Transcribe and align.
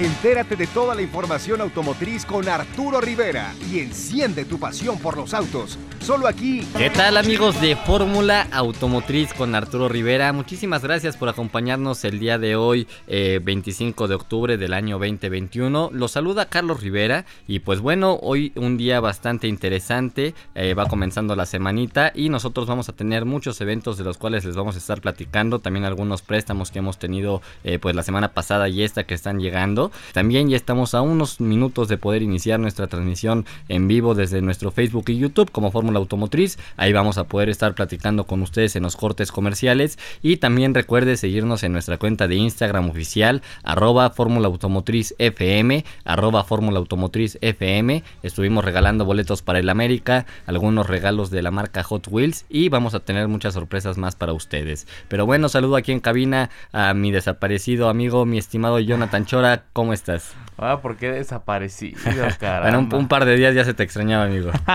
Entérate 0.00 0.56
de 0.56 0.66
toda 0.66 0.94
la 0.94 1.02
información 1.02 1.60
automotriz 1.60 2.24
con 2.24 2.48
Arturo 2.48 3.02
Rivera 3.02 3.52
y 3.70 3.80
enciende 3.80 4.46
tu 4.46 4.58
pasión 4.58 4.98
por 4.98 5.18
los 5.18 5.34
autos. 5.34 5.78
Solo 6.00 6.26
aquí. 6.26 6.66
¿Qué 6.78 6.88
tal 6.88 7.18
amigos 7.18 7.60
de 7.60 7.76
Fórmula 7.76 8.48
Automotriz 8.50 9.34
con 9.34 9.54
Arturo 9.54 9.90
Rivera? 9.90 10.32
Muchísimas 10.32 10.82
gracias 10.82 11.18
por 11.18 11.28
acompañarnos 11.28 12.02
el 12.06 12.18
día 12.18 12.38
de 12.38 12.56
hoy, 12.56 12.88
25 13.06 14.04
eh, 14.04 14.08
de 14.08 14.14
octubre 14.14 14.56
del 14.56 14.72
año 14.72 14.98
2021. 14.98 15.90
Los 15.92 16.12
saluda 16.12 16.46
Carlos 16.46 16.80
Rivera 16.80 17.26
y 17.46 17.58
pues 17.58 17.80
bueno, 17.80 18.18
hoy 18.22 18.52
un 18.56 18.78
día 18.78 19.00
bastante 19.00 19.48
interesante. 19.48 20.34
Eh, 20.54 20.72
va 20.72 20.86
comenzando 20.86 21.36
la 21.36 21.44
semanita 21.44 22.10
y 22.14 22.30
nosotros 22.30 22.66
vamos 22.66 22.88
a 22.88 22.94
tener 22.94 23.26
muchos 23.26 23.60
eventos 23.60 23.98
de 23.98 24.04
los 24.04 24.16
cuales 24.16 24.46
les 24.46 24.56
vamos 24.56 24.76
a 24.76 24.78
estar 24.78 25.02
platicando. 25.02 25.58
También 25.58 25.84
algunos 25.84 26.22
préstamos 26.22 26.70
que 26.70 26.78
hemos 26.78 26.98
tenido 26.98 27.42
eh, 27.64 27.78
pues 27.78 27.94
la 27.94 28.02
semana 28.02 28.32
pasada 28.32 28.70
y 28.70 28.82
esta 28.82 29.04
que 29.04 29.12
están 29.12 29.38
llegando. 29.38 29.89
También 30.12 30.48
ya 30.48 30.56
estamos 30.56 30.94
a 30.94 31.02
unos 31.02 31.40
minutos 31.40 31.88
de 31.88 31.98
poder 31.98 32.22
iniciar 32.22 32.60
nuestra 32.60 32.86
transmisión 32.86 33.46
en 33.68 33.88
vivo 33.88 34.14
desde 34.14 34.42
nuestro 34.42 34.70
Facebook 34.70 35.04
y 35.08 35.18
YouTube 35.18 35.50
como 35.50 35.70
Fórmula 35.70 35.98
Automotriz. 35.98 36.58
Ahí 36.76 36.92
vamos 36.92 37.18
a 37.18 37.24
poder 37.24 37.48
estar 37.48 37.74
platicando 37.74 38.24
con 38.24 38.42
ustedes 38.42 38.76
en 38.76 38.82
los 38.82 38.96
cortes 38.96 39.32
comerciales. 39.32 39.98
Y 40.22 40.36
también 40.36 40.74
recuerde 40.74 41.16
seguirnos 41.16 41.62
en 41.62 41.72
nuestra 41.72 41.98
cuenta 41.98 42.28
de 42.28 42.36
Instagram 42.36 42.90
oficial, 42.90 43.42
arroba 43.62 44.10
Fórmula 44.10 44.48
Automotriz 44.48 45.14
FM, 45.18 45.84
arroba 46.04 46.44
Fórmula 46.44 46.78
Automotriz 46.78 47.38
FM. 47.40 48.02
Estuvimos 48.22 48.64
regalando 48.64 49.04
boletos 49.04 49.42
para 49.42 49.58
el 49.58 49.68
América, 49.68 50.26
algunos 50.46 50.86
regalos 50.86 51.30
de 51.30 51.42
la 51.42 51.50
marca 51.50 51.82
Hot 51.82 52.08
Wheels 52.10 52.44
y 52.48 52.68
vamos 52.68 52.94
a 52.94 53.00
tener 53.00 53.28
muchas 53.28 53.54
sorpresas 53.54 53.98
más 53.98 54.16
para 54.16 54.32
ustedes. 54.32 54.86
Pero 55.08 55.26
bueno, 55.26 55.48
saludo 55.48 55.76
aquí 55.76 55.92
en 55.92 56.00
cabina 56.00 56.50
a 56.72 56.94
mi 56.94 57.10
desaparecido 57.10 57.88
amigo, 57.88 58.26
mi 58.26 58.38
estimado 58.38 58.78
Jonathan 58.80 59.26
Chora. 59.26 59.64
¿Cómo 59.80 59.94
estás? 59.94 60.34
Ah, 60.58 60.80
¿por 60.82 60.98
qué 60.98 61.10
desaparecido, 61.10 61.98
bueno, 62.60 62.86
un, 62.92 63.08
par 63.08 63.24
de 63.24 63.34
días 63.34 63.54
ya 63.54 63.64
se 63.64 63.72
te 63.72 63.82
extrañaba, 63.82 64.24
amigo. 64.24 64.50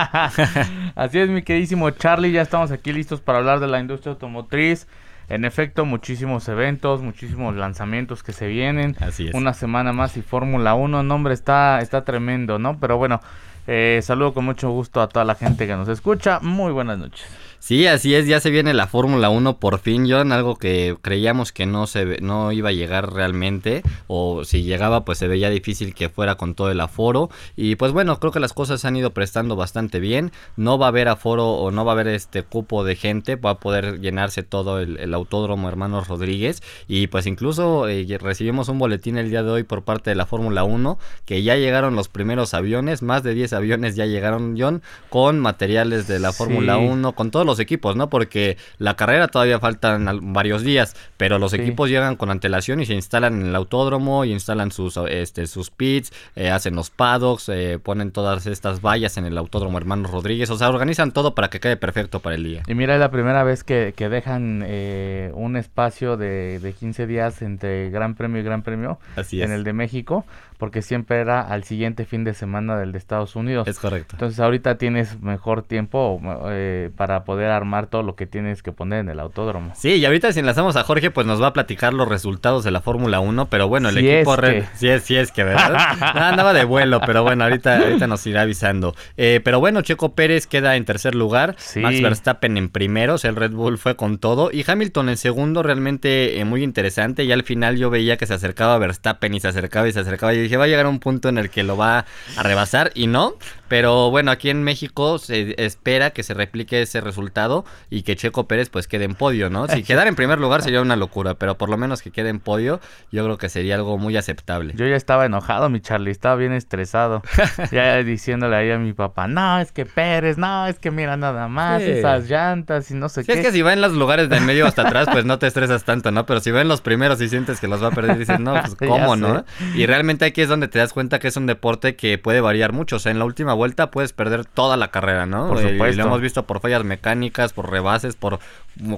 Así 0.96 1.20
es, 1.20 1.28
mi 1.28 1.42
queridísimo 1.42 1.88
Charlie, 1.90 2.32
ya 2.32 2.42
estamos 2.42 2.72
aquí 2.72 2.92
listos 2.92 3.20
para 3.20 3.38
hablar 3.38 3.60
de 3.60 3.68
la 3.68 3.78
industria 3.78 4.14
automotriz. 4.14 4.88
En 5.28 5.44
efecto, 5.44 5.84
muchísimos 5.84 6.48
eventos, 6.48 7.02
muchísimos 7.02 7.54
lanzamientos 7.54 8.24
que 8.24 8.32
se 8.32 8.48
vienen. 8.48 8.96
Así 8.98 9.28
es. 9.28 9.34
Una 9.34 9.54
semana 9.54 9.92
más 9.92 10.16
y 10.16 10.22
Fórmula 10.22 10.74
1, 10.74 11.04
nombre 11.04 11.34
está, 11.34 11.80
está 11.80 12.02
tremendo, 12.02 12.58
¿no? 12.58 12.80
Pero 12.80 12.98
bueno, 12.98 13.20
eh, 13.68 14.00
saludo 14.02 14.34
con 14.34 14.44
mucho 14.44 14.70
gusto 14.70 15.00
a 15.00 15.08
toda 15.08 15.24
la 15.24 15.36
gente 15.36 15.68
que 15.68 15.76
nos 15.76 15.88
escucha. 15.88 16.40
Muy 16.40 16.72
buenas 16.72 16.98
noches. 16.98 17.28
Sí, 17.66 17.88
así 17.88 18.14
es, 18.14 18.28
ya 18.28 18.38
se 18.38 18.50
viene 18.50 18.74
la 18.74 18.86
Fórmula 18.86 19.28
1 19.28 19.58
por 19.58 19.80
fin, 19.80 20.06
John, 20.08 20.30
algo 20.30 20.54
que 20.54 20.96
creíamos 21.02 21.50
que 21.50 21.66
no 21.66 21.88
se 21.88 22.20
no 22.20 22.52
iba 22.52 22.68
a 22.68 22.72
llegar 22.72 23.12
realmente 23.12 23.82
o 24.06 24.44
si 24.44 24.62
llegaba 24.62 25.04
pues 25.04 25.18
se 25.18 25.26
veía 25.26 25.50
difícil 25.50 25.92
que 25.92 26.08
fuera 26.08 26.36
con 26.36 26.54
todo 26.54 26.70
el 26.70 26.80
aforo 26.80 27.28
y 27.56 27.74
pues 27.74 27.90
bueno, 27.90 28.20
creo 28.20 28.30
que 28.30 28.38
las 28.38 28.52
cosas 28.52 28.80
se 28.80 28.86
han 28.86 28.94
ido 28.94 29.10
prestando 29.10 29.56
bastante 29.56 29.98
bien, 29.98 30.30
no 30.54 30.78
va 30.78 30.86
a 30.86 30.88
haber 30.90 31.08
aforo 31.08 31.54
o 31.54 31.72
no 31.72 31.84
va 31.84 31.90
a 31.90 31.94
haber 31.94 32.06
este 32.06 32.44
cupo 32.44 32.84
de 32.84 32.94
gente, 32.94 33.34
va 33.34 33.50
a 33.50 33.58
poder 33.58 33.98
llenarse 33.98 34.44
todo 34.44 34.78
el, 34.78 35.12
autódromo 35.12 35.68
Hermanos 35.68 36.06
Rodríguez 36.06 36.62
y 36.86 37.08
pues 37.08 37.26
incluso 37.26 37.88
eh, 37.88 38.06
recibimos 38.20 38.68
un 38.68 38.78
boletín 38.78 39.18
el 39.18 39.30
día 39.30 39.42
de 39.42 39.50
hoy 39.50 39.64
por 39.64 39.82
parte 39.82 40.10
de 40.10 40.14
la 40.14 40.26
Fórmula 40.26 40.62
1 40.62 41.00
que 41.24 41.42
ya 41.42 41.56
llegaron 41.56 41.96
los 41.96 42.06
primeros 42.06 42.54
aviones, 42.54 43.02
más 43.02 43.24
de 43.24 43.34
10 43.34 43.54
aviones 43.54 43.96
ya 43.96 44.06
llegaron, 44.06 44.54
John, 44.56 44.84
con 45.08 45.40
materiales 45.40 46.06
de 46.06 46.20
la 46.20 46.32
Fórmula 46.32 46.76
1, 46.76 47.12
con 47.16 47.32
todos 47.32 47.44
los 47.44 47.55
equipos, 47.58 47.96
¿no? 47.96 48.08
Porque 48.08 48.56
la 48.78 48.94
carrera 48.96 49.28
todavía 49.28 49.58
faltan 49.58 50.32
varios 50.32 50.62
días, 50.62 50.96
pero 51.16 51.38
los 51.38 51.52
equipos 51.52 51.90
llegan 51.90 52.16
con 52.16 52.30
antelación 52.30 52.80
y 52.80 52.86
se 52.86 52.94
instalan 52.94 53.40
en 53.40 53.46
el 53.48 53.56
autódromo 53.56 54.24
y 54.24 54.32
instalan 54.32 54.70
sus, 54.70 54.96
este, 55.08 55.46
sus 55.46 55.70
pits, 55.70 56.12
eh, 56.34 56.50
hacen 56.50 56.74
los 56.74 56.90
paddocks, 56.90 57.48
eh, 57.48 57.78
ponen 57.82 58.10
todas 58.10 58.46
estas 58.46 58.80
vallas 58.80 59.16
en 59.16 59.24
el 59.24 59.38
autódromo 59.38 59.78
Hermanos 59.78 60.10
Rodríguez, 60.10 60.50
o 60.50 60.56
sea, 60.56 60.68
organizan 60.68 61.12
todo 61.12 61.34
para 61.34 61.48
que 61.48 61.60
quede 61.60 61.76
perfecto 61.76 62.20
para 62.20 62.36
el 62.36 62.44
día. 62.44 62.62
Y 62.66 62.74
mira, 62.74 62.94
es 62.94 63.00
la 63.00 63.10
primera 63.10 63.44
vez 63.44 63.64
que, 63.64 63.94
dejan 64.06 64.62
eh, 64.64 65.32
un 65.34 65.56
espacio 65.56 66.16
de, 66.16 66.60
de 66.60 66.72
15 66.72 67.06
días 67.08 67.42
entre 67.42 67.90
Gran 67.90 68.14
Premio 68.14 68.40
y 68.40 68.44
Gran 68.44 68.62
Premio 68.62 69.00
Así 69.16 69.42
en 69.42 69.50
el 69.50 69.64
de 69.64 69.72
México 69.72 70.24
porque 70.58 70.82
siempre 70.82 71.20
era 71.20 71.40
al 71.40 71.64
siguiente 71.64 72.04
fin 72.04 72.24
de 72.24 72.34
semana 72.34 72.78
del 72.78 72.92
de 72.92 72.98
Estados 72.98 73.36
Unidos. 73.36 73.68
Es 73.68 73.78
correcto. 73.78 74.16
Entonces 74.16 74.40
ahorita 74.40 74.78
tienes 74.78 75.20
mejor 75.20 75.62
tiempo 75.62 76.20
eh, 76.48 76.90
para 76.96 77.24
poder 77.24 77.50
armar 77.50 77.86
todo 77.86 78.02
lo 78.02 78.16
que 78.16 78.26
tienes 78.26 78.62
que 78.62 78.72
poner 78.72 79.00
en 79.00 79.08
el 79.08 79.20
autódromo. 79.20 79.72
Sí, 79.74 79.94
y 79.94 80.04
ahorita 80.04 80.32
si 80.32 80.40
enlazamos 80.40 80.76
a 80.76 80.82
Jorge, 80.82 81.10
pues 81.10 81.26
nos 81.26 81.42
va 81.42 81.48
a 81.48 81.52
platicar 81.52 81.92
los 81.92 82.08
resultados 82.08 82.64
de 82.64 82.70
la 82.70 82.80
Fórmula 82.80 83.20
1, 83.20 83.46
pero 83.46 83.68
bueno, 83.68 83.88
el 83.88 83.98
equipo... 83.98 84.34
Es 84.34 84.40
que... 84.40 84.64
Sí, 84.74 84.88
es, 84.88 85.02
sí 85.02 85.16
es 85.16 85.32
que, 85.32 85.44
¿verdad? 85.44 85.76
andaba 86.00 86.52
de 86.52 86.64
vuelo, 86.64 87.00
pero 87.04 87.22
bueno, 87.22 87.44
ahorita, 87.44 87.78
ahorita 87.78 88.06
nos 88.06 88.26
irá 88.26 88.42
avisando. 88.42 88.94
Eh, 89.16 89.40
pero 89.44 89.60
bueno, 89.60 89.82
Checo 89.82 90.14
Pérez 90.14 90.46
queda 90.46 90.76
en 90.76 90.84
tercer 90.84 91.14
lugar, 91.14 91.56
Max 91.76 92.02
Verstappen 92.02 92.56
en 92.56 92.68
primero, 92.68 93.16
el 93.22 93.36
Red 93.36 93.52
Bull 93.52 93.78
fue 93.78 93.96
con 93.96 94.18
todo, 94.18 94.50
y 94.52 94.64
Hamilton 94.66 95.08
en 95.08 95.16
segundo, 95.16 95.62
realmente 95.62 96.38
eh, 96.38 96.44
muy 96.44 96.62
interesante, 96.62 97.24
y 97.24 97.32
al 97.32 97.42
final 97.42 97.76
yo 97.76 97.90
veía 97.90 98.16
que 98.16 98.26
se 98.26 98.34
acercaba 98.34 98.74
a 98.74 98.78
Verstappen 98.78 99.34
y 99.34 99.40
se 99.40 99.48
acercaba 99.48 99.88
y 99.88 99.92
se 99.92 100.00
acercaba, 100.00 100.34
y 100.34 100.45
dije, 100.46 100.56
va 100.56 100.64
a 100.64 100.68
llegar 100.68 100.86
un 100.86 100.98
punto 100.98 101.28
en 101.28 101.38
el 101.38 101.50
que 101.50 101.62
lo 101.62 101.76
va 101.76 102.06
a 102.36 102.42
rebasar 102.42 102.92
y 102.94 103.06
no. 103.06 103.34
Pero 103.68 104.10
bueno, 104.10 104.30
aquí 104.30 104.50
en 104.50 104.62
México 104.62 105.18
se 105.18 105.54
espera 105.64 106.10
que 106.10 106.22
se 106.22 106.34
replique 106.34 106.82
ese 106.82 107.00
resultado 107.00 107.64
y 107.90 108.02
que 108.02 108.16
Checo 108.16 108.46
Pérez 108.46 108.68
pues 108.68 108.86
quede 108.86 109.04
en 109.04 109.14
podio, 109.14 109.50
¿no? 109.50 109.66
Si 109.68 109.82
quedara 109.84 110.08
en 110.08 110.14
primer 110.16 110.38
lugar 110.38 110.62
sería 110.62 110.80
una 110.80 110.96
locura, 110.96 111.34
pero 111.34 111.58
por 111.58 111.68
lo 111.68 111.76
menos 111.76 112.02
que 112.02 112.10
quede 112.10 112.28
en 112.28 112.40
podio 112.40 112.80
yo 113.10 113.24
creo 113.24 113.38
que 113.38 113.48
sería 113.48 113.74
algo 113.74 113.98
muy 113.98 114.16
aceptable. 114.16 114.74
Yo 114.76 114.86
ya 114.86 114.96
estaba 114.96 115.26
enojado, 115.26 115.68
mi 115.68 115.80
Charlie, 115.80 116.10
estaba 116.10 116.36
bien 116.36 116.52
estresado. 116.52 117.22
ya 117.72 117.96
diciéndole 118.02 118.56
ahí 118.56 118.70
a 118.70 118.78
mi 118.78 118.92
papá, 118.92 119.26
no, 119.26 119.58
es 119.58 119.72
que 119.72 119.86
Pérez, 119.86 120.38
no, 120.38 120.66
es 120.66 120.78
que 120.78 120.90
mira 120.90 121.16
nada 121.16 121.48
más 121.48 121.82
esas 121.82 122.28
llantas 122.28 122.90
y 122.90 122.94
no 122.94 123.08
sé 123.08 123.24
qué. 123.24 123.32
Es 123.32 123.40
que 123.40 123.52
si 123.52 123.62
va 123.62 123.72
en 123.72 123.80
los 123.80 123.92
lugares 123.92 124.28
de 124.28 124.36
en 124.36 124.46
medio 124.46 124.66
hasta 124.66 124.82
atrás 124.82 125.08
pues 125.10 125.24
no 125.24 125.38
te 125.38 125.46
estresas 125.46 125.84
tanto, 125.84 126.10
¿no? 126.10 126.26
Pero 126.26 126.40
si 126.40 126.50
va 126.50 126.60
en 126.60 126.68
los 126.68 126.80
primeros 126.80 127.20
y 127.20 127.28
sientes 127.28 127.60
que 127.60 127.68
los 127.68 127.82
va 127.82 127.88
a 127.88 127.90
perder 127.90 128.18
dices, 128.18 128.38
no, 128.38 128.52
pues 128.60 128.74
cómo, 128.88 129.16
¿no? 129.16 129.44
Y 129.74 129.86
realmente 129.86 130.24
aquí 130.24 130.42
es 130.42 130.48
donde 130.48 130.68
te 130.68 130.78
das 130.78 130.92
cuenta 130.92 131.18
que 131.18 131.28
es 131.28 131.36
un 131.36 131.46
deporte 131.46 131.96
que 131.96 132.18
puede 132.18 132.40
variar 132.40 132.72
mucho, 132.72 132.96
o 132.96 132.98
sea, 132.98 133.12
en 133.12 133.18
la 133.18 133.24
última 133.24 133.54
vuelta 133.56 133.90
puedes 133.90 134.12
perder 134.12 134.44
toda 134.44 134.76
la 134.76 134.88
carrera, 134.88 135.26
¿no? 135.26 135.48
Por 135.48 135.58
supuesto. 135.58 135.88
Y 135.88 135.96
lo 135.96 136.04
hemos 136.04 136.20
visto 136.20 136.46
por 136.46 136.60
fallas 136.60 136.84
mecánicas, 136.84 137.52
por 137.52 137.70
rebases, 137.70 138.14
por 138.14 138.38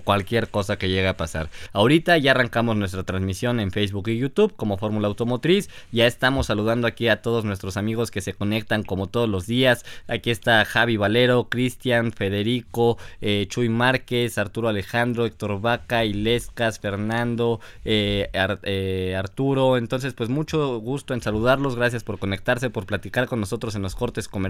cualquier 0.04 0.48
cosa 0.48 0.76
que 0.76 0.88
llegue 0.88 1.08
a 1.08 1.16
pasar. 1.16 1.50
Ahorita 1.72 2.18
ya 2.18 2.32
arrancamos 2.32 2.76
nuestra 2.76 3.04
transmisión 3.04 3.60
en 3.60 3.70
Facebook 3.70 4.08
y 4.08 4.18
YouTube 4.18 4.54
como 4.56 4.76
Fórmula 4.76 5.08
Automotriz. 5.08 5.70
Ya 5.92 6.06
estamos 6.06 6.46
saludando 6.46 6.86
aquí 6.86 7.08
a 7.08 7.22
todos 7.22 7.44
nuestros 7.44 7.76
amigos 7.76 8.10
que 8.10 8.20
se 8.20 8.34
conectan 8.34 8.82
como 8.82 9.06
todos 9.06 9.28
los 9.28 9.46
días. 9.46 9.84
Aquí 10.08 10.30
está 10.30 10.64
Javi 10.64 10.96
Valero, 10.96 11.48
Cristian, 11.48 12.12
Federico, 12.12 12.98
eh, 13.20 13.46
Chuy 13.48 13.68
Márquez, 13.68 14.38
Arturo 14.38 14.68
Alejandro, 14.68 15.26
Héctor 15.26 15.60
Vaca, 15.60 16.04
Ilescas, 16.04 16.80
Fernando, 16.80 17.60
eh, 17.84 18.30
eh, 18.32 19.14
Arturo. 19.16 19.76
Entonces, 19.76 20.12
pues 20.14 20.28
mucho 20.28 20.78
gusto 20.80 21.14
en 21.14 21.22
saludarlos. 21.22 21.76
Gracias 21.76 22.02
por 22.02 22.18
conectarse, 22.18 22.70
por 22.70 22.86
platicar 22.86 23.28
con 23.28 23.40
nosotros 23.40 23.74
en 23.76 23.82
los 23.82 23.94
cortes 23.94 24.26
comerciales. 24.26 24.47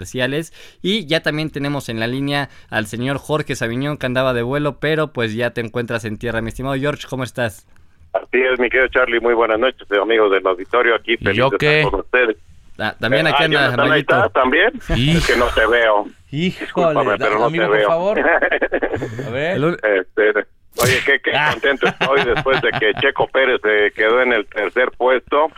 Y 0.82 1.06
ya 1.06 1.20
también 1.20 1.50
tenemos 1.50 1.88
en 1.88 2.00
la 2.00 2.06
línea 2.06 2.48
al 2.70 2.86
señor 2.86 3.19
Jorge 3.19 3.54
Sabiñón 3.54 3.98
que 3.98 4.06
andaba 4.06 4.32
de 4.34 4.42
vuelo, 4.42 4.78
pero 4.81 5.12
pues 5.12 5.34
ya 5.34 5.50
te 5.50 5.60
encuentras 5.60 6.04
en 6.04 6.19
tierra. 6.19 6.41
Mi 6.41 6.48
estimado 6.48 6.76
George, 6.76 7.06
¿cómo 7.09 7.25
estás? 7.25 7.66
Así 8.12 8.41
es, 8.41 8.58
mi 8.58 8.70
querido 8.70 8.88
Charlie, 8.88 9.20
muy 9.20 9.34
buenas 9.34 9.58
noches, 9.58 9.87
amigos 9.92 10.32
del 10.32 10.47
auditorio, 10.47 10.94
aquí 10.94 11.16
feliz 11.16 11.37
yo 11.37 11.50
qué? 11.50 11.87
con 11.88 12.00
ustedes. 12.00 12.37
Ah, 12.78 12.94
también 12.98 13.26
aquí 13.26 13.44
en 13.44 13.56
anda 13.56 13.92
ahí 13.92 14.00
estás, 14.00 14.32
también? 14.32 14.70
Es 14.76 15.26
que 15.26 15.37
no 15.37 15.47
te 15.48 15.66
veo. 15.66 16.06
Híjole, 16.31 17.16
pero 17.19 17.38
no 17.41 17.50
te 17.50 17.58
veo. 17.58 17.69
por 17.69 17.87
favor. 17.87 18.20
A 19.26 19.31
ver. 19.31 19.78
Este, 19.82 20.47
oye, 20.76 21.00
qué, 21.04 21.20
qué 21.20 21.32
ah. 21.34 21.50
contento 21.53 21.88
estoy 21.88 22.25
después 22.25 22.62
de 22.62 22.70
que 22.70 22.94
Checo 23.00 23.26
Pérez 23.28 23.60
se 23.62 23.91
quedó 23.97 24.22
en 24.22 24.32
el 24.32 24.47
tercer 24.47 24.92
puesto, 24.97 25.50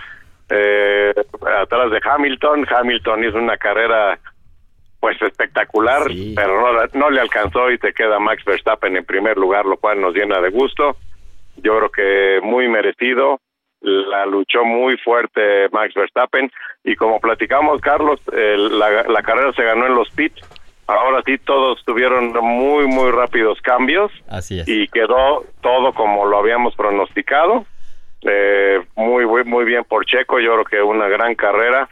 eh, 0.49 1.13
atrás 1.61 1.91
de 1.91 2.01
Hamilton. 2.03 2.67
Hamilton 2.69 3.25
hizo 3.25 3.37
una 3.37 3.59
carrera 3.59 4.19
pues 5.01 5.21
espectacular, 5.23 6.03
pero 6.37 6.61
no, 6.61 6.87
no 6.93 7.11
le 7.11 7.21
alcanzó 7.21 7.71
y 7.71 7.79
te 7.79 7.95
queda 7.95 8.19
Max 8.19 8.45
Verstappen 8.45 8.97
en 8.97 9.05
primer 9.05 9.39
lugar, 9.39 9.65
lo 9.65 9.79
cual 9.79 10.01
nos 10.01 10.15
llena 10.15 10.41
de 10.41 10.51
gusto. 10.51 10.97
Yo 11.57 11.79
creo 11.79 11.91
que 11.91 12.41
muy 12.47 12.69
merecido, 12.69 13.41
la 13.81 14.27
luchó 14.27 14.65
muy 14.65 14.97
fuerte 14.99 15.69
Max 15.73 15.95
Verstappen. 15.95 16.51
Y 16.85 16.97
como 16.97 17.19
platicamos 17.19 17.81
Carlos, 17.81 18.21
la, 18.31 19.05
la 19.05 19.23
carrera 19.23 19.53
se 19.53 19.65
ganó 19.65 19.87
en 19.87 19.95
los 19.95 20.11
pits. 20.11 20.41
Ahora 20.87 21.23
sí 21.25 21.39
todos 21.39 21.83
tuvieron 21.85 22.33
muy 22.43 22.87
muy 22.87 23.11
rápidos 23.11 23.61
cambios. 23.63 24.11
Así 24.29 24.61
y 24.67 24.89
quedó 24.89 25.45
todo 25.63 25.93
como 25.95 26.27
lo 26.27 26.39
habíamos 26.39 26.75
pronosticado. 26.75 27.65
Eh, 28.23 28.81
muy 28.97 29.25
muy 29.45 29.65
bien 29.65 29.85
por 29.85 30.05
Checo, 30.05 30.41
yo 30.41 30.53
creo 30.55 30.65
que 30.65 30.83
una 30.83 31.09
gran 31.09 31.35
carrera 31.37 31.89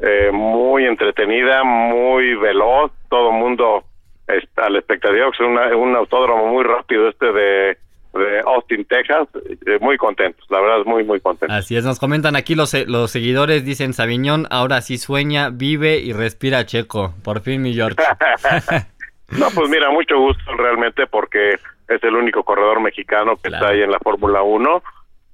eh, 0.00 0.30
muy 0.32 0.86
entretenida, 0.86 1.64
muy 1.64 2.34
veloz, 2.34 2.92
todo 3.08 3.30
el 3.30 3.36
mundo 3.36 3.84
está 4.26 4.66
a 4.66 4.70
la 4.70 4.78
expectativa, 4.78 5.28
es 5.28 5.40
un 5.40 5.96
autódromo 5.96 6.46
muy 6.46 6.64
rápido 6.64 7.08
este 7.08 7.32
de 7.32 7.78
de 8.12 8.40
Austin, 8.40 8.84
Texas. 8.84 9.28
Eh, 9.66 9.78
muy 9.80 9.96
contentos, 9.96 10.44
la 10.50 10.60
verdad, 10.60 10.84
muy, 10.84 11.04
muy 11.04 11.20
contentos. 11.20 11.56
Así 11.56 11.76
es, 11.76 11.84
nos 11.84 11.98
comentan 11.98 12.36
aquí 12.36 12.54
los, 12.54 12.74
los 12.88 13.10
seguidores, 13.10 13.64
dicen 13.64 13.92
Sabiñón, 13.92 14.46
ahora 14.50 14.80
sí 14.80 14.98
sueña, 14.98 15.50
vive 15.50 15.98
y 15.98 16.12
respira 16.12 16.66
Checo. 16.66 17.14
Por 17.22 17.40
fin, 17.40 17.62
mi 17.62 17.74
George. 17.74 17.96
no, 19.38 19.46
pues 19.54 19.70
mira, 19.70 19.90
mucho 19.90 20.18
gusto 20.18 20.54
realmente 20.54 21.06
porque 21.06 21.54
es 21.88 22.02
el 22.02 22.14
único 22.14 22.42
corredor 22.42 22.80
mexicano 22.80 23.36
que 23.36 23.48
está 23.48 23.68
ahí 23.68 23.82
en 23.82 23.90
la 23.90 23.98
Fórmula 23.98 24.42
1 24.42 24.82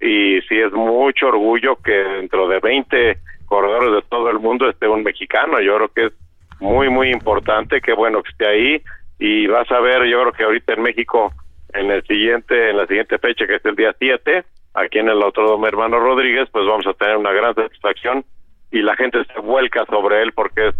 y 0.01 0.41
sí 0.43 0.59
es 0.59 0.73
mucho 0.73 1.29
orgullo 1.29 1.77
que 1.77 1.93
dentro 1.93 2.49
de 2.49 2.61
20 2.61 3.19
corredores 3.46 3.93
de 3.93 4.02
todo 4.08 4.31
el 4.31 4.38
mundo 4.38 4.69
esté 4.69 4.88
un 4.88 5.02
mexicano. 5.02 5.60
Yo 5.60 5.76
creo 5.76 5.88
que 5.88 6.06
es 6.06 6.12
muy, 6.60 6.88
muy 6.88 7.10
importante, 7.10 7.81
qué 7.81 7.93
bueno 7.93 8.22
que 8.22 8.31
esté 8.31 8.46
ahí. 8.46 8.82
Y 9.19 9.46
vas 9.46 9.70
a 9.70 9.81
ver, 9.81 10.04
yo 10.04 10.20
creo 10.20 10.32
que 10.32 10.44
ahorita 10.44 10.75
en 10.75 10.82
México 10.82 11.32
en 11.72 11.90
el 11.90 12.02
siguiente 12.06 12.70
en 12.70 12.76
la 12.76 12.87
siguiente 12.87 13.19
fecha 13.19 13.46
que 13.46 13.56
es 13.56 13.64
el 13.64 13.75
día 13.75 13.94
7 13.98 14.44
aquí 14.75 14.98
en 14.98 15.08
el 15.08 15.20
Autódromo 15.20 15.66
Hermano 15.66 15.98
Rodríguez 15.98 16.48
pues 16.50 16.64
vamos 16.64 16.87
a 16.87 16.94
tener 16.94 17.16
una 17.16 17.32
gran 17.32 17.54
satisfacción. 17.54 18.25
Y 18.70 18.82
la 18.82 18.96
gente 18.96 19.25
se 19.32 19.40
vuelca 19.40 19.84
sobre 19.87 20.22
él 20.22 20.32
porque 20.32 20.69
es, 20.69 20.75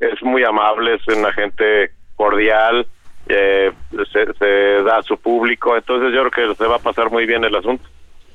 es 0.00 0.22
muy 0.22 0.42
amable 0.44 0.94
es 0.94 1.06
una 1.16 1.32
gente 1.32 1.90
cordial 2.16 2.86
eh, 3.28 3.72
se, 4.12 4.32
se 4.34 4.82
da 4.84 4.98
a 4.98 5.02
su 5.02 5.16
público. 5.18 5.76
Entonces 5.76 6.12
yo 6.12 6.28
creo 6.28 6.48
que 6.48 6.54
se 6.54 6.66
va 6.66 6.76
a 6.76 6.80
pasar 6.80 7.10
muy 7.10 7.26
bien 7.26 7.44
el 7.44 7.54
asunto 7.54 7.84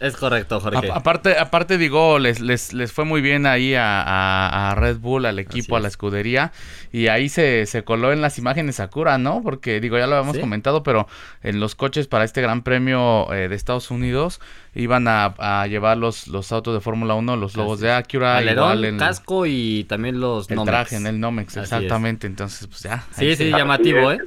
es 0.01 0.17
correcto, 0.17 0.59
Jorge. 0.59 0.89
aparte, 0.91 1.37
aparte 1.37 1.77
digo, 1.77 2.17
les, 2.17 2.39
les, 2.39 2.73
les 2.73 2.91
fue 2.91 3.05
muy 3.05 3.21
bien 3.21 3.45
ahí 3.45 3.75
a, 3.77 4.73
Red 4.75 4.97
Bull, 4.97 5.25
al 5.25 5.37
equipo, 5.37 5.75
a 5.75 5.79
la 5.79 5.87
escudería, 5.87 6.51
y 6.91 7.07
ahí 7.07 7.29
se, 7.29 7.65
se 7.67 7.83
coló 7.83 8.11
en 8.11 8.19
las 8.19 8.37
imágenes 8.37 8.77
Sakura, 8.77 9.17
¿no? 9.17 9.41
Porque 9.43 9.79
digo, 9.79 9.97
ya 9.97 10.07
lo 10.07 10.15
habíamos 10.15 10.39
comentado, 10.39 10.81
pero 10.81 11.07
en 11.43 11.59
los 11.59 11.75
coches 11.75 12.07
para 12.07 12.25
este 12.25 12.41
Gran 12.41 12.63
Premio 12.63 13.31
eh, 13.31 13.47
de 13.47 13.55
Estados 13.55 13.91
Unidos 13.91 14.41
iban 14.73 15.05
a, 15.07 15.67
llevar 15.67 15.97
los, 15.97 16.27
los 16.27 16.51
autos 16.51 16.73
de 16.73 16.81
Fórmula 16.81 17.13
1, 17.13 17.35
los 17.35 17.55
logos 17.55 17.79
de 17.79 17.91
Acura, 17.91 18.37
Alerón, 18.37 18.83
el 18.83 18.97
casco 18.97 19.45
y 19.45 19.83
también 19.83 20.19
los 20.19 20.49
el 20.49 20.63
traje 20.63 20.95
en 20.95 21.05
el 21.05 21.19
Nomex, 21.19 21.57
exactamente. 21.57 22.25
Entonces, 22.25 22.67
pues 22.67 22.81
ya. 22.81 23.05
Sí, 23.11 23.35
sí, 23.35 23.51
llamativo, 23.51 24.11
¿eh? 24.11 24.19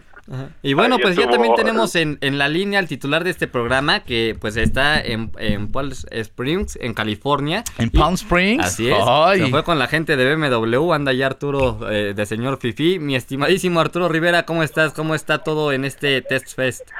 Y 0.62 0.72
bueno, 0.72 0.98
pues 0.98 1.16
ya 1.16 1.28
también 1.28 1.54
tenemos 1.54 1.94
en, 1.96 2.18
en, 2.22 2.38
la 2.38 2.48
línea 2.48 2.78
al 2.78 2.88
titular 2.88 3.24
de 3.24 3.30
este 3.30 3.46
programa 3.46 4.04
que 4.04 4.34
pues 4.40 4.56
está 4.56 4.98
en, 5.00 5.30
en 5.38 5.70
Palm 5.70 5.92
Springs, 6.10 6.76
en 6.80 6.94
California. 6.94 7.62
En 7.78 7.90
Palm 7.90 8.14
Springs. 8.14 8.64
Así 8.64 8.90
es. 8.90 8.96
Se 9.36 9.48
fue 9.48 9.64
con 9.64 9.78
la 9.78 9.86
gente 9.86 10.16
de 10.16 10.34
BMW, 10.34 10.92
anda 10.92 11.12
ya 11.12 11.26
Arturo 11.26 11.78
eh, 11.90 12.14
de 12.14 12.26
señor 12.26 12.58
Fifi. 12.58 12.98
Mi 12.98 13.16
estimadísimo 13.16 13.80
Arturo 13.80 14.08
Rivera, 14.08 14.44
¿cómo 14.46 14.62
estás? 14.62 14.94
¿Cómo 14.94 15.14
está 15.14 15.38
todo 15.38 15.72
en 15.72 15.84
este 15.84 16.22
Test 16.22 16.54
Fest? 16.56 16.90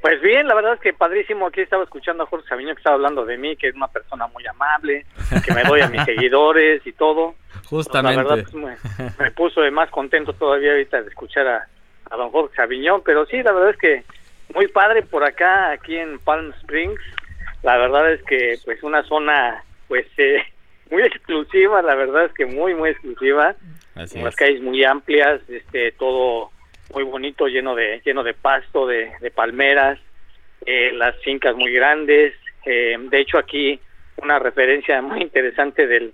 Pues 0.00 0.20
bien, 0.20 0.46
la 0.46 0.54
verdad 0.54 0.74
es 0.74 0.80
que 0.80 0.92
padrísimo. 0.92 1.46
Aquí 1.46 1.60
estaba 1.62 1.84
escuchando 1.84 2.24
a 2.24 2.26
Jorge 2.26 2.46
Sabiño 2.48 2.74
que 2.74 2.80
estaba 2.80 2.96
hablando 2.96 3.24
de 3.24 3.38
mí, 3.38 3.56
que 3.56 3.68
es 3.68 3.74
una 3.74 3.88
persona 3.88 4.26
muy 4.26 4.46
amable, 4.46 5.06
que 5.44 5.54
me 5.54 5.62
doy 5.62 5.80
a 5.80 5.88
mis 5.88 6.02
seguidores 6.04 6.86
y 6.86 6.92
todo. 6.92 7.34
Justamente. 7.66 8.22
la 8.22 8.34
verdad 8.34 8.50
pues, 8.50 9.18
me, 9.18 9.30
puso 9.30 9.62
de 9.62 9.70
más 9.70 9.90
contento 9.90 10.34
todavía 10.34 10.72
ahorita 10.72 11.02
de 11.02 11.08
escuchar 11.08 11.46
a, 11.46 11.68
a 12.10 12.16
don 12.16 12.30
Jorge 12.30 12.54
Sabiñón, 12.56 13.02
pero 13.04 13.26
sí, 13.26 13.42
la 13.42 13.52
verdad 13.52 13.70
es 13.70 13.76
que 13.78 14.04
muy 14.54 14.68
padre 14.68 15.02
por 15.02 15.24
acá, 15.24 15.70
aquí 15.70 15.96
en 15.96 16.18
Palm 16.18 16.52
Springs. 16.60 17.00
La 17.62 17.78
verdad 17.78 18.12
es 18.12 18.22
que 18.24 18.58
pues 18.64 18.82
una 18.82 19.02
zona 19.04 19.64
pues 19.88 20.06
eh, 20.18 20.42
muy 20.90 21.02
exclusiva, 21.02 21.82
la 21.82 21.94
verdad 21.94 22.26
es 22.26 22.32
que 22.32 22.46
muy 22.46 22.74
muy 22.74 22.90
exclusiva. 22.90 23.54
Así 23.94 24.20
las 24.20 24.34
calles 24.34 24.60
muy 24.60 24.82
amplias, 24.84 25.40
este 25.48 25.92
todo 25.92 26.50
muy 26.92 27.04
bonito, 27.04 27.46
lleno 27.46 27.74
de 27.74 28.00
lleno 28.04 28.22
de 28.22 28.34
pasto, 28.34 28.86
de, 28.86 29.12
palmeras, 29.34 29.98
eh, 30.66 30.90
las 30.92 31.16
fincas 31.22 31.56
muy 31.56 31.72
grandes. 31.72 32.34
Eh, 32.66 32.96
de 32.98 33.20
hecho 33.20 33.38
aquí 33.38 33.80
una 34.16 34.38
referencia 34.38 35.00
muy 35.02 35.22
interesante 35.22 35.86
del 35.86 36.12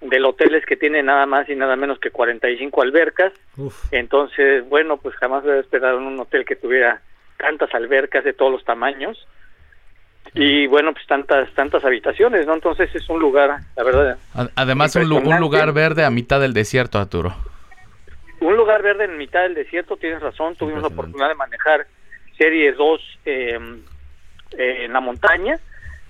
del 0.00 0.24
hotel 0.24 0.54
es 0.54 0.64
que 0.64 0.76
tiene 0.76 1.02
nada 1.02 1.26
más 1.26 1.48
y 1.48 1.56
nada 1.56 1.76
menos 1.76 1.98
que 1.98 2.10
45 2.10 2.82
albercas. 2.82 3.32
Entonces, 3.90 4.68
bueno, 4.68 4.96
pues 4.98 5.14
jamás 5.16 5.44
había 5.44 5.60
esperado 5.60 5.98
en 5.98 6.04
un 6.04 6.20
hotel 6.20 6.44
que 6.44 6.56
tuviera 6.56 7.02
tantas 7.36 7.72
albercas 7.74 8.24
de 8.24 8.32
todos 8.32 8.52
los 8.52 8.64
tamaños 8.64 9.26
y 10.34 10.66
bueno, 10.66 10.92
pues 10.92 11.06
tantas 11.06 11.52
tantas 11.54 11.84
habitaciones, 11.84 12.46
¿no? 12.46 12.54
Entonces 12.54 12.94
es 12.94 13.08
un 13.08 13.18
lugar, 13.18 13.60
la 13.76 13.82
verdad. 13.82 14.18
Además 14.54 14.94
un, 14.96 15.10
un 15.12 15.40
lugar 15.40 15.72
verde 15.72 16.04
a 16.04 16.10
mitad 16.10 16.40
del 16.40 16.52
desierto, 16.52 16.98
Arturo. 16.98 17.34
Un 18.40 18.56
lugar 18.56 18.82
verde 18.82 19.04
en 19.04 19.16
mitad 19.16 19.42
del 19.42 19.54
desierto, 19.54 19.96
tienes 19.96 20.20
razón, 20.20 20.54
tuvimos 20.54 20.82
la 20.82 20.88
oportunidad 20.88 21.28
de 21.28 21.34
manejar 21.34 21.86
Serie 22.36 22.72
2 22.72 23.18
eh, 23.24 23.58
en 24.52 24.92
la 24.92 25.00
montaña 25.00 25.58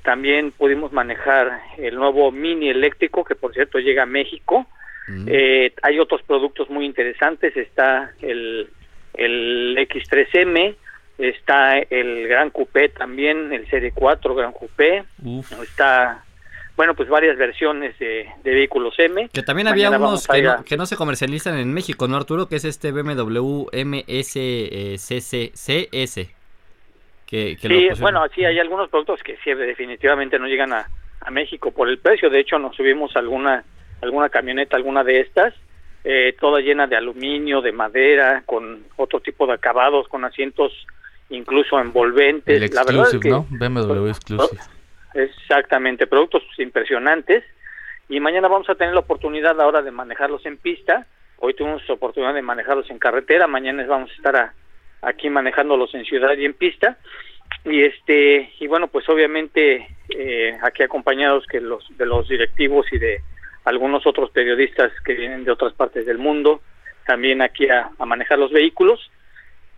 también 0.09 0.53
pudimos 0.53 0.91
manejar 0.91 1.61
el 1.77 1.97
nuevo 1.97 2.33
mini 2.33 2.71
eléctrico, 2.71 3.25
que 3.25 3.35
por 3.35 3.53
cierto 3.53 3.79
llega 3.79 4.05
a 4.05 4.07
México. 4.07 4.67
Mm. 5.07 5.27
Eh, 5.29 5.75
hay 5.83 5.99
otros 5.99 6.23
productos 6.23 6.71
muy 6.71 6.87
interesantes. 6.87 7.55
Está 7.55 8.13
el, 8.23 8.71
el 9.13 9.77
X3M, 9.77 10.77
está 11.19 11.77
el 11.77 12.27
Gran 12.27 12.49
Coupé 12.49 12.89
también, 12.89 13.53
el 13.53 13.69
Serie 13.69 13.93
4 13.95 14.35
Gran 14.35 14.53
Coupé. 14.53 15.05
Está, 15.63 16.25
bueno, 16.75 16.95
pues 16.95 17.11
varias 17.11 17.37
versiones 17.37 17.99
de, 17.99 18.31
vehículos 18.43 18.95
M. 18.97 19.29
Que 19.31 19.43
también 19.43 19.69
había 19.69 19.91
unos 19.91 20.27
que 20.27 20.41
no, 20.41 20.65
que 20.65 20.79
no, 20.79 20.87
se 20.87 20.97
comercializan 20.97 21.59
en 21.59 21.75
México, 21.75 22.09
¿no, 22.09 22.17
Arturo? 22.17 22.49
Que 22.49 22.57
es 22.57 22.65
este 22.65 22.93
BMW 22.93 23.67
Sí, 27.31 27.57
bueno, 28.01 28.25
sí, 28.35 28.45
hay 28.45 28.59
algunos 28.59 28.89
productos 28.89 29.23
que 29.23 29.37
sí, 29.45 29.53
definitivamente 29.53 30.39
no 30.39 30.47
llegan 30.47 30.73
a, 30.73 30.89
México 31.31 31.73
por 31.73 31.91
el 31.91 31.99
precio. 31.99 32.31
De 32.31 32.41
hecho, 32.41 32.59
nos 32.59 32.75
subimos 32.75 33.15
alguna, 33.15 33.63
alguna 34.01 34.31
camioneta, 34.31 34.77
alguna 34.77 35.05
de 35.05 35.21
estas, 35.21 35.53
eh, 36.03 36.35
toda 36.41 36.61
llena 36.61 36.87
de 36.87 36.97
aluminio, 36.97 37.61
de 37.61 37.71
madera, 37.71 38.43
con 38.47 38.85
otro 38.97 39.21
tipo 39.21 39.47
de 39.47 39.53
acabados, 39.53 40.09
con 40.09 40.25
asientos 40.25 40.73
incluso 41.29 41.79
envolventes. 41.79 42.73
la 42.73 42.83
verdad 42.83 43.09
es 43.13 43.21
que, 43.21 43.29
¿no? 43.29 43.47
BMW 43.51 44.09
Exclusive. 44.09 44.63
Exactamente, 45.13 46.07
productos 46.07 46.43
impresionantes. 46.57 47.45
Y 48.09 48.21
mañana 48.21 48.49
vamos 48.49 48.71
a 48.71 48.75
tener 48.75 48.95
la 48.95 49.01
oportunidad 49.01 49.61
ahora 49.61 49.83
de 49.83 49.91
manejarlos 49.91 50.47
en 50.47 50.57
pista. 50.57 51.07
Hoy 51.37 51.53
tuvimos 51.53 51.87
la 51.87 51.95
oportunidad 51.95 52.33
de 52.33 52.43
manejarlos 52.43 52.89
en 52.89 52.99
carretera. 52.99 53.47
Mañana 53.47 53.85
vamos 53.87 54.11
a 54.11 54.15
estar 54.15 54.37
a, 54.37 54.55
aquí 55.03 55.31
manejándolos 55.31 55.95
en 55.95 56.05
ciudad 56.05 56.37
y 56.37 56.45
en 56.45 56.55
pista. 56.55 56.99
Y 57.65 57.83
este 57.83 58.53
y 58.61 58.67
bueno 58.67 58.89
pues 58.89 59.09
obviamente 59.09 59.89
eh, 60.11 60.57
aquí 60.63 60.83
acompañados 60.83 61.47
que 61.47 61.61
los 61.61 61.85
de 61.97 62.07
los 62.07 62.29
directivos 62.29 62.87
y 62.93 62.99
de 62.99 63.21
algunos 63.65 64.07
otros 64.07 64.31
periodistas 64.31 64.93
que 65.05 65.15
vienen 65.15 65.45
de 65.45 65.51
otras 65.51 65.73
partes 65.75 66.07
del 66.07 66.19
mundo 66.19 66.61
también 67.07 67.41
aquí 67.41 67.69
a, 67.69 67.91
manejar 68.05 68.39
los 68.39 68.53
vehículos. 68.53 69.11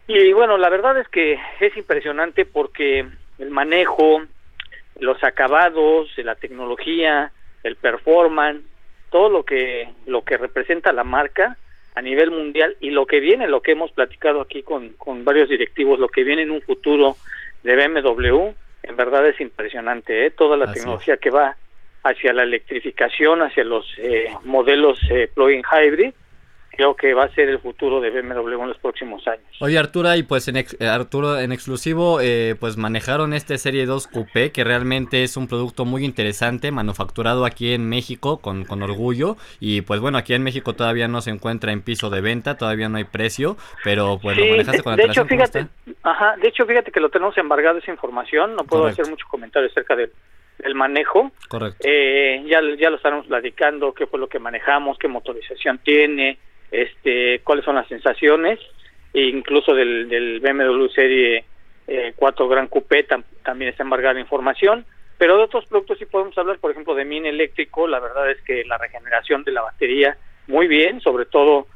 Y 0.07 0.33
bueno 0.33 0.59
la 0.59 0.69
verdad 0.69 0.99
es 0.99 1.09
que 1.09 1.39
es 1.61 1.77
impresionante 1.77 2.45
porque 2.45 3.07
el 3.39 3.51
manejo 3.51 4.23
los 4.99 5.23
acabados 5.25 6.11
la 6.19 6.35
tecnología 6.35 7.33
el 7.63 7.77
performance 7.77 8.63
todo 9.11 9.29
lo 9.29 9.45
que 9.45 9.89
lo 10.07 10.23
que 10.23 10.37
representa 10.37 10.93
la 10.93 11.05
marca 11.05 11.57
a 11.95 12.03
nivel 12.03 12.31
mundial 12.31 12.77
y 12.81 12.91
lo 12.91 13.07
que 13.07 13.21
viene, 13.21 13.49
lo 13.49 13.63
que 13.63 13.73
hemos 13.73 13.91
platicado 13.93 14.41
aquí 14.41 14.63
con, 14.63 14.91
con 14.91 15.25
varios 15.25 15.49
directivos, 15.49 15.99
lo 15.99 16.09
que 16.09 16.25
viene 16.25 16.43
en 16.43 16.51
un 16.51 16.63
futuro 16.63 17.17
de 17.63 17.77
BMW, 17.77 18.53
en 18.83 18.97
verdad 18.97 19.27
es 19.27 19.41
impresionante, 19.41 20.27
¿eh? 20.27 20.31
toda 20.31 20.57
la 20.57 20.73
tecnología 20.73 21.17
que 21.17 21.31
va 21.31 21.57
hacia 22.03 22.33
la 22.33 22.45
electrificación, 22.45 23.43
hacia 23.43 23.65
los 23.65 23.87
eh, 23.99 24.33
modelos 24.45 24.99
eh, 25.11 25.29
plug-in 25.35 25.63
hybrid, 25.63 26.15
creo 26.71 26.95
que 26.95 27.15
va 27.15 27.25
a 27.25 27.35
ser 27.35 27.49
el 27.49 27.59
futuro 27.59 28.01
de 28.01 28.11
BMW 28.11 28.63
en 28.63 28.69
los 28.69 28.79
próximos 28.79 29.27
años. 29.27 29.45
Oye 29.61 29.79
Arturo, 29.79 30.15
y 30.15 30.23
pues 30.23 30.49
en 30.49 30.57
eh, 30.57 30.67
Arturo 30.81 31.39
en 31.39 31.53
exclusivo, 31.53 32.21
eh, 32.21 32.55
pues 32.59 32.77
manejaron 32.77 33.33
este 33.33 33.59
Serie 33.59 33.87
2 33.87 34.07
Coupé, 34.07 34.53
que 34.53 34.65
realmente 34.65 35.23
es 35.23 35.37
un 35.37 35.49
producto 35.49 35.85
muy 35.85 36.05
interesante, 36.05 36.71
manufacturado 36.71 37.45
aquí 37.45 37.75
en 37.75 37.89
México 37.89 38.39
con, 38.41 38.65
con 38.65 38.83
orgullo, 38.83 39.37
y 39.59 39.83
pues 39.83 40.01
bueno, 40.01 40.19
aquí 40.19 40.35
en 40.35 40.43
México 40.43 40.75
todavía 40.75 41.09
no 41.09 41.21
se 41.21 41.31
encuentra 41.31 41.73
en 41.73 41.83
piso 41.83 42.09
de 42.09 42.21
venta, 42.21 42.57
todavía 42.57 42.89
no 42.89 42.99
hay 42.99 43.05
precio, 43.05 43.57
pero 43.85 44.19
pues 44.21 44.39
lo 44.39 44.47
manejaste 44.47 44.83
con 44.83 44.97
de 44.97 45.05
hecho, 45.05 45.25
fíjate, 45.25 45.67
ajá, 46.03 46.37
de 46.37 46.49
hecho, 46.49 46.67
fíjate 46.67 46.91
que 46.91 47.01
lo 47.01 47.11
tenemos 47.11 47.37
embargado 47.37 47.79
esa 47.79 47.91
información, 47.91 48.55
no 48.55 48.65
puedo 48.65 48.87
hacer 48.87 49.09
mucho 49.09 49.27
comentario 49.29 49.69
acerca 49.69 49.97
del 49.97 50.13
el 50.63 50.75
manejo. 50.75 51.33
Correcto. 51.49 51.79
Eh, 51.89 52.45
ya, 52.47 52.61
ya 52.79 52.91
lo 52.91 52.97
estaremos 52.97 53.27
platicando, 53.27 53.95
qué 53.95 54.07
fue 54.07 54.19
lo 54.19 54.29
que 54.29 54.39
manejamos, 54.39 54.99
qué 54.99 55.09
motorización 55.09 55.79
tiene, 55.79 56.39
este, 56.71 57.41
cuáles 57.41 57.65
son 57.65 57.77
las 57.77 57.89
sensaciones, 57.89 58.59
e 59.13 59.23
incluso 59.23 59.75
del, 59.75 60.41
BMW 60.41 60.87
Serie 60.89 61.45
4 62.15 62.45
eh, 62.45 62.49
Gran 62.49 62.69
Coupé 62.69 63.07
también 63.43 63.71
está 63.71 63.83
embargada 63.83 64.21
información, 64.21 64.85
pero 65.19 65.37
de 65.37 65.45
otros 65.45 65.67
productos 65.67 65.99
sí 65.99 66.07
podemos 66.07 66.37
hablar, 66.39 66.59
por 66.59 66.71
ejemplo, 66.71 66.95
de 66.95 67.05
mini 67.05 67.29
eléctrico, 67.29 67.87
la 67.87 68.01
verdad 68.01 68.31
es 68.31 68.41
que 68.43 68.65
la 68.65 68.79
regeneración 68.79 69.45
de 69.45 69.53
la 69.53 69.63
batería, 69.63 70.17
muy 70.47 70.67
bien, 70.67 71.01
sobre 71.01 71.27
todo 71.27 71.67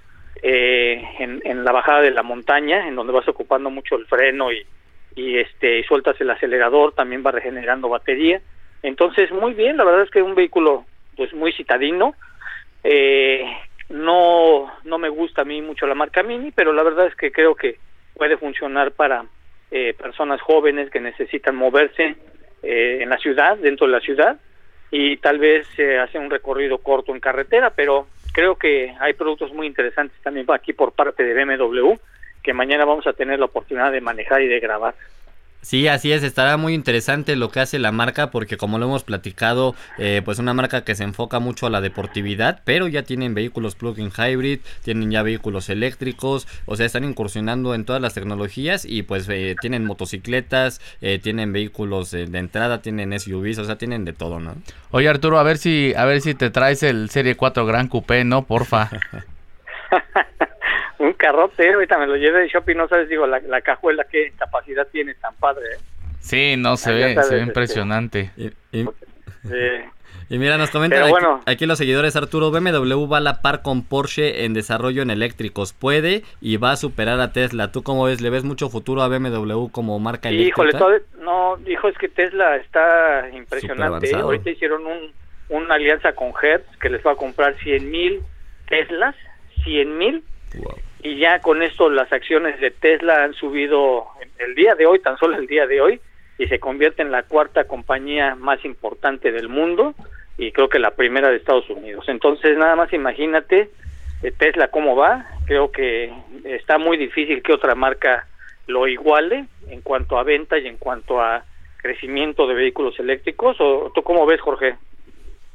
eh, 0.42 1.02
en, 1.18 1.64
la 1.64 1.72
bajada 1.72 2.00
de 2.00 2.10
la 2.10 2.22
montaña, 2.22 2.88
en 2.88 2.94
donde 2.94 3.12
vas 3.12 3.28
ocupando 3.28 3.70
mucho 3.70 3.96
el 3.96 4.06
freno 4.06 4.52
y, 4.52 4.64
y 5.14 5.38
este 5.38 5.78
y 5.78 5.84
sueltas 5.84 6.20
el 6.20 6.30
acelerador, 6.30 6.94
también 6.94 7.22
va 7.24 7.32
regenerando 7.32 7.88
batería. 7.88 8.40
Entonces, 8.82 9.30
muy 9.32 9.54
bien, 9.54 9.76
la 9.76 9.84
verdad 9.84 10.02
es 10.02 10.10
que 10.10 10.20
es 10.20 10.24
un 10.24 10.34
vehículo 10.34 10.84
pues 11.16 11.32
muy 11.32 11.52
citadino. 11.52 12.14
Eh, 12.82 13.44
no 13.94 14.72
no 14.84 14.98
me 14.98 15.08
gusta 15.08 15.42
a 15.42 15.44
mí 15.44 15.62
mucho 15.62 15.86
la 15.86 15.94
marca 15.94 16.22
Mini, 16.22 16.50
pero 16.50 16.72
la 16.72 16.82
verdad 16.82 17.06
es 17.06 17.14
que 17.14 17.30
creo 17.30 17.54
que 17.54 17.78
puede 18.14 18.36
funcionar 18.36 18.92
para 18.92 19.24
eh, 19.70 19.94
personas 19.94 20.40
jóvenes 20.40 20.90
que 20.90 21.00
necesitan 21.00 21.54
moverse 21.54 22.16
eh, 22.62 22.98
en 23.00 23.08
la 23.08 23.18
ciudad, 23.18 23.56
dentro 23.56 23.86
de 23.86 23.92
la 23.92 24.00
ciudad, 24.00 24.36
y 24.90 25.16
tal 25.18 25.38
vez 25.38 25.66
eh, 25.78 25.98
hacer 25.98 26.20
un 26.20 26.30
recorrido 26.30 26.78
corto 26.78 27.14
en 27.14 27.20
carretera, 27.20 27.70
pero 27.70 28.06
creo 28.32 28.56
que 28.56 28.94
hay 29.00 29.14
productos 29.14 29.52
muy 29.52 29.66
interesantes 29.66 30.20
también 30.22 30.46
aquí 30.50 30.72
por 30.72 30.92
parte 30.92 31.22
de 31.22 31.44
BMW 31.44 31.94
que 32.42 32.52
mañana 32.52 32.84
vamos 32.84 33.06
a 33.06 33.14
tener 33.14 33.38
la 33.38 33.46
oportunidad 33.46 33.90
de 33.90 34.00
manejar 34.00 34.42
y 34.42 34.48
de 34.48 34.60
grabar. 34.60 34.94
Sí, 35.64 35.88
así 35.88 36.12
es, 36.12 36.22
estará 36.22 36.58
muy 36.58 36.74
interesante 36.74 37.36
lo 37.36 37.50
que 37.50 37.58
hace 37.58 37.78
la 37.78 37.90
marca 37.90 38.30
porque 38.30 38.58
como 38.58 38.78
lo 38.78 38.84
hemos 38.84 39.02
platicado, 39.02 39.74
eh, 39.96 40.20
pues 40.22 40.38
una 40.38 40.52
marca 40.52 40.84
que 40.84 40.94
se 40.94 41.04
enfoca 41.04 41.38
mucho 41.38 41.66
a 41.66 41.70
la 41.70 41.80
deportividad, 41.80 42.60
pero 42.66 42.86
ya 42.86 43.02
tienen 43.02 43.32
vehículos 43.32 43.74
plug-in 43.74 44.10
hybrid, 44.10 44.60
tienen 44.82 45.10
ya 45.10 45.22
vehículos 45.22 45.70
eléctricos, 45.70 46.46
o 46.66 46.76
sea, 46.76 46.84
están 46.84 47.04
incursionando 47.04 47.74
en 47.74 47.86
todas 47.86 48.02
las 48.02 48.12
tecnologías 48.12 48.84
y 48.84 49.04
pues 49.04 49.26
eh, 49.30 49.56
tienen 49.58 49.86
motocicletas, 49.86 50.82
eh, 51.00 51.18
tienen 51.18 51.54
vehículos 51.54 52.10
de 52.10 52.24
entrada, 52.38 52.82
tienen 52.82 53.18
SUVs, 53.18 53.56
o 53.56 53.64
sea, 53.64 53.78
tienen 53.78 54.04
de 54.04 54.12
todo, 54.12 54.40
¿no? 54.40 54.56
Oye 54.90 55.08
Arturo, 55.08 55.38
a 55.38 55.44
ver 55.44 55.56
si, 55.56 55.94
a 55.96 56.04
ver 56.04 56.20
si 56.20 56.34
te 56.34 56.50
traes 56.50 56.82
el 56.82 57.08
Serie 57.08 57.36
4 57.36 57.64
Gran 57.64 57.88
Coupé, 57.88 58.22
¿no? 58.24 58.44
Porfa. 58.44 58.90
un 60.98 61.12
carrote, 61.14 61.72
ahorita 61.72 61.98
me 61.98 62.06
lo 62.06 62.16
llevé 62.16 62.40
de 62.40 62.48
shopping, 62.48 62.76
no 62.76 62.88
sabes, 62.88 63.08
digo, 63.08 63.26
la, 63.26 63.40
la 63.40 63.60
cajuela, 63.60 64.04
qué 64.10 64.32
capacidad 64.36 64.86
tiene 64.88 65.14
tan 65.14 65.34
padre. 65.36 65.64
¿eh? 65.74 65.78
Sí, 66.20 66.54
no, 66.56 66.76
se 66.76 66.92
ve, 66.92 67.22
se 67.22 67.34
ve 67.34 67.42
impresionante. 67.42 68.30
Y, 70.30 70.38
mira, 70.38 70.56
nos 70.56 70.70
comentan 70.70 71.12
aquí, 71.44 71.66
los 71.66 71.76
seguidores, 71.76 72.16
Arturo, 72.16 72.50
BMW 72.50 73.06
va 73.06 73.18
a 73.18 73.20
la 73.20 73.42
par 73.42 73.60
con 73.60 73.84
Porsche 73.84 74.44
en 74.46 74.54
desarrollo 74.54 75.02
en 75.02 75.10
eléctricos, 75.10 75.74
puede 75.74 76.22
y 76.40 76.56
va 76.56 76.72
a 76.72 76.76
superar 76.76 77.20
a 77.20 77.32
Tesla. 77.32 77.72
¿Tú 77.72 77.82
cómo 77.82 78.04
ves? 78.04 78.22
¿Le 78.22 78.30
ves 78.30 78.42
mucho 78.42 78.70
futuro 78.70 79.02
a 79.02 79.08
BMW 79.08 79.68
como 79.68 79.98
marca 79.98 80.30
Híjole, 80.30 80.72
no, 81.18 81.58
hijo, 81.66 81.88
es 81.88 81.98
que 81.98 82.08
Tesla 82.08 82.56
está 82.56 83.28
impresionante. 83.34 84.10
¿eh? 84.10 84.14
Ahorita 84.14 84.48
hicieron 84.50 84.86
un, 84.86 85.12
una 85.50 85.74
alianza 85.74 86.14
con 86.14 86.32
Hertz 86.42 86.66
que 86.80 86.88
les 86.88 87.04
va 87.04 87.12
a 87.12 87.16
comprar 87.16 87.54
100 87.58 87.90
mil 87.90 88.22
Teslas, 88.66 89.14
100 89.64 89.98
mil 89.98 90.24
y 90.54 90.58
ya 91.24 91.38
con 91.38 91.62
esto 91.62 91.88
las 91.88 92.12
acciones 92.12 92.60
de 92.60 92.70
Tesla 92.70 93.24
han 93.24 93.32
subido 93.32 94.08
el 94.38 94.54
día 94.54 94.74
de 94.74 94.84
hoy, 94.84 94.98
tan 94.98 95.16
solo 95.16 95.38
el 95.38 95.46
día 95.46 95.66
de 95.66 95.80
hoy, 95.80 95.98
y 96.36 96.46
se 96.48 96.58
convierte 96.58 97.00
en 97.00 97.10
la 97.10 97.22
cuarta 97.22 97.64
compañía 97.64 98.34
más 98.34 98.62
importante 98.66 99.32
del 99.32 99.48
mundo 99.48 99.94
y 100.36 100.52
creo 100.52 100.68
que 100.68 100.78
la 100.78 100.90
primera 100.90 101.30
de 101.30 101.36
Estados 101.36 101.70
Unidos. 101.70 102.04
Entonces, 102.08 102.58
nada 102.58 102.76
más 102.76 102.92
imagínate 102.92 103.70
eh, 104.22 104.32
Tesla 104.36 104.68
cómo 104.68 104.96
va. 104.96 105.24
Creo 105.46 105.72
que 105.72 106.12
está 106.44 106.76
muy 106.76 106.98
difícil 106.98 107.42
que 107.42 107.54
otra 107.54 107.74
marca 107.74 108.26
lo 108.66 108.86
iguale 108.86 109.46
en 109.70 109.80
cuanto 109.80 110.18
a 110.18 110.24
venta 110.24 110.58
y 110.58 110.66
en 110.66 110.76
cuanto 110.76 111.22
a 111.22 111.42
crecimiento 111.78 112.46
de 112.46 112.52
vehículos 112.52 113.00
eléctricos. 113.00 113.56
¿O 113.60 113.90
tú 113.94 114.02
cómo 114.02 114.26
ves, 114.26 114.42
Jorge? 114.42 114.76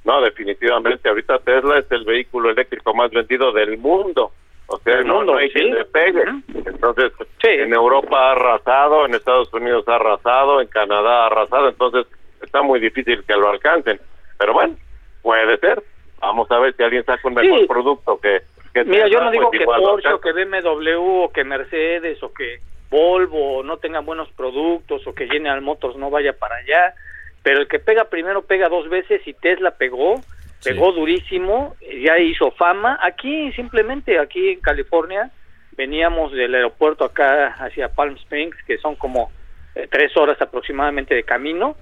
No, 0.04 0.20
definitivamente. 0.20 1.10
Ahorita 1.10 1.38
Tesla 1.38 1.78
es 1.78 1.92
el 1.92 2.06
vehículo 2.06 2.50
eléctrico 2.50 2.96
más 2.96 3.12
vendido 3.12 3.52
del 3.52 3.78
mundo. 3.78 4.32
O 4.72 4.78
sea, 4.80 5.02
no, 5.02 5.24
no 5.24 5.36
hay 5.36 5.50
quien 5.50 5.74
le 5.74 5.84
pegue. 5.86 6.24
Entonces, 6.66 7.12
en 7.44 7.74
Europa 7.74 8.18
ha 8.18 8.32
arrasado, 8.34 9.06
en 9.06 9.16
Estados 9.16 9.52
Unidos 9.52 9.84
ha 9.88 9.96
arrasado, 9.96 10.62
en 10.62 10.68
Canadá 10.68 11.24
ha 11.24 11.26
arrasado, 11.26 11.70
entonces 11.70 12.06
está 12.42 12.62
muy 12.62 12.80
difícil 12.80 13.24
que 13.24 13.34
lo 13.34 13.50
alcancen. 13.50 14.00
Pero 14.38 14.54
bueno, 14.54 14.76
puede 15.24 15.58
ser. 15.58 15.82
Vamos 16.20 16.52
a 16.52 16.60
ver 16.60 16.76
si 16.76 16.84
alguien 16.84 17.04
saca 17.04 17.28
un 17.28 17.34
mejor 17.34 17.66
producto 17.66 18.20
que, 18.20 18.42
Mira, 18.86 19.08
yo 19.08 19.20
no 19.22 19.32
digo 19.32 19.50
pues 19.50 19.60
que 19.60 19.66
Porsche 19.66 20.14
o 20.14 20.22
que 20.22 20.32
BMW 20.32 21.24
o 21.24 21.32
que 21.32 21.44
Mercedes 21.44 22.22
o 22.22 22.32
que 22.32 22.60
Volvo 22.92 23.64
no 23.64 23.78
tengan 23.78 24.06
buenos 24.06 24.30
productos 24.32 25.06
o 25.08 25.14
que 25.14 25.28
General 25.28 25.62
Motors 25.62 25.96
no 25.96 26.12
vaya 26.12 26.34
para 26.34 26.58
allá, 26.58 26.94
pero 27.42 27.62
el 27.62 27.68
que 27.68 27.80
pega 27.80 28.06
primero 28.06 28.44
pega 28.44 28.70
dos 28.70 28.88
veces 28.88 29.26
y 29.26 29.34
Tesla 29.34 29.72
pegó 29.72 30.22
pegó 30.64 30.92
durísimo, 30.92 31.76
ya 32.04 32.18
hizo 32.20 32.52
fama. 32.52 33.00
Aquí 33.02 33.52
simplemente, 33.54 34.20
aquí 34.20 34.50
en 34.50 34.60
California, 34.60 35.32
veníamos 35.78 36.32
del 36.34 36.56
aeropuerto 36.56 37.06
acá 37.06 37.56
hacia 37.60 37.90
Palm 37.90 38.16
Springs, 38.16 38.56
que 38.68 38.78
son 38.78 38.96
como 38.96 39.32
eh, 39.76 39.88
tres 39.90 40.16
horas 40.18 40.42
aproximadamente 40.42 41.16
de 41.16 41.24
camino, 41.24 41.76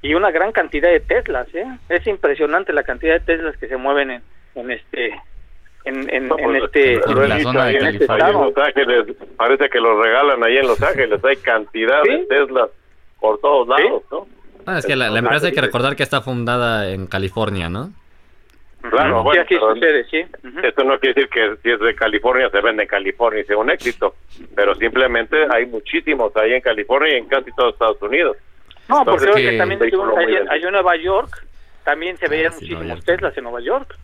y 0.00 0.14
una 0.14 0.30
gran 0.30 0.52
cantidad 0.52 0.90
de 0.90 1.00
Teslas, 1.00 1.46
¿eh? 1.54 1.66
Es 1.88 2.06
impresionante 2.06 2.72
la 2.72 2.82
cantidad 2.82 3.14
de 3.14 3.20
Teslas 3.20 3.56
que 3.56 3.68
se 3.68 3.76
mueven 3.76 4.10
en, 4.10 4.22
en 4.54 4.70
este 4.70 5.20
en, 5.84 6.08
en, 6.08 6.30
este, 6.56 6.96
la 6.96 7.40
zona 7.40 7.66
de 7.66 7.76
este 7.76 8.06
Los 8.06 8.56
Ángeles, 8.56 9.16
parece 9.36 9.68
que 9.68 9.80
los 9.80 10.02
regalan 10.02 10.42
ahí 10.42 10.56
en 10.56 10.66
Los 10.66 10.82
Ángeles, 10.82 11.22
hay 11.22 11.36
cantidad 11.36 12.02
de 12.02 12.24
Teslas 12.26 12.70
por 13.20 13.38
todos 13.40 13.68
lados, 13.68 14.02
¿no? 14.10 14.26
Ah, 14.66 14.78
es 14.78 14.86
que 14.86 14.96
la, 14.96 15.10
la 15.10 15.18
empresa 15.18 15.48
hay 15.48 15.52
que 15.52 15.60
recordar 15.60 15.94
que 15.94 16.02
está 16.02 16.22
fundada 16.22 16.90
en 16.90 17.06
California, 17.06 17.68
¿no? 17.68 17.92
Claro, 18.90 19.22
bueno, 19.22 19.42
aquí 19.42 19.56
sucede, 19.56 20.04
sí. 20.04 20.24
Esto 20.62 20.84
no 20.84 20.98
quiere 20.98 21.14
decir 21.14 21.30
que 21.30 21.56
si 21.62 21.70
es 21.70 21.80
de 21.80 21.94
California 21.94 22.50
se 22.50 22.60
vende 22.60 22.82
en 22.82 22.88
California 22.88 23.40
y 23.40 23.44
sea 23.44 23.56
un 23.56 23.70
éxito, 23.70 24.14
pero 24.54 24.74
simplemente 24.74 25.46
hay 25.50 25.66
muchísimos 25.66 26.36
ahí 26.36 26.52
en 26.52 26.60
California 26.60 27.14
y 27.14 27.16
en 27.18 27.26
casi 27.26 27.50
todos 27.56 27.72
Estados 27.72 28.02
Unidos. 28.02 28.36
No, 28.88 29.04
porque 29.04 29.26
que 29.26 29.56
también 29.56 29.80
hay, 30.50 30.62
en 30.62 30.72
Nueva 30.72 30.96
York, 30.96 31.46
también 31.82 32.18
se 32.18 32.28
veían 32.28 32.52
ah, 32.52 32.56
muchísimos 32.60 33.04
Teslas 33.04 33.36
en 33.38 33.44
Nueva 33.44 33.60
York. 33.60 33.96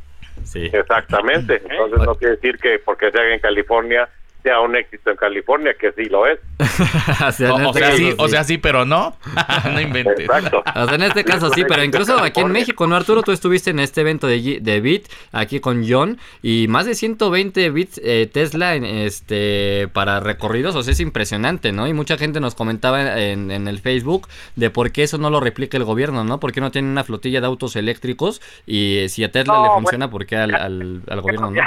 Sí. 0.45 0.71
Exactamente, 0.73 1.57
¿Eh? 1.57 1.63
entonces 1.63 2.01
no 2.07 2.15
quiere 2.15 2.37
decir 2.37 2.57
que 2.59 2.79
porque 2.79 3.11
se 3.11 3.19
haga 3.19 3.35
en 3.35 3.41
California 3.41 4.09
sea 4.43 4.61
un 4.61 4.77
éxito 4.77 5.11
en 5.11 5.17
California, 5.17 5.75
que 5.79 5.93
sí 5.93 6.05
lo 6.05 6.27
es. 6.27 6.39
o, 6.59 7.73
sea, 7.73 7.93
sí, 7.93 8.15
o 8.17 8.29
sea, 8.29 8.45
sí, 8.45 8.59
pero 8.59 8.85
no. 8.85 9.17
no 9.73 9.81
inventes. 9.81 10.21
Exacto. 10.21 10.63
en 10.93 11.03
este 11.03 11.25
caso 11.25 11.51
sí, 11.51 11.65
pero 11.67 11.85
incluso 11.85 12.19
aquí 12.19 12.41
en 12.41 12.53
México, 12.53 12.87
¿no, 12.87 12.97
Arturo? 12.97 13.23
Tú 13.23 13.33
estuviste 13.33 13.71
en 13.71 13.81
este 13.81 14.01
evento 14.01 14.27
de, 14.27 14.59
de 14.61 14.81
Bit, 14.81 15.09
aquí 15.33 15.61
con 15.61 15.85
John, 15.89 16.19
y 16.43 16.67
más 16.69 16.87
de 16.87 16.95
120 16.95 17.71
bits 17.71 18.01
eh, 18.05 18.29
Tesla 18.33 18.75
en, 18.75 18.85
este 18.85 19.89
para 19.93 20.21
recorridos, 20.21 20.75
o 20.77 20.83
sea, 20.83 20.93
es 20.93 21.01
impresionante, 21.01 21.73
¿no? 21.73 21.87
Y 21.87 21.93
mucha 21.93 22.17
gente 22.17 22.41
nos 22.41 22.55
comentaba 22.55 23.21
en, 23.21 23.51
en 23.51 23.69
el 23.69 23.81
Facebook 23.81 24.29
de 24.57 24.71
por 24.71 24.93
qué 24.93 25.03
eso 25.03 25.19
no 25.19 25.31
lo 25.31 25.41
replica 25.41 25.77
el 25.77 25.85
gobierno, 25.85 26.25
¿no? 26.25 26.41
¿Por 26.41 26.53
qué 26.53 26.61
no 26.61 26.71
tiene 26.71 26.89
una 26.89 27.05
flotilla 27.05 27.41
de 27.41 27.47
autos 27.47 27.77
eléctricos? 27.77 28.41
Y 28.67 29.07
si 29.09 29.25
a 29.25 29.31
Tesla 29.31 29.63
le 29.63 29.69
funciona, 29.71 30.11
¿por 30.11 30.27
qué 30.27 30.37
al, 30.37 30.55
al, 30.55 31.03
al 31.09 31.21
gobierno 31.21 31.51
no? 31.51 31.61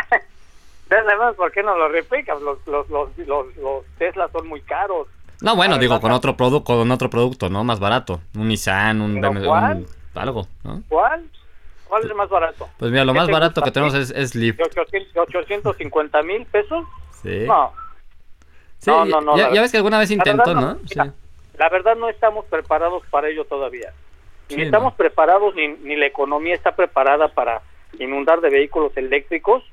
Además, 0.89 1.35
¿por 1.35 1.51
qué 1.51 1.63
no 1.63 1.77
lo 1.77 1.87
replicas? 1.89 2.41
Los, 2.41 2.65
los, 2.67 2.89
los, 2.89 3.17
los, 3.57 3.85
Tesla 3.97 4.29
son 4.31 4.47
muy 4.47 4.61
caros. 4.61 5.07
No, 5.41 5.55
bueno, 5.55 5.77
digo, 5.77 5.99
con 5.99 6.11
otro 6.11 6.37
producto, 6.37 6.75
con 6.75 6.91
otro 6.91 7.09
producto, 7.09 7.49
¿no? 7.49 7.63
Más 7.63 7.79
barato. 7.79 8.21
Un 8.35 8.47
Nissan, 8.47 9.01
un, 9.01 9.19
BMW, 9.19 9.85
algo, 10.15 10.47
¿no? 10.63 10.83
¿Cuál? 10.87 11.29
¿Cuál 11.87 12.03
es 12.03 12.09
el 12.09 12.15
más 12.15 12.29
barato? 12.29 12.69
Pues 12.77 12.91
mira, 12.91 13.05
lo 13.05 13.13
más 13.13 13.29
barato 13.29 13.61
que 13.61 13.71
tenemos 13.71 13.93
es, 13.93 14.11
es 14.11 14.35
Leaf. 14.35 14.57
¿850 14.57 16.23
mil 16.23 16.45
pesos? 16.45 16.85
Sí. 17.21 17.45
No. 17.45 17.73
no, 18.87 19.05
no, 19.05 19.21
no, 19.21 19.37
ya, 19.37 19.61
ves 19.61 19.71
que 19.71 19.77
alguna 19.77 19.99
vez 19.99 20.11
intentó, 20.11 20.53
¿no? 20.53 20.77
sí. 20.85 20.99
La 21.57 21.69
verdad 21.69 21.95
no 21.95 22.09
estamos 22.09 22.45
preparados 22.45 23.03
para 23.11 23.29
ello 23.29 23.45
todavía. 23.45 23.93
Ni 24.49 24.63
estamos 24.63 24.93
preparados, 24.95 25.53
ni, 25.55 25.67
ni 25.67 25.95
la 25.95 26.07
economía 26.07 26.55
está 26.55 26.75
preparada 26.75 27.27
para 27.27 27.61
inundar 27.99 28.41
de 28.41 28.49
vehículos 28.49 28.91
eléctricos 28.97 29.63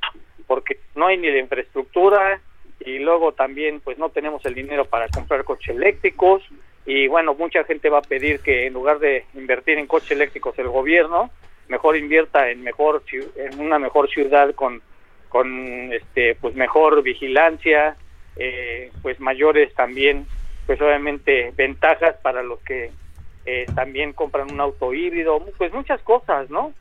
porque 0.50 0.80
no 0.96 1.06
hay 1.06 1.16
ni 1.16 1.30
la 1.30 1.38
infraestructura 1.38 2.40
y 2.80 2.98
luego 2.98 3.30
también 3.30 3.78
pues 3.78 3.98
no 3.98 4.08
tenemos 4.08 4.44
el 4.44 4.56
dinero 4.56 4.84
para 4.84 5.06
comprar 5.06 5.44
coches 5.44 5.76
eléctricos 5.76 6.42
y 6.84 7.06
bueno, 7.06 7.34
mucha 7.34 7.62
gente 7.62 7.88
va 7.88 7.98
a 7.98 8.02
pedir 8.02 8.40
que 8.40 8.66
en 8.66 8.72
lugar 8.72 8.98
de 8.98 9.26
invertir 9.34 9.78
en 9.78 9.86
coches 9.86 10.10
eléctricos 10.10 10.58
el 10.58 10.66
gobierno 10.66 11.30
mejor 11.68 11.96
invierta 11.96 12.50
en 12.50 12.64
mejor 12.64 13.04
en 13.36 13.60
una 13.60 13.78
mejor 13.78 14.10
ciudad 14.10 14.52
con 14.56 14.82
con 15.28 15.92
este 15.92 16.34
pues 16.34 16.56
mejor 16.56 17.00
vigilancia 17.04 17.94
eh, 18.34 18.90
pues 19.02 19.20
mayores 19.20 19.72
también 19.74 20.26
pues 20.66 20.80
obviamente 20.80 21.52
ventajas 21.56 22.16
para 22.24 22.42
los 22.42 22.58
que 22.62 22.90
eh, 23.46 23.66
también 23.76 24.14
compran 24.14 24.52
un 24.52 24.60
auto 24.60 24.92
híbrido 24.92 25.46
pues 25.56 25.72
muchas 25.72 26.00
cosas 26.02 26.50
no 26.50 26.74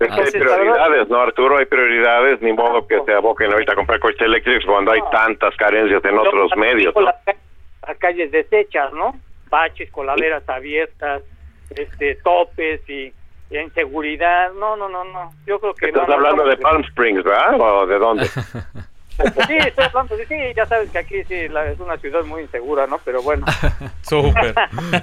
hay 0.00 0.30
prioridades, 0.30 1.08
¿no, 1.08 1.20
Arturo? 1.20 1.58
Hay 1.58 1.66
prioridades, 1.66 2.40
ni 2.42 2.52
modo 2.52 2.86
que 2.86 3.00
se 3.04 3.12
aboquen 3.12 3.52
ahorita 3.52 3.72
a 3.72 3.76
comprar 3.76 4.00
coches 4.00 4.22
eléctricos 4.22 4.64
cuando 4.66 4.92
hay 4.92 5.00
tantas 5.12 5.54
carencias 5.56 6.04
en 6.04 6.18
otros 6.18 6.50
medios. 6.56 6.94
Las, 6.96 7.98
calles 7.98 8.32
deshechas, 8.32 8.92
¿no? 8.92 9.14
Baches, 9.50 9.90
coladeras 9.90 10.48
abiertas, 10.48 11.22
este, 11.70 12.16
topes 12.16 12.88
y, 12.88 13.12
inseguridad. 13.50 14.52
No, 14.54 14.74
no, 14.74 14.88
no, 14.88 15.04
no. 15.04 15.30
Yo 15.46 15.60
creo 15.60 15.74
que. 15.74 15.86
Estás 15.86 16.08
hablando 16.08 16.44
de 16.44 16.56
Palm 16.56 16.82
Springs, 16.84 17.22
¿verdad? 17.22 17.60
¿O 17.60 17.86
de 17.86 17.98
dónde? 17.98 18.26
Sí, 19.16 19.56
estoy 19.56 19.84
hablando, 19.84 20.16
sí, 20.16 20.34
ya 20.56 20.66
sabes 20.66 20.90
que 20.90 20.98
aquí 20.98 21.22
sí 21.24 21.34
es 21.34 21.80
una 21.80 21.96
ciudad 21.98 22.24
muy 22.24 22.42
insegura, 22.42 22.86
¿no? 22.86 22.98
Pero 23.04 23.22
bueno. 23.22 23.46
Súper. 24.02 24.54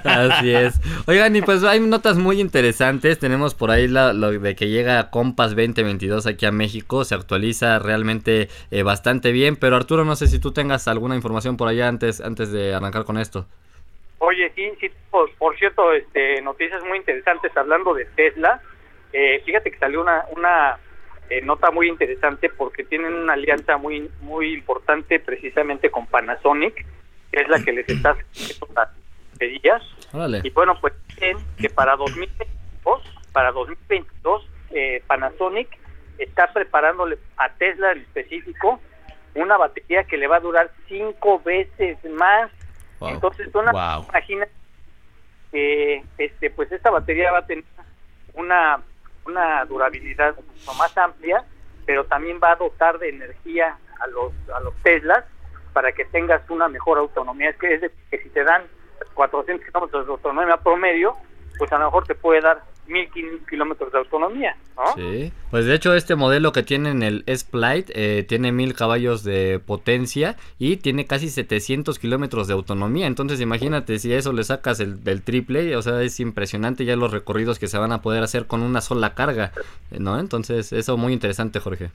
Así 0.04 0.54
es. 0.54 0.80
Oigan, 1.06 1.34
y 1.34 1.42
pues 1.42 1.64
hay 1.64 1.80
notas 1.80 2.18
muy 2.18 2.40
interesantes. 2.40 3.18
Tenemos 3.18 3.54
por 3.54 3.70
ahí 3.70 3.88
la, 3.88 4.12
lo 4.12 4.30
de 4.32 4.54
que 4.54 4.68
llega 4.68 5.10
Compass 5.10 5.56
2022 5.56 6.26
aquí 6.26 6.44
a 6.44 6.52
México. 6.52 7.04
Se 7.04 7.14
actualiza 7.14 7.78
realmente 7.78 8.48
eh, 8.70 8.82
bastante 8.82 9.32
bien. 9.32 9.56
Pero 9.56 9.76
Arturo, 9.76 10.04
no 10.04 10.14
sé 10.14 10.26
si 10.26 10.38
tú 10.38 10.52
tengas 10.52 10.88
alguna 10.88 11.16
información 11.16 11.56
por 11.56 11.68
allá 11.68 11.88
antes, 11.88 12.20
antes 12.20 12.52
de 12.52 12.74
arrancar 12.74 13.04
con 13.04 13.16
esto. 13.16 13.46
Oye, 14.18 14.52
sí, 14.54 14.70
sí, 14.78 14.90
por, 15.10 15.58
cierto, 15.58 15.92
este, 15.92 16.40
noticias 16.42 16.82
muy 16.84 16.98
interesantes 16.98 17.56
hablando 17.56 17.94
de 17.94 18.04
Tesla. 18.04 18.60
Eh, 19.12 19.42
fíjate 19.44 19.70
que 19.70 19.78
salió 19.78 20.00
una, 20.00 20.24
una 20.36 20.78
eh, 21.32 21.40
nota 21.40 21.70
muy 21.70 21.88
interesante 21.88 22.50
porque 22.50 22.84
tienen 22.84 23.14
una 23.14 23.32
alianza 23.32 23.78
muy 23.78 24.10
muy 24.20 24.52
importante 24.52 25.18
precisamente 25.18 25.90
con 25.90 26.06
Panasonic, 26.06 26.74
que 27.30 27.40
es 27.40 27.48
la 27.48 27.58
que 27.64 27.72
les 27.72 27.88
está 27.88 28.10
haciendo 28.10 28.68
las 28.76 28.90
pedidas. 29.38 29.82
Y 30.44 30.50
bueno, 30.50 30.78
pues 30.78 30.92
que 31.16 31.70
para 31.70 31.96
2022, 31.96 33.02
para 33.32 33.50
2022 33.52 34.46
eh, 34.72 35.02
Panasonic 35.06 35.68
está 36.18 36.52
preparándole 36.52 37.16
a 37.38 37.48
Tesla 37.54 37.92
en 37.92 38.00
específico 38.00 38.78
una 39.34 39.56
batería 39.56 40.04
que 40.04 40.18
le 40.18 40.26
va 40.26 40.36
a 40.36 40.40
durar 40.40 40.70
cinco 40.86 41.40
veces 41.40 41.96
más. 42.10 42.50
Entonces, 43.00 43.48
una, 43.54 44.02
imagina 44.06 44.46
que 45.50 46.04
este, 46.18 46.50
pues 46.50 46.70
esta 46.70 46.90
batería 46.90 47.32
va 47.32 47.38
a 47.38 47.46
tener 47.46 47.64
una 48.34 48.82
una 49.26 49.64
durabilidad 49.64 50.36
mucho 50.36 50.74
más 50.74 50.96
amplia, 50.96 51.44
pero 51.86 52.04
también 52.04 52.40
va 52.42 52.52
a 52.52 52.56
dotar 52.56 52.98
de 52.98 53.10
energía 53.10 53.76
a 54.00 54.06
los, 54.08 54.32
a 54.54 54.60
los 54.60 54.74
Teslas 54.82 55.24
para 55.72 55.92
que 55.92 56.04
tengas 56.04 56.48
una 56.50 56.68
mejor 56.68 56.98
autonomía. 56.98 57.50
Es 57.50 57.56
que, 57.56 57.74
es 57.74 57.92
que 58.10 58.18
si 58.22 58.28
te 58.30 58.44
dan 58.44 58.62
400 59.14 59.66
kilómetros 59.66 60.06
de 60.06 60.12
autonomía 60.12 60.56
promedio, 60.58 61.16
pues 61.58 61.72
a 61.72 61.78
lo 61.78 61.86
mejor 61.86 62.06
te 62.06 62.14
puede 62.14 62.40
dar 62.40 62.62
1500 62.86 63.48
kilómetros 63.48 63.92
de 63.92 63.98
autonomía, 63.98 64.56
¿no? 64.76 64.94
Sí, 64.94 65.32
pues 65.50 65.66
de 65.66 65.74
hecho 65.74 65.94
este 65.94 66.14
modelo 66.16 66.52
que 66.52 66.62
tiene 66.62 66.90
en 66.90 67.02
el 67.02 67.22
S-Plate 67.26 67.86
eh, 67.94 68.22
tiene 68.24 68.52
1000 68.52 68.74
caballos 68.74 69.24
de 69.24 69.60
potencia 69.64 70.36
y 70.58 70.76
tiene 70.76 71.06
casi 71.06 71.28
700 71.28 71.98
kilómetros 71.98 72.48
de 72.48 72.54
autonomía, 72.54 73.06
entonces 73.06 73.40
imagínate 73.40 73.98
si 73.98 74.12
a 74.12 74.18
eso 74.18 74.32
le 74.32 74.44
sacas 74.44 74.80
el, 74.80 75.22
triple, 75.22 75.76
o 75.76 75.82
sea, 75.82 76.02
es 76.02 76.20
impresionante 76.20 76.84
ya 76.84 76.96
los 76.96 77.12
recorridos 77.12 77.58
que 77.58 77.68
se 77.68 77.78
van 77.78 77.92
a 77.92 78.02
poder 78.02 78.22
hacer 78.22 78.46
con 78.46 78.62
una 78.62 78.80
sola 78.80 79.14
carga, 79.14 79.52
¿no? 79.90 80.18
Entonces 80.18 80.72
eso 80.72 80.96
muy 80.96 81.12
interesante, 81.12 81.60
Jorge. 81.60 81.90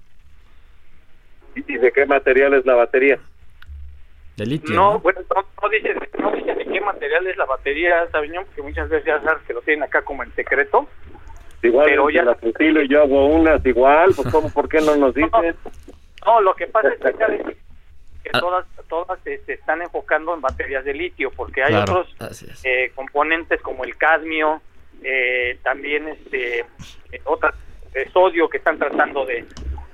¿Y 1.56 1.78
de 1.78 1.92
qué 1.92 2.06
material 2.06 2.54
es 2.54 2.66
la 2.66 2.76
batería? 2.76 3.20
De 4.38 4.46
litio. 4.46 4.76
No, 4.76 5.00
bueno, 5.00 5.22
no, 5.36 5.70
dice, 5.70 5.96
no 6.20 6.32
dice 6.32 6.54
de 6.54 6.66
qué 6.66 6.80
material 6.80 7.26
es 7.26 7.38
la 7.38 7.46
batería, 7.46 8.08
Sabiñón, 8.12 8.46
porque 8.46 8.62
muchas 8.62 8.88
veces 8.88 9.08
ya 9.08 9.20
sabes 9.22 9.44
que 9.48 9.54
lo 9.54 9.62
tienen 9.62 9.84
acá 9.84 10.04
como 10.04 10.24
en 10.24 10.32
secreto. 10.36 10.88
Igual, 11.64 11.88
pero 11.90 12.10
ya 12.12 12.24
la 12.24 12.38
y 12.44 12.88
yo 12.88 13.02
hago 13.02 13.26
unas 13.26 13.66
igual, 13.66 14.12
pues 14.16 14.32
¿cómo, 14.32 14.52
¿por 14.52 14.70
qué 14.70 14.80
no 14.80 14.96
nos 14.96 15.16
dicen? 15.16 15.56
No, 16.24 16.40
lo 16.42 16.54
que 16.54 16.68
pasa 16.68 16.90
es 16.90 17.00
que, 17.00 18.30
ah. 18.34 18.40
todas 18.40 18.66
todas 18.88 19.20
se, 19.24 19.42
están 19.48 19.82
enfocando 19.82 20.36
en 20.36 20.42
baterías 20.42 20.86
de 20.86 20.94
litio, 20.94 21.32
porque 21.32 21.64
hay 21.64 21.74
otros 21.74 22.16
eh, 22.64 22.92
componentes 22.94 23.60
como 23.62 23.84
el 23.86 23.98
cadmio, 23.98 24.62
eh, 25.04 25.58
también 25.64 26.08
este 26.10 26.60
eh, 26.60 27.22
otras 27.24 27.56
de 27.92 28.08
sodio 28.12 28.48
que 28.50 28.58
están 28.58 28.78
tratando 28.78 29.26
de, 29.26 29.46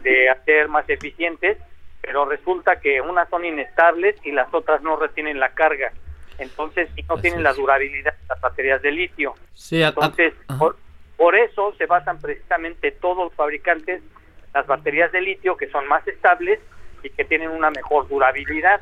de 0.04 0.30
hacer 0.30 0.68
más 0.68 0.88
eficientes 0.90 1.58
pero 2.04 2.26
resulta 2.26 2.82
que 2.82 3.00
unas 3.00 3.30
son 3.30 3.46
inestables 3.46 4.16
y 4.24 4.32
las 4.34 4.54
otras 4.54 4.84
no 4.84 4.98
retienen 4.98 5.40
la 5.40 5.54
carga. 5.54 5.94
Entonces, 6.38 6.90
y 6.98 7.04
no 7.04 7.18
tienen 7.18 7.44
la 7.44 7.54
durabilidad 7.54 8.14
de 8.14 8.28
las 8.28 8.42
baterías 8.42 8.82
de 8.82 8.92
litio. 8.92 9.36
Sí, 9.54 9.82
Entonces, 9.82 10.34
por, 10.60 10.76
por, 11.16 11.36
eso 11.36 11.74
se 11.78 11.86
basan 11.86 12.20
precisamente 12.20 12.92
todos 12.92 13.18
los 13.18 13.34
fabricantes 13.34 14.04
las 14.54 14.68
baterías 14.68 15.12
de 15.14 15.22
litio 15.22 15.56
que 15.56 15.70
son 15.70 15.88
más 15.88 16.06
estables 16.08 16.60
y 17.04 17.10
que 17.10 17.24
tienen 17.24 17.50
una 17.50 17.72
mejor 17.72 18.08
durabilidad. 18.10 18.82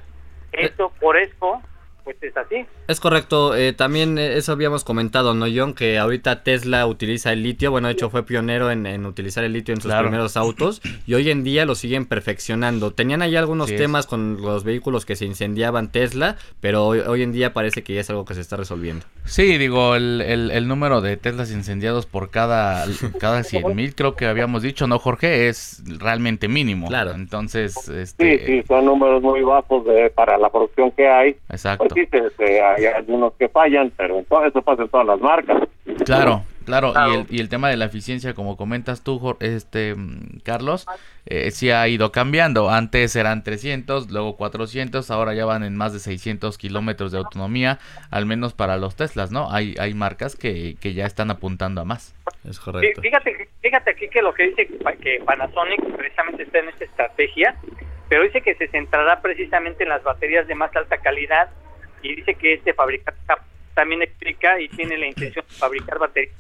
Eh, 0.52 0.66
eso, 0.66 0.92
por 1.00 1.16
eso, 1.16 1.62
pues 2.04 2.18
es 2.22 2.36
así. 2.36 2.66
Es 2.88 3.00
correcto, 3.00 3.56
eh, 3.56 3.74
también 3.74 4.18
eh, 4.18 4.38
eso 4.38 4.52
habíamos 4.52 4.84
comentado, 4.84 5.34
¿no, 5.34 5.46
John? 5.54 5.74
Que 5.74 5.98
ahorita 5.98 6.44
Tesla 6.44 6.86
utiliza 6.88 7.32
el 7.32 7.44
litio, 7.44 7.72
bueno, 7.72 7.88
de 7.88 7.94
hecho 7.94 8.10
fue 8.10 8.24
pionero 8.26 8.72
en, 8.72 9.06
utilizar 9.06 9.44
el 9.44 9.54
litio 9.54 9.74
en 9.74 9.82
sus 9.82 9.94
primeros 9.94 10.38
autos 10.38 10.82
y 11.06 11.14
hoy 11.14 11.30
en 11.30 11.44
día 11.44 11.66
lo 11.66 11.76
siguen 11.76 12.06
perfeccionando. 12.06 12.92
Tenían 12.92 13.22
ahí 13.22 13.36
algunos 13.36 13.74
temas 13.76 14.08
con 14.08 14.42
los 14.42 14.64
vehículos 14.64 15.06
que 15.06 15.16
se 15.16 15.26
incendiaban 15.26 15.92
Tesla, 15.92 16.38
pero 16.60 16.88
hoy, 16.88 17.22
en 17.22 17.32
día 17.32 17.54
parece 17.54 17.84
que 17.84 17.94
ya 17.94 18.02
es 18.02 18.10
algo 18.10 18.26
que 18.26 18.34
se 18.34 18.42
está 18.42 18.58
resolviendo. 18.58 19.06
Sí, 19.26 19.58
digo, 19.58 19.96
el, 19.96 20.22
el, 20.22 20.68
número 20.68 21.02
de 21.02 21.16
Teslas 21.18 21.52
incendiados 21.52 22.06
por 22.06 22.30
cada, 22.30 22.86
cada 23.20 23.44
100 23.44 23.76
mil, 23.76 23.96
creo 23.96 24.16
que 24.16 24.26
habíamos 24.26 24.64
dicho, 24.64 24.88
¿no, 24.88 25.00
Jorge? 25.00 25.48
Es 25.48 25.84
realmente 26.00 26.48
mínimo. 26.48 26.88
Claro. 26.88 27.12
Entonces, 27.12 27.88
este... 27.90 28.40
Sí, 28.40 28.46
sí, 28.46 28.64
son 28.68 28.86
números 28.86 29.22
muy 29.22 29.42
bajos 29.42 29.86
de, 29.86 30.10
para 30.10 30.38
la 30.38 30.50
producción 30.50 30.92
que 30.92 31.08
hay. 31.08 31.36
Exacto 31.50 31.91
hay 31.98 32.86
algunos 32.86 33.34
que 33.34 33.50
fallan, 33.50 33.92
pero 33.96 34.20
eso 34.20 34.62
pasa 34.62 34.84
en 34.84 34.90
todas 34.90 35.08
las 35.08 35.20
marcas. 35.20 35.64
Claro, 36.06 36.44
claro, 36.66 36.94
Y, 37.10 37.16
el, 37.16 37.26
y 37.30 37.40
el 37.40 37.50
tema 37.50 37.70
de 37.70 37.78
la 37.78 37.86
eficiencia, 37.86 38.34
como 38.34 38.58
comentas 38.58 39.04
tú, 39.04 39.38
este 39.40 39.96
mm, 39.96 40.40
Carlos, 40.44 40.88
eh, 41.26 41.52
sí 41.52 41.70
ha 41.70 41.88
ido 41.88 42.12
cambiando. 42.12 42.70
Antes 42.70 43.16
eran 43.16 43.44
300, 43.44 44.12
luego 44.12 44.38
400, 44.38 45.10
ahora 45.12 45.34
ya 45.34 45.46
van 45.46 45.64
en 45.64 45.76
más 45.76 45.94
de 45.94 46.00
600 46.00 46.58
kilómetros 46.58 47.12
de 47.12 47.20
autonomía, 47.20 47.80
al 48.10 48.26
menos 48.26 48.54
para 48.54 48.78
los 48.78 48.96
Teslas, 48.96 49.32
¿no? 49.32 49.52
Hay, 49.52 49.76
hay 49.80 49.94
marcas 49.94 50.36
que, 50.36 50.76
que 50.80 50.94
ya 50.94 51.06
están 51.06 51.32
apuntando 51.32 51.82
a 51.82 51.86
más. 51.86 52.16
Es 52.48 52.60
correcto. 52.60 53.02
Fíjate, 53.02 53.50
fíjate 53.62 53.92
aquí 53.92 54.08
que 54.08 54.22
lo 54.22 54.34
que 54.34 54.50
dice 54.50 54.68
que 55.02 55.22
Panasonic 55.26 55.84
precisamente 55.96 56.44
está 56.44 56.60
en 56.60 56.70
esta 56.70 56.86
estrategia, 56.86 57.56
pero 58.10 58.24
dice 58.24 58.42
que 58.42 58.56
se 58.56 58.68
centrará 58.68 59.22
precisamente 59.22 59.84
en 59.84 59.90
las 59.90 60.04
baterías 60.04 60.48
de 60.48 60.56
más 60.56 60.76
alta 60.76 60.98
calidad 60.98 61.50
y 62.02 62.16
dice 62.16 62.36
que 62.36 62.54
este 62.54 62.74
fabricante 62.74 63.20
también 63.74 64.02
explica 64.02 64.60
y 64.60 64.68
tiene 64.70 64.98
la 64.98 65.08
intención 65.08 65.46
de 65.48 65.56
fabricar 65.56 66.00
baterías 66.00 66.36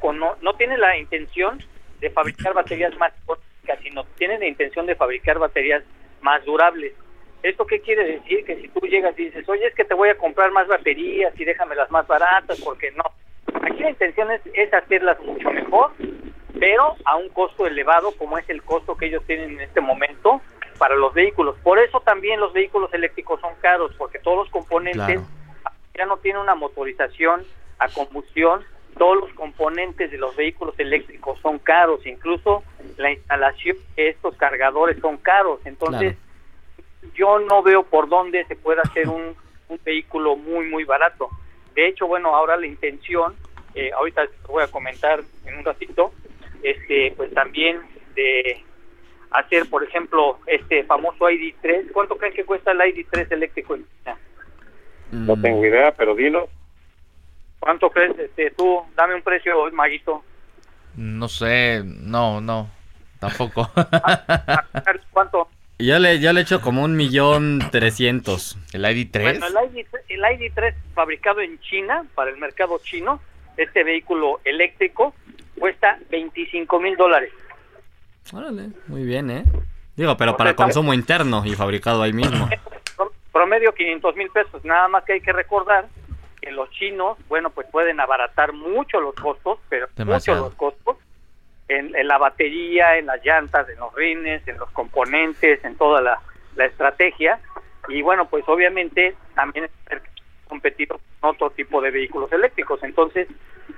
con 0.00 0.18
no, 0.18 0.36
no 0.42 0.54
tiene 0.54 0.76
la 0.78 0.96
intención 0.96 1.58
de 2.00 2.10
fabricar 2.10 2.54
baterías 2.54 2.96
más 2.98 3.12
económicas, 3.22 3.78
sino 3.82 4.04
tiene 4.16 4.38
la 4.38 4.46
intención 4.46 4.86
de 4.86 4.94
fabricar 4.94 5.38
baterías 5.38 5.82
más 6.20 6.44
durables. 6.44 6.92
¿Esto 7.42 7.66
qué 7.66 7.80
quiere 7.80 8.04
decir? 8.04 8.44
Que 8.44 8.56
si 8.56 8.68
tú 8.68 8.80
llegas 8.86 9.18
y 9.18 9.26
dices, 9.26 9.48
oye, 9.48 9.66
es 9.66 9.74
que 9.74 9.84
te 9.84 9.94
voy 9.94 10.08
a 10.08 10.16
comprar 10.16 10.50
más 10.50 10.66
baterías 10.66 11.38
y 11.38 11.44
déjame 11.44 11.74
las 11.74 11.90
más 11.90 12.06
baratas, 12.06 12.60
porque 12.62 12.90
no. 12.92 13.04
Aquí 13.62 13.82
la 13.82 13.90
intención 13.90 14.30
es, 14.30 14.40
es 14.54 14.72
hacerlas 14.72 15.20
mucho 15.20 15.50
mejor, 15.50 15.92
pero 16.58 16.96
a 17.04 17.16
un 17.16 17.28
costo 17.28 17.66
elevado, 17.66 18.12
como 18.16 18.38
es 18.38 18.48
el 18.48 18.62
costo 18.62 18.96
que 18.96 19.06
ellos 19.06 19.22
tienen 19.26 19.52
en 19.52 19.60
este 19.60 19.80
momento, 19.80 20.40
para 20.78 20.96
los 20.96 21.14
vehículos. 21.14 21.56
Por 21.62 21.78
eso 21.78 22.00
también 22.00 22.40
los 22.40 22.52
vehículos 22.52 22.92
eléctricos 22.92 23.40
son 23.40 23.54
caros, 23.60 23.92
porque 23.96 24.18
todos 24.18 24.38
los 24.38 24.50
componentes 24.50 25.20
ya 25.94 26.06
no 26.06 26.16
tienen 26.18 26.42
una 26.42 26.54
motorización 26.54 27.42
a 27.78 27.88
combustión, 27.88 28.62
todos 28.98 29.20
los 29.20 29.32
componentes 29.34 30.10
de 30.10 30.18
los 30.18 30.34
vehículos 30.36 30.74
eléctricos 30.78 31.38
son 31.40 31.58
caros, 31.58 32.06
incluso 32.06 32.62
la 32.96 33.12
instalación 33.12 33.76
de 33.96 34.10
estos 34.10 34.36
cargadores 34.36 34.98
son 35.00 35.16
caros. 35.16 35.60
Entonces, 35.64 36.16
yo 37.14 37.38
no 37.40 37.62
veo 37.62 37.82
por 37.84 38.08
dónde 38.08 38.44
se 38.46 38.56
puede 38.56 38.80
hacer 38.80 39.08
un, 39.08 39.34
un, 39.68 39.80
vehículo 39.84 40.36
muy, 40.36 40.66
muy 40.66 40.84
barato. 40.84 41.28
De 41.74 41.88
hecho, 41.88 42.06
bueno, 42.06 42.34
ahora 42.34 42.56
la 42.56 42.66
intención, 42.66 43.34
eh, 43.74 43.90
ahorita 43.92 44.26
voy 44.48 44.62
a 44.62 44.70
comentar 44.70 45.22
en 45.44 45.58
un 45.58 45.64
ratito, 45.64 46.12
este, 46.62 47.12
pues 47.16 47.32
también 47.34 47.80
de 48.14 48.64
hacer, 49.34 49.68
por 49.68 49.84
ejemplo, 49.84 50.38
este 50.46 50.84
famoso 50.84 51.28
ID3. 51.28 51.92
¿Cuánto 51.92 52.16
creen 52.16 52.34
que 52.34 52.44
cuesta 52.44 52.70
el 52.70 52.78
ID3 52.78 53.32
eléctrico 53.32 53.74
en 53.74 53.84
China? 53.84 54.16
No 55.10 55.40
tengo 55.40 55.64
idea, 55.64 55.92
pero 55.92 56.14
dilo. 56.14 56.48
¿Cuánto 57.58 57.90
crees 57.90 58.18
este, 58.18 58.50
tú? 58.50 58.82
Dame 58.94 59.14
un 59.14 59.22
precio, 59.22 59.70
Maguito. 59.72 60.22
No 60.96 61.28
sé, 61.28 61.82
no, 61.84 62.40
no, 62.40 62.70
tampoco. 63.18 63.68
¿Cuánto? 65.10 65.48
Yo 65.78 65.98
le, 65.98 66.20
yo 66.20 66.32
le 66.32 66.42
echo 66.42 66.60
como 66.60 66.84
un 66.84 66.96
millón 66.96 67.58
trescientos. 67.72 68.56
¿El 68.72 68.84
ID3? 68.84 69.40
Bueno, 69.40 69.46
el, 69.60 69.76
ID, 69.76 69.86
el 70.08 70.20
ID3 70.20 70.74
fabricado 70.94 71.40
en 71.40 71.58
China, 71.60 72.04
para 72.14 72.30
el 72.30 72.36
mercado 72.38 72.78
chino, 72.82 73.20
este 73.56 73.82
vehículo 73.82 74.40
eléctrico, 74.44 75.14
cuesta 75.58 75.98
25 76.10 76.80
mil 76.80 76.96
dólares. 76.96 77.32
Órale, 78.32 78.70
muy 78.86 79.04
bien, 79.04 79.30
¿eh? 79.30 79.44
Digo, 79.96 80.16
pero 80.16 80.36
para 80.36 80.54
consumo 80.54 80.92
interno 80.94 81.42
y 81.44 81.54
fabricado 81.54 82.02
ahí 82.02 82.12
mismo. 82.12 82.48
Promedio 83.32 83.72
500 83.74 84.16
mil 84.16 84.30
pesos. 84.30 84.64
Nada 84.64 84.88
más 84.88 85.04
que 85.04 85.14
hay 85.14 85.20
que 85.20 85.32
recordar 85.32 85.86
que 86.40 86.50
los 86.50 86.70
chinos, 86.70 87.18
bueno, 87.28 87.50
pues 87.50 87.66
pueden 87.70 88.00
abaratar 88.00 88.52
mucho 88.52 89.00
los 89.00 89.14
costos, 89.14 89.58
pero 89.68 89.88
mucho 90.04 90.34
los 90.34 90.54
costos 90.54 90.96
en, 91.68 91.92
la 92.06 92.18
batería, 92.18 92.98
en 92.98 93.06
las 93.06 93.24
llantas, 93.24 93.68
en 93.68 93.78
los 93.78 93.94
rines, 93.94 94.46
en 94.46 94.58
los 94.58 94.70
componentes, 94.70 95.64
en 95.64 95.76
toda 95.76 96.00
la, 96.00 96.20
la 96.56 96.66
estrategia 96.66 97.40
y 97.88 98.02
bueno, 98.02 98.26
pues 98.26 98.44
obviamente 98.48 99.14
también 99.34 99.68
es 99.90 100.02
competido 100.48 101.00
con 101.20 101.30
otro 101.30 101.50
tipo 101.50 101.80
de 101.80 101.90
vehículos 101.90 102.32
eléctricos. 102.32 102.82
Entonces, 102.82 103.28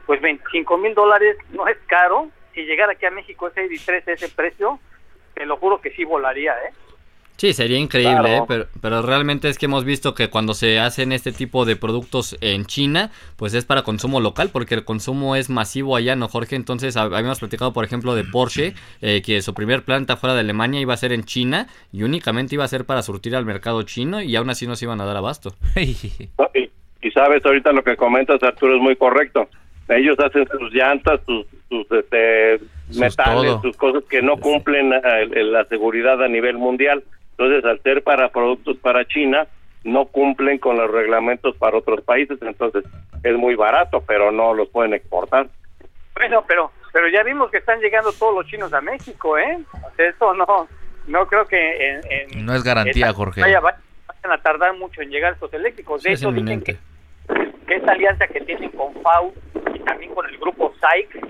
pues 0.07 0.21
25 0.21 0.79
mil 0.79 0.95
dólares 0.95 1.37
no 1.51 1.67
es 1.67 1.77
caro. 1.87 2.29
Si 2.57 2.65
llegara 2.65 2.93
aquí 2.93 3.05
a 3.05 3.11
México 3.11 3.49
ese 3.49 3.69
ID3 3.69 4.03
ese 4.07 4.29
precio, 4.31 4.81
te 5.35 5.45
lo 5.45 5.59
juro 5.59 5.79
que 5.83 5.91
sí 5.91 6.05
volaría, 6.05 6.53
¿eh? 6.53 6.73
Sí, 7.37 7.53
sería 7.53 7.79
increíble, 7.79 8.39
¿eh? 8.39 8.43
pero, 8.49 8.65
pero 8.81 9.03
realmente 9.03 9.51
es 9.51 9.59
que 9.59 9.67
hemos 9.67 9.85
visto 9.85 10.15
que 10.15 10.31
cuando 10.31 10.55
se 10.55 10.81
hacen 10.81 11.13
este 11.13 11.33
tipo 11.33 11.67
de 11.67 11.77
productos 11.77 12.39
en 12.41 12.65
China, 12.65 13.11
pues 13.37 13.53
es 13.53 13.67
para 13.67 13.83
consumo 13.83 14.21
local, 14.21 14.49
porque 14.51 14.75
el 14.75 14.87
consumo 14.87 15.37
es 15.37 15.51
masivo 15.51 15.97
allá, 15.97 16.17
¿no, 16.17 16.29
Jorge? 16.29 16.57
Entonces 16.57 16.97
habíamos 16.97 17.41
platicado, 17.41 17.75
por 17.75 17.85
ejemplo, 17.85 18.15
de 18.15 18.25
Porsche, 18.25 18.73
eh, 19.03 19.21
que 19.21 19.43
su 19.43 19.53
primer 19.53 19.83
planta 19.83 20.17
fuera 20.17 20.33
de 20.33 20.41
Alemania 20.41 20.81
iba 20.81 20.95
a 20.95 20.97
ser 20.97 21.13
en 21.13 21.25
China 21.25 21.67
y 21.93 22.05
únicamente 22.05 22.55
iba 22.55 22.65
a 22.65 22.69
ser 22.69 22.87
para 22.87 23.03
surtir 23.03 23.37
al 23.37 23.45
mercado 23.45 23.83
chino 23.83 24.23
y 24.23 24.35
aún 24.35 24.49
así 24.49 24.67
no 24.67 24.75
se 24.75 24.87
iban 24.87 25.03
a 25.03 25.05
dar 25.05 25.19
abasto. 25.19 25.51
y, 25.77 27.11
sabes, 27.11 27.45
ahorita 27.45 27.71
lo 27.73 27.85
que 27.85 27.97
comentas, 27.97 28.43
Arturo, 28.43 28.77
es 28.77 28.81
muy 28.81 28.97
correcto. 28.97 29.47
Ellos 29.89 30.19
hacen 30.19 30.49
sus 30.59 30.73
llantas, 30.73 31.21
sus, 31.27 31.47
este, 31.71 32.61
metales, 32.99 33.61
sus 33.63 33.77
cosas 33.77 34.05
que 34.05 34.23
no 34.23 34.37
cumplen 34.37 34.93
eh, 34.93 35.27
la 35.45 35.65
seguridad 35.65 36.23
a 36.23 36.29
nivel 36.29 36.57
mundial 36.59 37.03
entonces, 37.39 37.65
al 37.67 37.83
ser 37.83 38.03
para 38.03 38.31
productos 38.31 38.79
para 38.79 39.05
China, 39.07 39.47
no 39.85 40.07
cumplen 40.07 40.59
con 40.59 40.79
los 40.79 40.91
reglamentos 40.91 41.55
para 41.57 41.77
otros 41.77 42.03
países, 42.03 42.39
entonces 42.41 42.85
es 43.23 43.37
muy 43.37 43.55
barato, 43.55 44.03
pero 44.07 44.33
no 44.33 44.55
los 44.55 44.69
pueden 44.71 44.95
exportar. 44.95 45.47
Bueno, 46.15 46.45
pero 46.49 46.73
pero 46.93 47.09
ya 47.09 47.23
vimos 47.23 47.51
que 47.51 47.59
están 47.59 47.79
llegando 47.81 48.11
todos 48.13 48.37
los 48.37 48.47
chinos 48.47 48.73
a 48.73 48.81
México, 48.81 49.37
¿eh? 49.37 49.59
eso 49.99 50.33
no 50.33 50.67
no 51.07 51.27
creo 51.27 51.45
que 51.45 52.01
no 52.37 52.55
es 52.55 52.65
garantía, 52.65 53.13
Jorge. 53.13 53.43
Vaya, 53.43 53.61
vayan 53.61 54.33
a 54.33 54.43
tardar 54.43 54.75
mucho 54.79 55.03
en 55.03 55.11
llegar 55.11 55.35
estos 55.35 55.53
eléctricos. 55.53 56.03
De 56.03 56.13
hecho, 56.13 56.33
dicen 56.33 56.63
que, 56.63 56.77
que, 57.67 57.75
esta 57.77 57.93
alianza 57.93 58.27
que 58.29 58.41
tienen 58.41 58.71
con 58.71 58.95
FAU 59.03 59.33
y 59.75 59.79
también 59.81 60.15
con 60.15 60.27
el 60.27 60.39
grupo 60.39 60.73
SAIC 60.81 61.23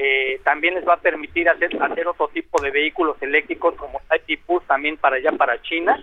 eh, 0.00 0.40
también 0.44 0.74
les 0.74 0.86
va 0.86 0.94
a 0.94 1.00
permitir 1.00 1.48
hacer, 1.48 1.70
hacer 1.82 2.06
otro 2.06 2.28
tipo 2.28 2.62
de 2.62 2.70
vehículos 2.70 3.20
eléctricos 3.20 3.74
como 3.74 4.00
Type 4.08 4.60
también 4.68 4.96
para 4.96 5.16
allá, 5.16 5.32
para 5.32 5.60
China. 5.62 6.00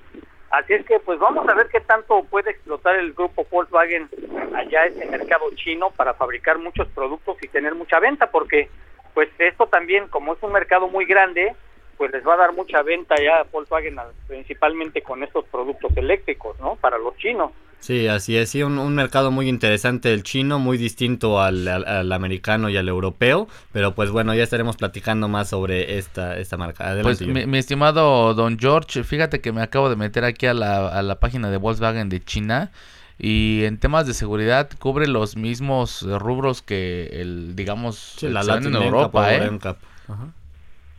Así 0.51 0.73
es 0.73 0.85
que 0.85 0.99
pues 0.99 1.17
vamos 1.17 1.47
a 1.47 1.53
ver 1.53 1.69
qué 1.71 1.79
tanto 1.79 2.25
puede 2.25 2.51
explotar 2.51 2.97
el 2.97 3.13
grupo 3.13 3.47
Volkswagen 3.49 4.09
allá 4.53 4.85
ese 4.85 5.05
mercado 5.05 5.49
chino 5.55 5.91
para 5.91 6.13
fabricar 6.13 6.57
muchos 6.57 6.89
productos 6.89 7.37
y 7.41 7.47
tener 7.47 7.73
mucha 7.73 8.01
venta, 8.01 8.29
porque 8.31 8.69
pues 9.13 9.29
esto 9.39 9.67
también, 9.67 10.09
como 10.09 10.33
es 10.33 10.43
un 10.43 10.51
mercado 10.51 10.89
muy 10.89 11.05
grande, 11.05 11.55
pues 11.97 12.11
les 12.11 12.27
va 12.27 12.33
a 12.33 12.37
dar 12.37 12.51
mucha 12.51 12.81
venta 12.81 13.15
ya 13.15 13.39
a 13.39 13.43
Volkswagen 13.43 13.95
principalmente 14.27 15.01
con 15.03 15.23
estos 15.23 15.45
productos 15.45 15.95
eléctricos, 15.95 16.59
¿no? 16.59 16.75
Para 16.75 16.97
los 16.97 17.15
chinos. 17.15 17.51
Sí, 17.85 18.07
así 18.07 18.35
es, 18.35 18.49
sí, 18.49 18.63
un, 18.63 18.95
mercado 18.95 19.29
muy 19.29 19.47
interesante 19.47 20.11
el 20.11 20.23
chino, 20.23 20.57
muy 20.57 20.75
distinto 20.75 21.39
al, 21.39 21.67
americano 22.11 22.67
y 22.67 22.77
al 22.77 22.89
europeo, 22.89 23.47
pero 23.71 23.93
pues 23.93 24.09
bueno, 24.09 24.33
ya 24.33 24.41
estaremos 24.41 24.75
platicando 24.75 25.27
más 25.27 25.49
sobre 25.49 25.99
esta, 25.99 26.35
esta 26.39 26.57
marca. 26.57 26.85
Adelante, 26.89 27.25
pues 27.25 27.47
mi, 27.47 27.57
estimado 27.59 28.33
don 28.33 28.57
George, 28.57 29.03
fíjate 29.03 29.39
que 29.39 29.51
me 29.51 29.61
acabo 29.61 29.87
de 29.91 29.97
meter 29.97 30.23
aquí 30.23 30.47
a 30.47 30.55
la, 30.55 30.87
a 30.87 31.03
la 31.03 31.19
página 31.19 31.51
de 31.51 31.57
Volkswagen 31.57 32.09
de 32.09 32.23
China 32.23 32.71
y 33.19 33.65
en 33.65 33.79
temas 33.79 34.07
de 34.07 34.15
seguridad 34.15 34.67
cubre 34.79 35.05
los 35.05 35.37
mismos 35.37 36.01
rubros 36.01 36.63
que 36.63 37.21
el, 37.21 37.55
digamos, 37.55 38.17
la 38.23 38.41
en 38.55 38.73
Europa, 38.73 39.31
¿eh? 39.31 39.59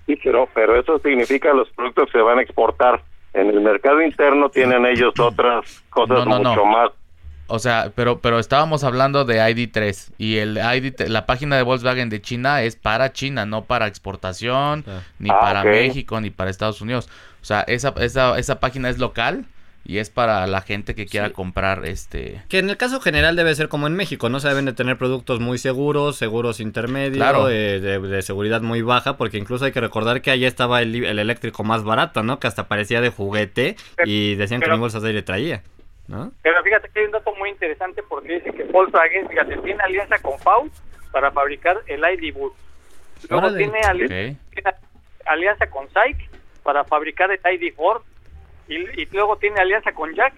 Sí, 0.06 0.16
pero, 0.22 0.48
pero 0.54 0.78
eso 0.78 1.00
significa 1.00 1.52
los 1.52 1.68
productos 1.70 2.10
se 2.12 2.18
van 2.18 2.38
a 2.38 2.42
exportar 2.42 3.02
en 3.36 3.50
el 3.50 3.60
mercado 3.60 4.02
interno 4.02 4.48
tienen 4.48 4.86
ellos 4.86 5.12
otras 5.18 5.84
cosas 5.90 6.26
mucho 6.26 6.64
más. 6.64 6.90
O 7.48 7.60
sea, 7.60 7.92
pero 7.94 8.18
pero 8.20 8.40
estábamos 8.40 8.82
hablando 8.82 9.24
de 9.24 9.38
ID3 9.38 10.14
y 10.18 10.38
el 10.38 10.56
ID 10.58 11.08
la 11.08 11.26
página 11.26 11.56
de 11.56 11.62
Volkswagen 11.62 12.08
de 12.08 12.20
China 12.20 12.62
es 12.62 12.74
para 12.74 13.12
China, 13.12 13.46
no 13.46 13.64
para 13.64 13.86
exportación, 13.86 14.84
ni 15.20 15.30
ah, 15.30 15.38
para 15.40 15.62
México, 15.62 16.20
ni 16.20 16.30
para 16.30 16.50
Estados 16.50 16.80
Unidos. 16.80 17.08
O 17.40 17.44
sea, 17.44 17.60
esa, 17.60 17.94
esa, 18.00 18.36
esa 18.38 18.58
página 18.58 18.88
es 18.88 18.98
local 18.98 19.44
y 19.88 19.98
es 19.98 20.10
para 20.10 20.46
la 20.46 20.62
gente 20.62 20.94
que 20.94 21.06
quiera 21.06 21.30
comprar 21.30 21.84
este 21.84 22.42
que 22.48 22.58
en 22.58 22.68
el 22.68 22.76
caso 22.76 23.00
general 23.00 23.36
debe 23.36 23.54
ser 23.54 23.68
como 23.68 23.86
en 23.86 23.94
México 23.94 24.28
no 24.28 24.40
se 24.40 24.48
deben 24.48 24.64
de 24.64 24.72
tener 24.72 24.98
productos 24.98 25.38
muy 25.38 25.58
seguros 25.58 26.16
seguros 26.16 26.58
intermedios 26.58 27.48
eh, 27.50 27.80
de, 27.80 28.22
seguridad 28.22 28.62
muy 28.62 28.82
baja 28.82 29.16
porque 29.16 29.38
incluso 29.38 29.64
hay 29.64 29.72
que 29.72 29.80
recordar 29.80 30.22
que 30.22 30.32
allá 30.32 30.48
estaba 30.48 30.82
el, 30.82 31.04
eléctrico 31.04 31.62
más 31.62 31.84
barato 31.84 32.24
no 32.24 32.40
que 32.40 32.48
hasta 32.48 32.66
parecía 32.66 33.00
de 33.00 33.10
juguete 33.10 33.76
y 34.04 34.34
decían 34.34 34.60
que 34.60 34.70
ni 34.70 34.78
bolsas 34.78 35.02
de 35.02 35.08
aire 35.08 35.22
traía 35.22 35.62
¿no? 36.08 36.32
pero 36.42 36.62
fíjate 36.64 36.88
que 36.88 37.00
hay 37.00 37.06
un 37.06 37.12
dato 37.12 37.32
muy 37.36 37.50
interesante 37.50 38.02
porque 38.08 38.34
dice 38.34 38.52
que 38.52 38.64
Volkswagen 38.64 39.28
fíjate 39.28 39.56
tiene 39.58 39.82
alianza 39.82 40.18
con 40.18 40.38
FAU 40.40 40.68
para 41.12 41.30
fabricar 41.30 41.80
el 41.86 42.00
ID 42.00 42.34
Bus 42.34 42.52
luego 43.30 43.54
tiene, 43.54 44.36
alianza 45.26 45.66
con 45.68 45.88
SAIC 45.90 46.28
para 46.64 46.84
fabricar 46.84 47.30
el 47.30 47.40
ID 47.54 47.72
Ford 47.74 48.02
y, 48.68 49.06
luego 49.12 49.36
tiene 49.36 49.60
alianza 49.60 49.92
con 49.92 50.14
Jack 50.14 50.34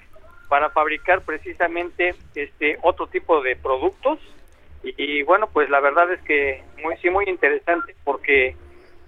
para 0.48 0.70
fabricar 0.70 1.22
precisamente 1.22 2.14
este 2.34 2.78
otro 2.82 3.06
tipo 3.06 3.42
de 3.42 3.56
productos. 3.56 4.18
Y, 4.82 5.22
bueno 5.24 5.48
pues 5.52 5.68
la 5.70 5.80
verdad 5.80 6.12
es 6.12 6.20
que 6.22 6.62
muy 6.82 6.96
sí 6.98 7.10
muy 7.10 7.24
interesante 7.26 7.96
porque 8.04 8.54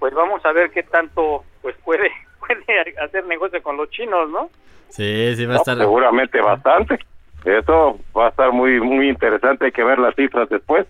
pues 0.01 0.13
vamos 0.13 0.45
a 0.45 0.53
ver 0.53 0.71
qué 0.71 0.83
tanto 0.83 1.45
pues 1.63 1.77
puede 1.85 2.11
puede 2.41 2.95
hacer 3.01 3.25
negocio 3.27 3.63
con 3.63 3.77
los 3.77 3.89
chinos 3.91 4.29
no 4.31 4.51
sí 4.89 5.37
sí 5.37 5.47
va 5.47 5.55
a 5.55 5.59
estar 5.59 5.79
seguramente 5.79 6.41
bastante. 6.41 6.99
Eso 7.45 7.99
va 8.17 8.27
a 8.27 8.31
estar 8.31 8.53
muy 8.53 8.81
muy 8.81 9.09
interesante. 9.09 9.67
Hay 9.67 9.73
que 9.73 9.85
ver 9.85 9.99
las 9.99 10.15
cifras 10.17 10.49
después 10.49 10.87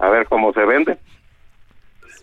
a 0.00 0.08
ver 0.10 0.26
cómo 0.26 0.52
se 0.52 0.64
vende 0.64 0.98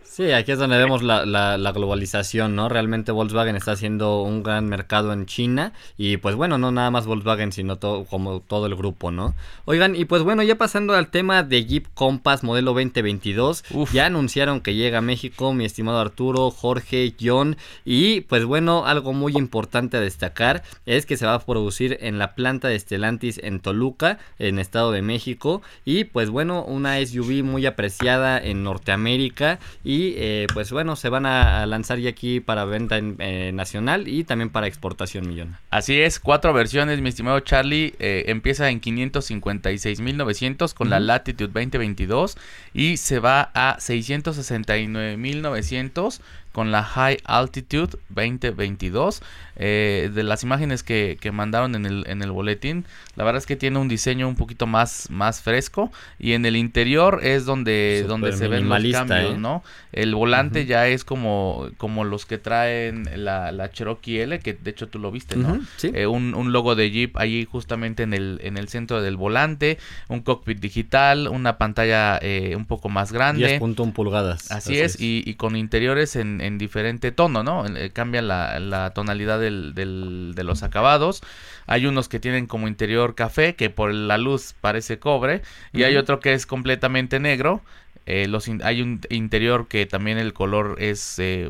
Sí, 0.07 0.31
aquí 0.31 0.53
es 0.53 0.59
donde 0.59 0.77
vemos 0.77 1.03
la, 1.03 1.25
la, 1.25 1.71
globalización, 1.73 2.55
¿no? 2.55 2.69
Realmente 2.69 3.11
Volkswagen 3.11 3.55
está 3.55 3.71
haciendo 3.73 4.21
un 4.21 4.43
gran 4.43 4.67
mercado 4.67 5.11
en 5.11 5.25
China 5.25 5.73
y 5.97 6.17
pues 6.17 6.35
bueno, 6.35 6.57
no 6.57 6.71
nada 6.71 6.89
más 6.91 7.05
Volkswagen, 7.05 7.51
sino 7.51 7.77
todo, 7.77 8.05
como 8.05 8.39
todo 8.39 8.67
el 8.67 8.75
grupo, 8.75 9.11
¿no? 9.11 9.33
Oigan, 9.65 9.95
y 9.95 10.05
pues 10.05 10.21
bueno, 10.21 10.43
ya 10.43 10.55
pasando 10.55 10.93
al 10.93 11.09
tema 11.09 11.43
de 11.43 11.65
Jeep 11.65 11.87
Compass 11.95 12.43
modelo 12.43 12.71
2022, 12.73 13.65
ya 13.91 14.05
anunciaron 14.05 14.61
que 14.61 14.75
llega 14.75 14.99
a 14.99 15.01
México 15.01 15.53
mi 15.53 15.65
estimado 15.65 15.99
Arturo, 15.99 16.49
Jorge, 16.51 17.13
John 17.19 17.57
y 17.83 18.21
pues 18.21 18.45
bueno, 18.45 18.85
algo 18.85 19.11
muy 19.11 19.33
importante 19.35 19.97
a 19.97 20.01
destacar 20.01 20.63
es 20.85 21.05
que 21.05 21.17
se 21.17 21.25
va 21.25 21.33
a 21.33 21.39
producir 21.39 21.97
en 21.99 22.19
la 22.19 22.35
planta 22.35 22.69
de 22.69 22.79
Stellantis 22.79 23.39
en 23.43 23.59
Toluca, 23.59 24.19
en 24.39 24.59
Estado 24.59 24.91
de 24.91 25.01
México 25.01 25.61
y 25.83 26.05
pues 26.05 26.29
bueno, 26.29 26.63
una 26.63 27.05
SUV 27.05 27.43
muy 27.43 27.65
apreciada 27.65 28.37
en 28.37 28.63
Norteamérica 28.63 29.59
y 29.83 29.94
eh, 30.17 30.47
pues 30.53 30.71
bueno, 30.71 30.95
se 30.95 31.09
van 31.09 31.25
a 31.25 31.65
lanzar 31.65 31.99
ya 31.99 32.09
aquí 32.09 32.39
para 32.39 32.63
venta 32.65 32.97
en, 32.97 33.17
eh, 33.19 33.51
nacional 33.53 34.07
y 34.07 34.23
también 34.23 34.49
para 34.49 34.67
exportación 34.67 35.27
millón. 35.27 35.57
Así 35.69 35.99
es, 36.01 36.19
cuatro 36.19 36.53
versiones, 36.53 37.01
mi 37.01 37.09
estimado 37.09 37.41
Charlie. 37.41 37.93
Eh, 37.99 38.23
empieza 38.27 38.69
en 38.69 38.79
556.900 38.81 40.73
con 40.73 40.89
la 40.89 40.99
Latitude 40.99 41.47
2022 41.47 42.37
y 42.73 42.97
se 42.97 43.19
va 43.19 43.51
a 43.53 43.77
669.900 43.77 46.19
con 46.55 46.71
la 46.71 46.83
High 46.83 47.17
Altitude 47.25 47.97
2022. 48.07 49.21
Eh, 49.57 50.11
de 50.13 50.23
las 50.23 50.43
imágenes 50.43 50.83
que, 50.83 51.17
que, 51.19 51.31
mandaron 51.31 51.75
en 51.75 51.85
el, 51.85 52.03
en 52.07 52.21
el 52.21 52.31
boletín, 52.31 52.85
la 53.15 53.23
verdad 53.23 53.37
es 53.37 53.45
que 53.45 53.55
tiene 53.55 53.79
un 53.79 53.87
diseño 53.87 54.27
un 54.27 54.35
poquito 54.35 54.67
más, 54.67 55.09
más 55.09 55.41
fresco. 55.41 55.91
Y 56.19 56.33
en 56.33 56.45
el 56.45 56.57
interior 56.57 57.21
es 57.23 57.45
donde, 57.45 58.03
donde 58.05 58.33
se 58.33 58.49
ven 58.49 58.67
los 58.67 58.91
cambios, 58.91 59.35
¿eh? 59.35 59.37
¿no? 59.37 59.63
El 59.93 60.13
volante 60.13 60.65
ya 60.65 60.87
es 60.87 61.05
como, 61.05 61.69
como 61.77 62.03
los 62.03 62.25
que 62.25 62.37
traen 62.37 63.07
la, 63.15 63.53
la 63.53 63.71
Cherokee 63.71 64.19
L, 64.19 64.39
que 64.39 64.53
de 64.53 64.71
hecho 64.71 64.89
tú 64.89 64.99
lo 64.99 65.09
viste, 65.09 65.37
¿no? 65.37 65.59
Eh, 65.83 66.05
un, 66.05 66.35
un, 66.35 66.51
logo 66.51 66.75
de 66.75 66.91
Jeep 66.91 67.17
allí 67.17 67.45
justamente 67.45 68.03
en 68.03 68.13
el, 68.13 68.39
en 68.43 68.57
el 68.57 68.67
centro 68.67 69.01
del 69.01 69.15
volante, 69.15 69.77
un 70.09 70.19
cockpit 70.19 70.59
digital, 70.59 71.29
una 71.29 71.57
pantalla 71.57 72.19
un 72.55 72.65
poco 72.65 72.89
más 72.89 73.13
grande. 73.13 73.59
10.1 73.59 73.93
pulgadas. 73.93 74.51
Así, 74.51 74.77
es, 74.79 74.99
Y, 74.99 75.23
y, 75.25 75.35
con 75.35 75.55
interiores 75.55 76.17
en, 76.17 76.41
en 76.45 76.57
diferente 76.57 77.11
tono, 77.11 77.43
¿no? 77.43 77.65
Cambia 77.93 78.21
la, 78.21 78.59
la 78.59 78.91
tonalidad 78.91 79.39
del, 79.39 79.73
de 79.75 80.43
los 80.43 80.63
acabados. 80.63 81.21
Hay 81.67 81.85
unos 81.85 82.09
que 82.09 82.19
tienen 82.19 82.45
como 82.45 82.67
interior 82.67 83.15
café, 83.15 83.55
que 83.55 83.69
por 83.69 83.93
la 83.93 84.17
luz 84.17 84.53
parece 84.61 84.99
cobre, 84.99 85.41
y 85.73 85.83
hay 85.83 85.97
otro 85.97 86.19
que 86.19 86.33
es 86.33 86.45
completamente 86.45 87.19
negro. 87.19 87.61
Eh, 88.05 88.27
los 88.27 88.47
hay 88.63 88.81
un 88.83 89.01
interior 89.09 89.67
que 89.67 89.87
también 89.87 90.19
el 90.19 90.33
color 90.33 90.75
es 90.79 91.17
eh, 91.17 91.49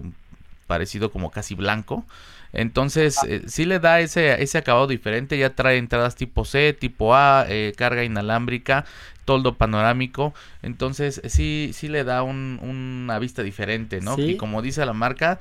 parecido 0.68 1.12
como 1.12 1.30
casi 1.32 1.54
blanco. 1.54 2.06
Entonces, 2.54 3.16
si 3.16 3.28
ah. 3.28 3.30
eh, 3.30 3.42
sí 3.48 3.66
le 3.66 3.80
da 3.80 4.00
ese, 4.00 4.42
ese 4.42 4.58
acabado 4.58 4.88
diferente. 4.88 5.38
Ya 5.38 5.50
trae 5.50 5.78
entradas 5.78 6.16
tipo 6.16 6.46
C, 6.46 6.72
tipo 6.72 7.14
A, 7.14 7.46
carga 7.76 8.06
inalámbrica, 8.06 8.86
toldo 9.26 9.56
panorámico. 9.56 10.34
Entonces, 10.62 11.22
sí, 11.26 11.72
sí 11.74 11.88
le 11.88 12.04
da 12.04 12.24
un, 12.24 12.60
una 12.62 13.20
vista 13.20 13.44
diferente, 13.44 14.02
¿no? 14.02 14.16
Y 14.18 14.38
como 14.38 14.62
dice 14.62 14.86
la 14.86 14.94
marca, 14.94 15.40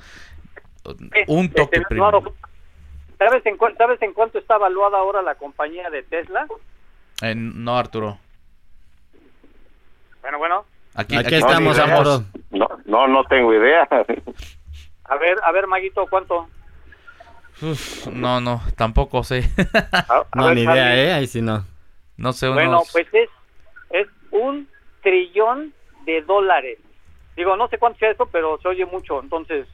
un 1.27 1.49
toque 1.49 1.79
este, 1.79 1.95
¿Sabes 3.17 3.45
en, 3.45 3.57
¿Sabes 3.77 4.01
en 4.01 4.13
cuánto 4.13 4.39
está 4.39 4.55
evaluada 4.55 4.97
ahora 4.97 5.21
la 5.21 5.35
compañía 5.35 5.89
de 5.89 6.03
Tesla? 6.03 6.47
no, 7.35 7.77
Arturo. 7.77 8.17
Bueno, 10.21 10.37
bueno. 10.37 10.65
Aquí, 10.95 11.15
estamos, 11.15 11.79
Arturo. 11.79 12.23
No, 12.51 12.67
no, 12.85 13.07
no 13.07 13.23
tengo 13.25 13.53
idea. 13.53 13.87
A 15.07 15.17
ver, 15.17 15.37
a 15.43 15.51
ver, 15.51 15.67
Maguito, 15.67 16.07
¿cuánto? 16.09 16.47
no, 18.11 18.41
no, 18.41 18.61
tampoco 18.75 19.23
sé. 19.23 19.49
no, 20.35 20.53
ni 20.53 20.61
idea, 20.61 20.95
¿eh? 20.95 21.13
Ahí 21.13 21.27
sí 21.27 21.41
no. 21.41 21.63
No 22.17 22.33
sé, 22.33 22.47
Bueno, 22.49 22.81
pues 22.91 23.07
es, 23.13 23.13
es 23.13 23.29
un 24.35 24.67
trillón 25.01 25.73
de 26.05 26.21
dólares. 26.21 26.79
Digo, 27.35 27.55
no 27.57 27.67
sé 27.67 27.77
cuánto 27.77 27.99
sea 27.99 28.11
eso, 28.11 28.27
pero 28.31 28.57
se 28.59 28.67
oye 28.67 28.85
mucho. 28.85 29.19
Entonces, 29.21 29.67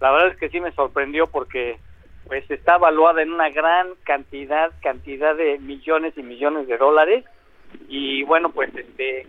la 0.00 0.10
verdad 0.10 0.28
es 0.28 0.36
que 0.36 0.48
sí 0.48 0.60
me 0.60 0.72
sorprendió 0.72 1.26
porque 1.26 1.78
pues 2.26 2.48
está 2.50 2.76
evaluada 2.76 3.22
en 3.22 3.32
una 3.32 3.50
gran 3.50 3.88
cantidad, 4.04 4.72
cantidad 4.80 5.34
de 5.34 5.58
millones 5.58 6.14
y 6.16 6.22
millones 6.22 6.66
de 6.68 6.78
dólares. 6.78 7.24
Y 7.88 8.22
bueno, 8.24 8.50
pues 8.50 8.74
este 8.74 9.20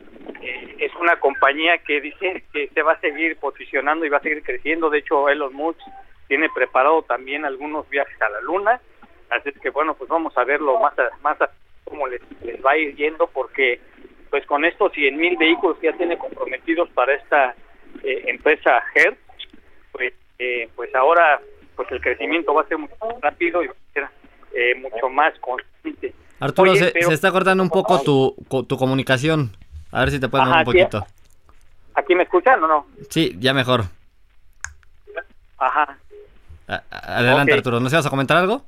eh, 0.41 0.75
es 0.79 0.93
una 0.95 1.19
compañía 1.19 1.77
que 1.79 2.01
dice 2.01 2.43
que 2.51 2.67
se 2.69 2.81
va 2.81 2.93
a 2.93 2.99
seguir 2.99 3.37
posicionando 3.37 4.05
y 4.05 4.09
va 4.09 4.17
a 4.17 4.21
seguir 4.21 4.43
creciendo. 4.43 4.89
De 4.89 4.99
hecho, 4.99 5.29
Elon 5.29 5.53
Musk 5.53 5.79
tiene 6.27 6.49
preparado 6.49 7.01
también 7.03 7.45
algunos 7.45 7.89
viajes 7.89 8.21
a 8.21 8.29
la 8.29 8.41
Luna. 8.41 8.79
Así 9.29 9.51
que 9.61 9.69
bueno, 9.69 9.95
pues 9.95 10.09
vamos 10.09 10.37
a 10.37 10.43
verlo 10.43 10.79
más 10.79 10.97
a, 10.99 11.09
más 11.21 11.41
a 11.41 11.49
cómo 11.83 12.07
les, 12.07 12.21
les 12.41 12.63
va 12.63 12.71
a 12.71 12.77
ir 12.77 12.95
yendo 12.95 13.27
porque 13.27 13.79
pues 14.33 14.47
con 14.47 14.65
estos 14.65 14.91
100 14.93 15.15
mil 15.15 15.37
vehículos 15.37 15.77
que 15.77 15.91
ya 15.91 15.95
tiene 15.95 16.17
comprometidos 16.17 16.89
para 16.95 17.13
esta 17.13 17.53
eh, 18.03 18.23
empresa 18.25 18.81
Hertz, 18.95 19.19
pues, 19.91 20.11
eh, 20.39 20.67
pues 20.75 20.89
ahora 20.95 21.39
pues 21.75 21.91
el 21.91 22.01
crecimiento 22.01 22.51
va 22.51 22.63
a 22.63 22.67
ser 22.67 22.79
mucho 22.79 22.95
más 22.99 23.21
rápido 23.21 23.61
y 23.61 23.67
va 23.67 23.73
a 23.73 23.93
ser 23.93 24.07
eh, 24.55 24.73
mucho 24.81 25.07
más 25.09 25.37
constante. 25.37 26.15
Arturo, 26.39 26.73
se, 26.73 26.97
está 26.97 27.31
cortando 27.31 27.61
un 27.61 27.69
poco 27.69 28.01
tu, 28.01 28.35
tu 28.63 28.75
comunicación. 28.75 29.51
A 29.91 29.99
ver 29.99 30.09
si 30.09 30.19
te 30.19 30.27
puedes 30.27 30.47
un 30.47 30.63
poquito. 30.63 31.05
¿Aquí 31.93 32.15
me 32.15 32.23
escuchan 32.23 32.63
o 32.63 32.67
no? 32.67 32.87
Sí, 33.11 33.35
ya 33.37 33.53
mejor. 33.53 33.83
Ajá. 35.59 35.95
adelante, 36.89 37.53
Arturo. 37.53 37.79
¿No 37.79 37.87
se 37.87 37.97
vas 37.97 38.07
a 38.07 38.09
comentar 38.09 38.37
algo? 38.37 38.65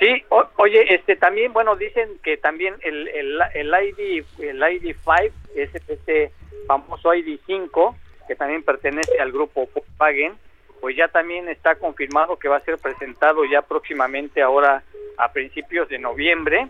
Sí, 0.00 0.24
oye, 0.56 0.94
este 0.94 1.14
también, 1.14 1.52
bueno, 1.52 1.76
dicen 1.76 2.18
que 2.22 2.38
también 2.38 2.74
el, 2.80 3.06
el, 3.08 3.38
el 3.52 3.68
ID 3.68 4.24
el 4.38 4.62
ID5, 4.62 5.30
ese, 5.54 5.82
ese 5.88 6.32
famoso 6.66 7.12
ID5, 7.12 7.94
que 8.26 8.34
también 8.34 8.62
pertenece 8.62 9.20
al 9.20 9.30
grupo 9.30 9.68
Volkswagen, 9.74 10.38
pues 10.80 10.96
ya 10.96 11.08
también 11.08 11.50
está 11.50 11.74
confirmado 11.74 12.38
que 12.38 12.48
va 12.48 12.56
a 12.56 12.64
ser 12.64 12.78
presentado 12.78 13.44
ya 13.44 13.60
próximamente 13.60 14.40
ahora 14.40 14.82
a 15.18 15.32
principios 15.32 15.86
de 15.90 15.98
noviembre. 15.98 16.68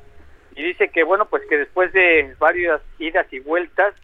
Y 0.56 0.64
dice 0.64 0.88
que 0.88 1.04
bueno, 1.04 1.26
pues 1.26 1.44
que 1.48 1.56
después 1.56 1.92
de 1.92 2.34
varias 2.40 2.82
idas 2.98 3.32
y 3.32 3.38
vueltas, 3.38 3.94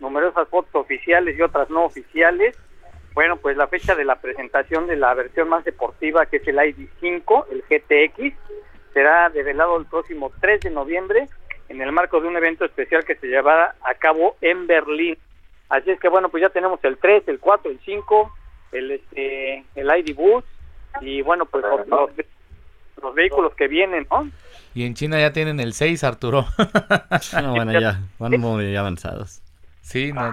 numerosas 0.00 0.48
fotos 0.48 0.74
oficiales 0.74 1.38
y 1.38 1.42
otras 1.42 1.70
no 1.70 1.84
oficiales, 1.84 2.56
bueno, 3.14 3.36
pues 3.36 3.56
la 3.56 3.68
fecha 3.68 3.94
de 3.94 4.04
la 4.04 4.16
presentación 4.16 4.88
de 4.88 4.96
la 4.96 5.14
versión 5.14 5.48
más 5.48 5.64
deportiva, 5.64 6.26
que 6.26 6.38
es 6.38 6.48
el 6.48 6.56
ID5, 6.56 7.46
el 7.52 7.62
GTX, 7.62 8.34
será 8.92 9.30
develado 9.30 9.76
el 9.76 9.86
próximo 9.86 10.30
3 10.40 10.60
de 10.60 10.70
noviembre 10.70 11.28
en 11.68 11.80
el 11.80 11.92
marco 11.92 12.20
de 12.20 12.28
un 12.28 12.36
evento 12.36 12.64
especial 12.64 13.04
que 13.04 13.16
se 13.16 13.26
llevará 13.26 13.74
a 13.82 13.94
cabo 13.94 14.36
en 14.40 14.66
Berlín. 14.66 15.16
Así 15.68 15.90
es 15.90 15.98
que 15.98 16.08
bueno, 16.08 16.28
pues 16.28 16.42
ya 16.42 16.50
tenemos 16.50 16.78
el 16.84 16.98
3, 16.98 17.28
el 17.28 17.38
4, 17.38 17.70
el 17.70 17.80
5, 17.84 18.34
el 18.72 18.90
este 18.90 19.64
el 19.74 19.90
ID 19.98 20.14
Bus 20.14 20.44
y 21.00 21.22
bueno, 21.22 21.46
pues 21.46 21.64
los, 21.64 22.10
los, 23.02 23.14
vehículos 23.14 23.54
que 23.54 23.68
vienen, 23.68 24.06
¿no? 24.10 24.30
Y 24.74 24.84
en 24.84 24.94
China 24.94 25.18
ya 25.18 25.32
tienen 25.32 25.60
el 25.60 25.72
6, 25.72 26.04
Arturo. 26.04 26.46
bueno, 27.50 27.72
ya 27.72 28.00
van 28.18 28.38
muy 28.38 28.76
avanzados. 28.76 29.42
Sí, 29.80 30.12
no. 30.12 30.30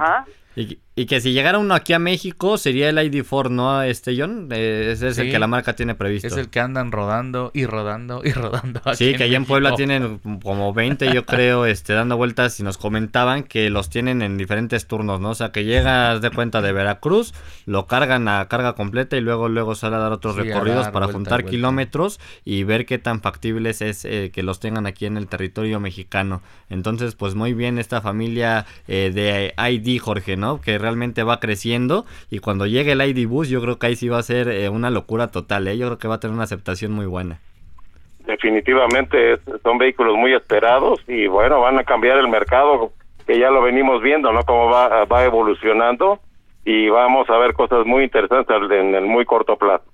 Y, 0.95 1.06
que 1.06 1.22
si 1.22 1.32
llegara 1.32 1.60
uno 1.60 1.74
aquí 1.74 1.93
a 1.93 2.00
México 2.00 2.58
sería 2.58 2.89
el 2.89 2.98
ID4, 2.98 3.50
¿no, 3.50 3.82
este 3.84 4.19
John? 4.19 4.50
Eh, 4.52 4.89
ese 4.91 5.08
es 5.08 5.17
el 5.17 5.32
que 5.32 5.39
la 5.39 5.48
marca 5.48 5.74
tiene 5.74 5.95
previsto. 5.95 6.28
Es 6.28 6.36
el 6.36 6.50
que 6.50 6.60
andan 6.60 6.91
rodando 6.91 7.52
y 7.54 7.65
rodando 7.65 8.22
y 8.26 8.34
rodando. 8.34 8.82
sí, 8.95 9.15
que 9.15 9.24
allá 9.24 9.38
en 9.38 9.45
Puebla 9.45 9.76
tienen 9.76 10.19
como 10.43 10.74
20, 10.74 11.13
yo 11.13 11.26
creo, 11.26 11.65
este, 11.65 11.93
dando 11.93 12.17
vueltas 12.17 12.60
y 12.60 12.63
nos 12.63 12.78
comentaban 12.78 13.43
que 13.43 13.69
los 13.69 13.89
tienen 13.89 14.22
en 14.22 14.38
diferentes 14.38 14.88
turnos, 14.88 15.22
¿no? 15.22 15.30
O 15.30 15.36
sea, 15.36 15.54
que 15.54 15.63
llegas 15.63 16.19
de 16.19 16.32
cuenta 16.32 16.62
de 16.62 16.74
Veracruz, 16.74 17.34
lo 17.65 17.88
cargan 17.88 18.28
a 18.28 18.45
carga 18.50 18.74
completa 18.74 19.15
y 19.15 19.22
luego 19.22 19.48
luego 19.48 19.76
sale 19.76 19.95
a 19.95 20.00
dar 20.00 20.12
otros 20.12 20.36
recorridos 20.36 20.89
para 20.89 21.08
juntar 21.08 21.45
kilómetros 21.45 22.19
y 22.43 22.63
ver 22.63 22.86
qué 22.86 22.98
tan 22.98 23.22
factibles 23.22 23.82
es 23.82 24.04
eh, 24.04 24.32
que 24.34 24.43
los 24.43 24.60
tengan 24.60 24.86
aquí 24.86 25.06
en 25.06 25.15
el 25.15 25.28
territorio 25.28 25.80
mexicano. 25.80 26.41
Entonces, 26.69 27.15
pues 27.15 27.36
muy 27.36 27.54
bien 27.54 27.80
esta 27.80 28.02
familia 28.02 28.65
eh, 28.89 29.12
de 29.13 29.54
ID, 29.58 30.02
Jorge, 30.02 30.36
¿no? 30.36 30.48
Que 30.57 30.77
realmente 30.77 31.23
va 31.23 31.39
creciendo 31.39 32.05
y 32.29 32.39
cuando 32.39 32.65
llegue 32.65 32.93
el 32.93 33.01
ID 33.01 33.27
Bus 33.27 33.49
yo 33.49 33.62
creo 33.62 33.77
que 33.77 33.88
ahí 33.88 33.95
sí 33.95 34.09
va 34.09 34.17
a 34.17 34.23
ser 34.23 34.47
eh, 34.49 34.69
una 34.69 34.89
locura 34.89 35.27
total, 35.27 35.67
¿eh? 35.67 35.77
yo 35.77 35.88
creo 35.88 35.99
que 35.99 36.07
va 36.07 36.15
a 36.15 36.19
tener 36.19 36.33
una 36.33 36.43
aceptación 36.43 36.91
muy 36.91 37.05
buena. 37.05 37.39
Definitivamente 38.25 39.39
son 39.63 39.77
vehículos 39.77 40.15
muy 40.15 40.33
esperados 40.33 40.99
y 41.07 41.27
bueno, 41.27 41.62
van 41.62 41.79
a 41.79 41.83
cambiar 41.83 42.17
el 42.17 42.27
mercado 42.27 42.91
que 43.25 43.39
ya 43.39 43.49
lo 43.49 43.62
venimos 43.62 44.01
viendo, 44.01 44.31
¿no? 44.31 44.41
Cómo 44.43 44.69
va, 44.69 45.05
va 45.05 45.23
evolucionando 45.23 46.19
y 46.65 46.89
vamos 46.89 47.29
a 47.29 47.38
ver 47.38 47.53
cosas 47.53 47.85
muy 47.85 48.03
interesantes 48.03 48.55
en 48.71 48.95
el 48.95 49.05
muy 49.05 49.25
corto 49.25 49.55
plazo. 49.55 49.85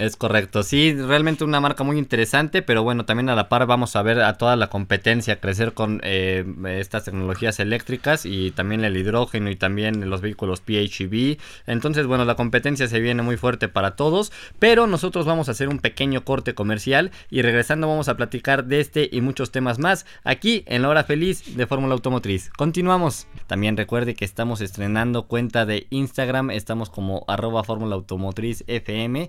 Es 0.00 0.16
correcto, 0.16 0.62
sí, 0.62 0.94
realmente 0.94 1.44
una 1.44 1.60
marca 1.60 1.84
muy 1.84 1.98
interesante, 1.98 2.62
pero 2.62 2.82
bueno, 2.82 3.04
también 3.04 3.28
a 3.28 3.34
la 3.34 3.50
par 3.50 3.66
vamos 3.66 3.96
a 3.96 4.02
ver 4.02 4.22
a 4.22 4.38
toda 4.38 4.56
la 4.56 4.70
competencia 4.70 5.40
crecer 5.40 5.74
con 5.74 6.00
eh, 6.04 6.42
estas 6.68 7.04
tecnologías 7.04 7.60
eléctricas 7.60 8.24
y 8.24 8.50
también 8.50 8.82
el 8.82 8.96
hidrógeno 8.96 9.50
y 9.50 9.56
también 9.56 10.08
los 10.08 10.22
vehículos 10.22 10.62
PHEV. 10.62 11.36
Entonces, 11.66 12.06
bueno, 12.06 12.24
la 12.24 12.34
competencia 12.34 12.88
se 12.88 12.98
viene 12.98 13.20
muy 13.20 13.36
fuerte 13.36 13.68
para 13.68 13.94
todos, 13.94 14.32
pero 14.58 14.86
nosotros 14.86 15.26
vamos 15.26 15.48
a 15.48 15.52
hacer 15.52 15.68
un 15.68 15.80
pequeño 15.80 16.24
corte 16.24 16.54
comercial 16.54 17.10
y 17.28 17.42
regresando 17.42 17.86
vamos 17.86 18.08
a 18.08 18.16
platicar 18.16 18.64
de 18.64 18.80
este 18.80 19.06
y 19.12 19.20
muchos 19.20 19.50
temas 19.50 19.78
más 19.78 20.06
aquí 20.24 20.64
en 20.66 20.80
la 20.80 20.88
hora 20.88 21.04
feliz 21.04 21.58
de 21.58 21.66
Fórmula 21.66 21.92
Automotriz. 21.92 22.48
Continuamos. 22.56 23.26
También 23.46 23.76
recuerde 23.76 24.14
que 24.14 24.24
estamos 24.24 24.62
estrenando 24.62 25.24
cuenta 25.24 25.66
de 25.66 25.88
Instagram, 25.90 26.52
estamos 26.52 26.88
como 26.88 27.26
arroba 27.28 27.64
Fórmula 27.64 27.96
Automotriz 27.96 28.64
FM, 28.66 29.28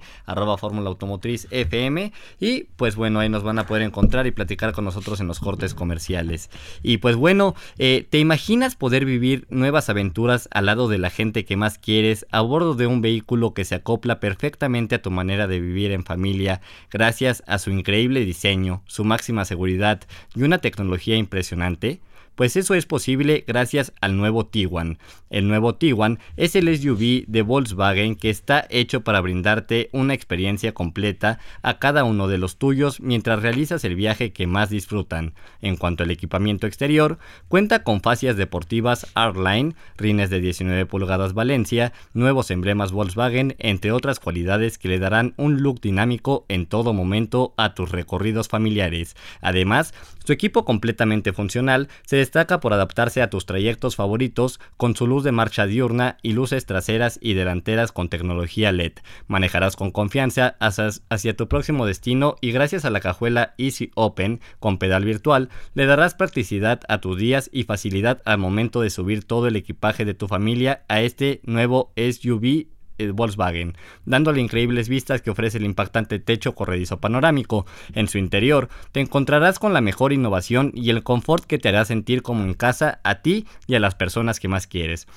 Fórmula 0.62 0.89
Automotriz 0.89 1.47
FM. 1.50 2.13
Y 2.39 2.65
pues 2.78 2.95
bueno, 2.95 3.19
ahí 3.19 3.30
nos 3.30 3.43
van 3.43 3.60
a 3.60 3.65
poder 3.65 3.82
encontrar 3.82 4.28
y 4.28 4.32
platicar 4.32 4.71
con 4.71 4.86
nosotros 4.86 5.19
en 5.19 5.28
los 5.28 5.39
cortes 5.39 5.74
comerciales. 5.74 6.50
Y 6.84 6.97
pues 6.97 7.15
bueno, 7.15 7.56
eh, 7.80 8.08
¿te 8.10 8.19
imaginas 8.19 8.76
poder 8.76 9.04
vivir 9.06 9.47
nuevas 9.50 9.89
aventuras 9.89 10.47
al 10.52 10.67
lado 10.67 10.88
de 10.88 11.00
la 11.00 11.10
gente 11.10 11.43
que 11.43 11.58
más 11.58 11.80
quieres 11.80 12.28
a 12.32 12.41
bordo 12.41 12.76
de 12.76 12.88
un 12.88 13.02
vehículo 13.02 13.54
que 13.54 13.65
se 13.65 13.76
acopla 13.76 14.19
perfectamente 14.19 14.95
a 14.95 15.02
tu 15.02 15.10
manera 15.10 15.47
de 15.47 15.60
vivir 15.60 15.91
en 15.91 16.06
familia 16.06 16.62
gracias 16.91 17.43
a 17.47 17.58
su 17.58 17.71
increíble 17.71 18.24
diseño, 18.24 18.84
su 18.86 19.04
máxima 19.04 19.45
seguridad 19.45 20.02
y 20.36 20.43
una 20.43 20.60
tecnología 20.60 21.15
impresionante? 21.17 22.02
Pues 22.36 22.56
eso 22.56 22.74
es 22.76 22.86
posible 22.86 23.44
gracias 23.46 23.94
al 24.02 24.17
nuevo 24.17 24.46
Tiguan. 24.46 24.98
El 25.30 25.48
nuevo 25.48 25.76
Tiguan 25.76 26.20
es 26.38 26.56
el 26.56 26.76
SUV 26.76 27.26
de 27.28 27.41
Volkswagen 27.41 28.15
que 28.15 28.30
está 28.30 28.65
hecho 28.70 29.02
para 29.02 29.22
brindarte 29.22 29.89
una 29.91 30.13
experiencia 30.13 30.74
completa 30.74 31.39
a 31.62 31.78
cada 31.78 32.04
uno 32.04 32.28
de 32.28 32.38
los 32.38 32.58
tuyos 32.58 33.00
mientras 33.02 33.41
realizas 33.41 33.84
el 33.84 33.96
viaje 33.96 34.32
que 34.32 34.48
más 34.48 34.70
disfrutan. 34.70 35.34
En 35.62 35.76
cuanto 35.76 36.04
al 36.04 36.12
equipamiento 36.12 36.67
exterior, 36.67 37.20
cuenta 37.48 37.84
con 37.84 38.02
fascias 38.02 38.38
deportivas 38.38 39.08
R-Line, 39.15 39.76
rines 39.98 40.30
de 40.30 40.39
19 40.39 40.86
pulgadas 40.86 41.34
Valencia, 41.34 41.94
nuevos 42.13 42.50
emblemas 42.50 42.91
Volkswagen, 42.91 43.56
entre 43.60 43.91
otras 43.91 44.20
cualidades 44.20 44.78
que 44.78 44.88
le 44.88 45.00
darán 45.00 45.34
un 45.38 45.62
look 45.62 45.82
dinámico 45.82 46.46
en 46.48 46.65
todo 46.65 46.94
momento 46.94 47.54
a 47.58 47.74
tus 47.74 47.91
recorridos 47.91 48.48
familiares. 48.48 49.15
Además, 49.41 49.94
su 50.24 50.34
equipo 50.34 50.65
completamente 50.65 51.34
funcional 51.34 51.89
se 52.06 52.17
destaca 52.21 52.60
por 52.60 52.71
adaptarse 52.71 53.23
a 53.23 53.31
tus 53.31 53.47
trayectos 53.47 53.95
favoritos 53.95 54.60
con 54.77 54.95
su 54.95 55.07
luz 55.07 55.23
de 55.23 55.31
marcha 55.31 55.65
diurna 55.65 56.17
y 56.21 56.34
luces 56.34 56.67
traseras 56.67 57.17
y 57.19 57.34
delanteras 57.34 57.91
con 57.91 58.10
tecnología 58.10 58.71
LED. 58.71 58.93
Manejarás 59.27 59.75
con 59.75 59.89
confianza 59.89 60.55
hacia, 60.60 61.36
tu 61.36 61.47
próximo 61.47 61.88
destino 61.88 62.36
y 62.39 62.51
gracias 62.51 62.86
a 62.86 62.91
la 62.91 62.99
cajuela 62.99 63.55
Easy 63.57 63.89
Open 63.95 64.39
con 64.60 64.77
pedal 64.77 65.03
virtual 65.03 65.49
le 65.73 65.88
darás 65.88 66.13
practicidad 66.13 66.81
a 66.88 66.99
tus 67.01 67.17
días 67.17 67.49
y 67.51 67.63
facilidad 67.63 68.21
al 68.23 68.38
momento 68.38 68.81
de 68.81 68.91
subir 68.91 69.25
todo 69.25 69.47
el 69.47 69.55
equipaje 69.55 70.05
de 70.05 70.13
tu 70.13 70.27
familia 70.27 70.84
a 70.89 71.01
este 71.01 71.41
nuevo 71.43 71.91
SUV 71.95 72.67
Volkswagen, 73.10 73.76
dándole 74.06 74.42
increíbles 74.42 74.90
vistas 74.90 75.22
que 75.22 75.32
ofrece 75.32 75.58
el 75.58 75.66
impactante 75.66 76.20
techo 76.20 76.54
corredizo 76.54 77.00
panorámico. 77.00 77.66
En 77.94 78.08
su 78.08 78.18
interior 78.18 78.70
te 78.92 79.00
encontrarás 79.00 79.60
con 79.60 79.74
la 79.74 79.82
mejor 79.82 80.14
innovación 80.14 80.72
y 80.76 80.90
el 80.90 81.04
confort 81.04 81.46
que 81.46 81.58
te 81.58 81.70
hará 81.70 81.86
sentir 81.86 82.22
como 82.22 82.44
en 82.44 82.54
casa 82.54 83.00
a 83.04 83.22
ti 83.22 83.48
y 83.68 83.76
a 83.76 83.80
las 83.80 83.96
personas 83.96 84.40
que 84.40 84.48
más 84.48 84.68
quieres. 84.68 85.08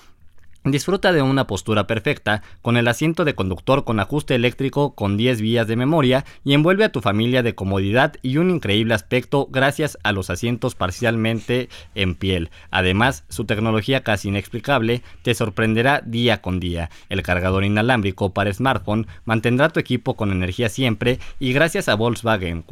Disfruta 0.67 1.13
de 1.13 1.21
una 1.21 1.47
postura 1.47 1.87
perfecta, 1.87 2.43
con 2.63 2.79
el 2.79 2.89
asiento 2.89 3.27
de 3.27 3.35
conductor 3.35 3.85
con 3.85 4.01
ajuste 4.01 4.35
eléctrico 4.35 4.95
con 4.95 5.19
10 5.19 5.43
vías 5.43 5.67
de 5.67 5.77
memoria 5.77 6.25
y 6.43 6.55
envuelve 6.55 6.85
a 6.85 6.89
tu 6.91 7.03
familia 7.03 7.43
de 7.43 7.55
comodidad 7.55 8.15
y 8.23 8.39
un 8.39 8.49
increíble 8.49 8.95
aspecto 8.95 9.47
gracias 9.51 9.99
a 10.03 10.13
los 10.13 10.31
asientos 10.31 10.75
parcialmente 10.75 11.69
en 11.95 12.15
piel. 12.15 12.49
Además, 12.71 13.25
su 13.29 13.45
tecnología 13.45 14.03
casi 14.03 14.29
inexplicable 14.29 15.03
te 15.21 15.35
sorprenderá 15.35 16.01
día 16.03 16.41
con 16.41 16.61
día. 16.61 16.89
El 17.11 17.21
cargador 17.21 17.63
inalámbrico 17.65 18.33
para 18.33 18.51
smartphone 18.51 19.07
mantendrá 19.27 19.69
tu 19.69 19.81
equipo 19.81 20.15
con 20.15 20.33
energía 20.33 20.71
siempre 20.71 21.19
y 21.39 21.53
gracias 21.53 21.91
a 21.91 21.95
Volkswagen 21.95 22.65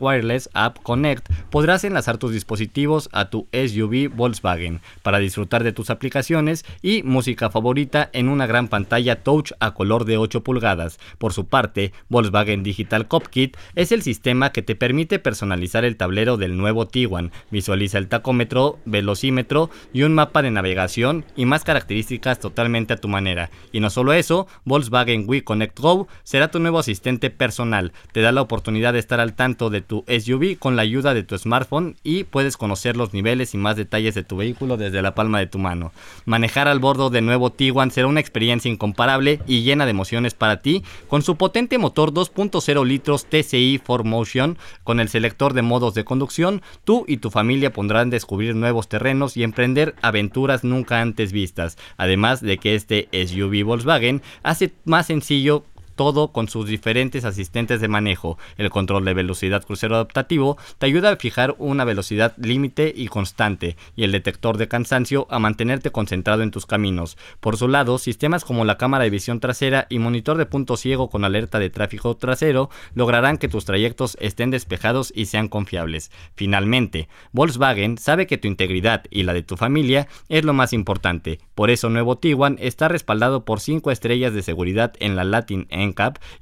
Wireless 0.00 0.50
App 0.52 0.78
Connect 0.82 1.28
podrás 1.50 1.84
enlazar 1.84 2.18
tus 2.18 2.32
dispositivos 2.32 3.08
a 3.12 3.30
tu 3.30 3.46
SUV 3.52 4.08
Volkswagen 4.12 4.80
para 5.04 5.20
disfrutar 5.20 5.62
de 5.62 5.70
tus 5.70 5.90
aplicaciones 5.90 6.64
y 6.82 7.04
música 7.04 7.35
favorita 7.36 8.10
en 8.12 8.28
una 8.28 8.46
gran 8.46 8.68
pantalla 8.68 9.22
touch 9.22 9.52
a 9.60 9.74
color 9.74 10.04
de 10.04 10.16
8 10.16 10.42
pulgadas. 10.42 10.98
Por 11.18 11.32
su 11.32 11.46
parte, 11.46 11.92
Volkswagen 12.08 12.62
Digital 12.62 13.06
Cockpit 13.06 13.56
es 13.74 13.92
el 13.92 14.02
sistema 14.02 14.50
que 14.50 14.62
te 14.62 14.74
permite 14.74 15.18
personalizar 15.18 15.84
el 15.84 15.96
tablero 15.96 16.36
del 16.36 16.56
nuevo 16.56 16.88
Tiguan. 16.88 17.32
Visualiza 17.50 17.98
el 17.98 18.08
tacómetro, 18.08 18.78
velocímetro 18.84 19.70
y 19.92 20.02
un 20.02 20.14
mapa 20.14 20.42
de 20.42 20.50
navegación 20.50 21.24
y 21.36 21.44
más 21.44 21.64
características 21.64 22.40
totalmente 22.40 22.94
a 22.94 22.96
tu 22.96 23.08
manera. 23.08 23.50
Y 23.72 23.80
no 23.80 23.90
solo 23.90 24.12
eso, 24.12 24.46
Volkswagen 24.64 25.24
Wii 25.26 25.42
Connect 25.42 25.78
Go 25.78 26.08
será 26.24 26.50
tu 26.50 26.58
nuevo 26.58 26.78
asistente 26.78 27.30
personal. 27.30 27.92
Te 28.12 28.20
da 28.20 28.32
la 28.32 28.42
oportunidad 28.42 28.92
de 28.92 28.98
estar 28.98 29.20
al 29.20 29.34
tanto 29.34 29.70
de 29.70 29.80
tu 29.80 30.04
SUV 30.08 30.58
con 30.58 30.76
la 30.76 30.82
ayuda 30.82 31.14
de 31.14 31.22
tu 31.22 31.36
smartphone 31.38 31.96
y 32.02 32.24
puedes 32.24 32.56
conocer 32.56 32.96
los 32.96 33.12
niveles 33.12 33.54
y 33.54 33.58
más 33.58 33.76
detalles 33.76 34.14
de 34.14 34.24
tu 34.24 34.36
vehículo 34.36 34.76
desde 34.76 35.02
la 35.02 35.14
palma 35.14 35.38
de 35.38 35.46
tu 35.46 35.58
mano. 35.58 35.92
Manejar 36.24 36.68
al 36.68 36.78
bordo 36.78 37.10
de 37.10 37.22
nuevo 37.26 37.50
Tiguan 37.50 37.90
será 37.90 38.06
una 38.06 38.20
experiencia 38.20 38.70
incomparable 38.70 39.40
y 39.46 39.62
llena 39.62 39.84
de 39.84 39.90
emociones 39.90 40.34
para 40.34 40.62
ti, 40.62 40.82
con 41.08 41.22
su 41.22 41.36
potente 41.36 41.78
motor 41.78 42.12
2.0 42.12 42.86
litros 42.86 43.26
TCI 43.26 43.80
4Motion, 43.86 44.56
con 44.84 45.00
el 45.00 45.08
selector 45.08 45.52
de 45.52 45.62
modos 45.62 45.94
de 45.94 46.04
conducción, 46.04 46.62
tú 46.84 47.04
y 47.06 47.18
tu 47.18 47.30
familia 47.30 47.72
podrán 47.72 48.10
descubrir 48.10 48.54
nuevos 48.54 48.88
terrenos 48.88 49.36
y 49.36 49.42
emprender 49.42 49.94
aventuras 50.00 50.64
nunca 50.64 51.00
antes 51.00 51.32
vistas, 51.32 51.76
además 51.96 52.40
de 52.40 52.58
que 52.58 52.74
este 52.74 53.08
SUV 53.12 53.64
Volkswagen 53.64 54.22
hace 54.42 54.72
más 54.84 55.06
sencillo 55.06 55.64
todo 55.96 56.32
con 56.32 56.48
sus 56.48 56.68
diferentes 56.68 57.24
asistentes 57.24 57.80
de 57.80 57.88
manejo. 57.88 58.38
El 58.56 58.70
control 58.70 59.04
de 59.04 59.14
velocidad 59.14 59.64
crucero 59.64 59.96
adaptativo 59.96 60.56
te 60.78 60.86
ayuda 60.86 61.10
a 61.10 61.16
fijar 61.16 61.56
una 61.58 61.84
velocidad 61.84 62.34
límite 62.36 62.92
y 62.94 63.08
constante, 63.08 63.76
y 63.96 64.04
el 64.04 64.12
detector 64.12 64.58
de 64.58 64.68
cansancio 64.68 65.26
a 65.30 65.38
mantenerte 65.38 65.90
concentrado 65.90 66.42
en 66.42 66.50
tus 66.50 66.66
caminos. 66.66 67.16
Por 67.40 67.56
su 67.56 67.66
lado, 67.68 67.98
sistemas 67.98 68.44
como 68.44 68.64
la 68.64 68.76
cámara 68.76 69.04
de 69.04 69.10
visión 69.10 69.40
trasera 69.40 69.86
y 69.90 69.98
monitor 69.98 70.36
de 70.36 70.46
punto 70.46 70.76
ciego 70.76 71.10
con 71.10 71.24
alerta 71.24 71.58
de 71.58 71.70
tráfico 71.70 72.16
trasero 72.16 72.70
lograrán 72.94 73.38
que 73.38 73.48
tus 73.48 73.64
trayectos 73.64 74.16
estén 74.20 74.50
despejados 74.50 75.12
y 75.14 75.26
sean 75.26 75.48
confiables. 75.48 76.10
Finalmente, 76.34 77.08
Volkswagen 77.32 77.98
sabe 77.98 78.26
que 78.26 78.38
tu 78.38 78.48
integridad 78.48 79.04
y 79.10 79.22
la 79.22 79.32
de 79.32 79.42
tu 79.42 79.56
familia 79.56 80.08
es 80.28 80.44
lo 80.44 80.52
más 80.52 80.72
importante. 80.72 81.40
Por 81.54 81.70
eso 81.70 81.88
nuevo 81.88 82.18
Tiguan 82.18 82.58
está 82.60 82.88
respaldado 82.88 83.44
por 83.44 83.60
5 83.60 83.90
estrellas 83.90 84.34
de 84.34 84.42
seguridad 84.42 84.92
en 85.00 85.16
la 85.16 85.24
Latin 85.24 85.66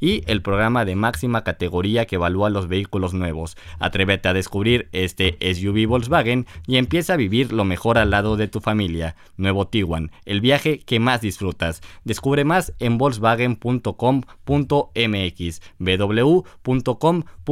Y 0.01 0.23
el 0.27 0.43
programa 0.43 0.85
de 0.85 0.97
máxima 0.97 1.45
categoría 1.45 2.07
que 2.07 2.17
evalúa 2.17 2.51
los 2.51 2.67
vehículos 2.69 3.15
nuevos. 3.15 3.57
Atrévete 3.79 4.29
a 4.29 4.35
descubrir 4.35 4.89
este 4.93 5.39
SUV 5.41 5.87
Volkswagen 5.87 6.47
y 6.67 6.77
empieza 6.77 7.15
a 7.15 7.17
vivir 7.17 7.53
lo 7.53 7.65
mejor 7.65 7.99
al 7.99 8.11
lado 8.11 8.37
de 8.37 8.49
tu 8.49 8.61
familia. 8.61 9.17
Nuevo 9.37 9.67
Tiguan, 9.67 10.13
el 10.25 10.41
viaje 10.41 10.81
que 10.81 11.01
más 11.01 11.21
disfrutas. 11.21 11.83
Descubre 12.05 12.45
más 12.45 12.73
en 12.79 12.99
volkswagen.com.mx, 12.99 15.61
www.com.mx. 15.79 17.44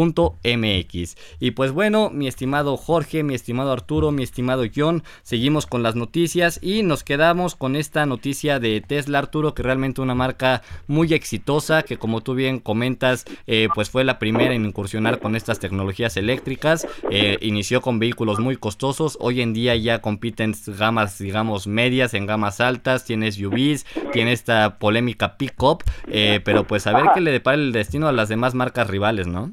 Y 1.38 1.52
pues 1.52 1.72
bueno, 1.72 2.10
mi 2.10 2.26
estimado 2.26 2.76
Jorge, 2.76 3.22
mi 3.22 3.34
estimado 3.34 3.72
Arturo, 3.72 4.10
mi 4.10 4.22
estimado 4.22 4.64
John, 4.74 5.02
seguimos 5.22 5.66
con 5.66 5.82
las 5.82 5.94
noticias 5.94 6.58
y 6.62 6.82
nos 6.82 7.04
quedamos 7.04 7.54
con 7.54 7.76
esta 7.76 8.06
noticia 8.06 8.58
de 8.58 8.80
Tesla, 8.80 9.18
Arturo, 9.18 9.54
que 9.54 9.62
realmente 9.62 10.00
una 10.00 10.14
marca 10.14 10.62
muy 10.86 11.12
exitosa, 11.12 11.82
que 11.82 11.98
como 11.98 12.20
tú 12.20 12.34
bien 12.34 12.58
comentas, 12.58 13.24
eh, 13.46 13.68
pues 13.74 13.90
fue 13.90 14.04
la 14.04 14.18
primera 14.18 14.54
en 14.54 14.64
incursionar 14.64 15.18
con 15.20 15.36
estas 15.36 15.58
tecnologías 15.58 16.16
eléctricas. 16.16 16.86
Eh, 17.10 17.38
inició 17.40 17.80
con 17.80 17.98
vehículos 17.98 18.40
muy 18.40 18.56
costosos, 18.56 19.18
hoy 19.20 19.40
en 19.40 19.52
día 19.52 19.76
ya 19.76 20.00
compiten 20.00 20.54
gamas, 20.66 21.18
digamos, 21.18 21.66
medias, 21.66 22.14
en 22.14 22.26
gamas 22.26 22.60
altas, 22.60 23.04
tiene 23.04 23.30
SUVs, 23.30 23.86
tiene 24.12 24.32
esta 24.32 24.78
polémica 24.78 25.36
pick-up, 25.36 25.84
eh, 26.06 26.40
pero 26.44 26.66
pues 26.66 26.86
a 26.86 26.92
ver 26.92 27.06
qué 27.14 27.20
le 27.20 27.30
depara 27.30 27.56
el 27.56 27.72
destino 27.72 28.08
a 28.08 28.12
las 28.12 28.28
demás 28.28 28.54
marcas 28.54 28.88
rivales, 28.88 29.26
¿no? 29.26 29.52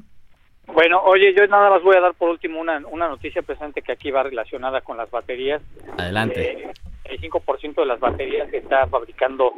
Bueno, 0.72 1.02
oye, 1.04 1.34
yo 1.34 1.46
nada 1.46 1.70
más 1.70 1.82
voy 1.82 1.96
a 1.96 2.00
dar 2.00 2.14
por 2.14 2.30
último 2.30 2.60
una, 2.60 2.82
una 2.90 3.08
noticia 3.08 3.42
presente 3.42 3.82
que 3.82 3.92
aquí 3.92 4.10
va 4.10 4.22
relacionada 4.22 4.80
con 4.80 4.96
las 4.96 5.10
baterías. 5.10 5.62
Adelante 5.98 6.70
el 7.10 7.20
5% 7.20 7.74
de 7.74 7.86
las 7.86 8.00
baterías 8.00 8.48
que 8.50 8.58
está 8.58 8.86
fabricando 8.86 9.52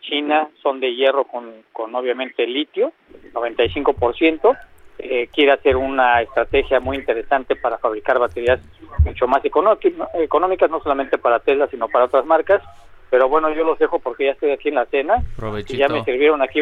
China 0.00 0.48
son 0.62 0.80
de 0.80 0.94
hierro 0.94 1.24
con, 1.24 1.62
con 1.72 1.94
obviamente 1.94 2.46
litio, 2.46 2.92
95%. 3.32 4.58
Eh, 4.96 5.28
quiere 5.32 5.52
hacer 5.52 5.76
una 5.76 6.22
estrategia 6.22 6.80
muy 6.80 6.96
interesante 6.96 7.56
para 7.56 7.78
fabricar 7.78 8.18
baterías 8.18 8.60
mucho 9.04 9.26
más 9.26 9.44
económicas, 9.44 10.70
no 10.70 10.80
solamente 10.80 11.18
para 11.18 11.40
Tesla, 11.40 11.66
sino 11.68 11.88
para 11.88 12.06
otras 12.06 12.24
marcas. 12.24 12.62
Pero 13.10 13.28
bueno, 13.28 13.52
yo 13.52 13.64
los 13.64 13.78
dejo 13.78 13.98
porque 13.98 14.26
ya 14.26 14.30
estoy 14.32 14.52
aquí 14.52 14.68
en 14.68 14.76
la 14.76 14.86
cena. 14.86 15.22
Y 15.68 15.76
ya 15.76 15.88
me 15.88 16.04
sirvieron 16.04 16.42
aquí, 16.42 16.60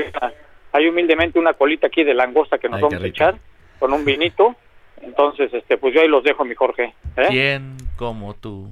hay 0.72 0.88
humildemente 0.88 1.38
una 1.38 1.52
colita 1.52 1.86
aquí 1.86 2.02
de 2.02 2.14
langosta 2.14 2.58
que 2.58 2.68
nos 2.68 2.80
vamos 2.80 3.02
a 3.02 3.06
echar 3.06 3.36
con 3.82 3.92
un 3.92 4.04
vinito. 4.04 4.54
Entonces, 5.00 5.52
este, 5.52 5.76
pues 5.76 5.92
yo 5.92 6.02
ahí 6.02 6.06
los 6.06 6.22
dejo, 6.22 6.44
mi 6.44 6.54
Jorge. 6.54 6.94
¿eh? 7.16 7.26
¿Quién 7.28 7.76
como 7.96 8.32
tú? 8.34 8.70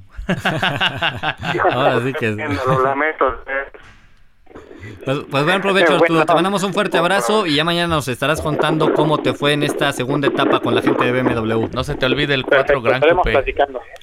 Ahora 1.72 2.00
sí 2.04 2.12
que 2.12 2.30
Lo 2.30 2.84
lamento. 2.84 3.42
Pues, 5.04 5.18
pues, 5.28 5.44
buen 5.44 5.60
provecho, 5.60 5.94
Arturo. 5.94 6.24
Te 6.24 6.32
mandamos 6.32 6.62
un 6.62 6.72
fuerte 6.72 6.96
abrazo 6.96 7.44
y 7.44 7.56
ya 7.56 7.64
mañana 7.64 7.96
nos 7.96 8.06
estarás 8.06 8.40
contando 8.40 8.94
cómo 8.94 9.18
te 9.18 9.32
fue 9.32 9.52
en 9.52 9.64
esta 9.64 9.92
segunda 9.92 10.28
etapa 10.28 10.60
con 10.60 10.76
la 10.76 10.82
gente 10.82 11.04
de 11.04 11.22
BMW. 11.22 11.66
No 11.72 11.82
se 11.82 11.96
te 11.96 12.06
olvide 12.06 12.34
el 12.34 12.44
4 12.44 12.80
Gran 12.80 13.00
Coupé. 13.00 13.36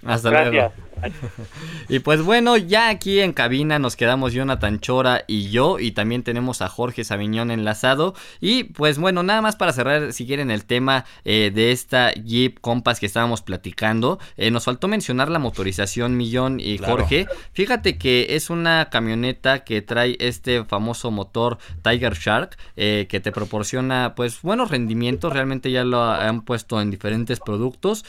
Hasta 0.05 0.29
luego. 0.29 0.73
y 1.89 1.99
pues 1.99 2.21
bueno, 2.21 2.57
ya 2.57 2.89
aquí 2.89 3.19
en 3.19 3.33
cabina 3.33 3.79
nos 3.79 3.95
quedamos 3.95 4.33
Jonathan 4.33 4.79
Chora 4.79 5.23
y 5.27 5.49
yo, 5.49 5.79
y 5.79 5.91
también 5.91 6.23
tenemos 6.23 6.61
a 6.61 6.69
Jorge 6.69 7.03
Sabiñón 7.03 7.51
enlazado. 7.51 8.15
Y 8.41 8.65
pues 8.65 8.97
bueno, 8.97 9.23
nada 9.23 9.41
más 9.41 9.55
para 9.55 9.73
cerrar, 9.73 10.13
si 10.13 10.25
quieren, 10.25 10.51
el 10.51 10.65
tema 10.65 11.05
eh, 11.25 11.51
de 11.53 11.71
esta 11.71 12.11
Jeep 12.13 12.59
Compass 12.59 12.99
que 12.99 13.05
estábamos 13.05 13.41
platicando, 13.41 14.19
eh, 14.35 14.51
nos 14.51 14.65
faltó 14.65 14.87
mencionar 14.87 15.29
la 15.29 15.39
motorización 15.39 16.17
Millón 16.17 16.59
y 16.59 16.77
Jorge. 16.77 17.27
Fíjate 17.53 17.97
que 17.97 18.35
es 18.35 18.49
una 18.49 18.89
camioneta 18.89 19.63
que 19.63 19.81
trae 19.81 20.17
este 20.19 20.63
famoso 20.65 21.11
motor 21.11 21.57
Tiger 21.83 22.13
Shark, 22.13 22.57
eh, 22.75 23.07
que 23.09 23.19
te 23.19 23.31
proporciona 23.31 24.13
pues 24.15 24.41
buenos 24.41 24.71
rendimientos, 24.71 25.33
realmente 25.33 25.71
ya 25.71 25.83
lo 25.83 26.03
han 26.03 26.41
puesto 26.41 26.81
en 26.81 26.91
diferentes 26.91 27.39
productos. 27.39 28.05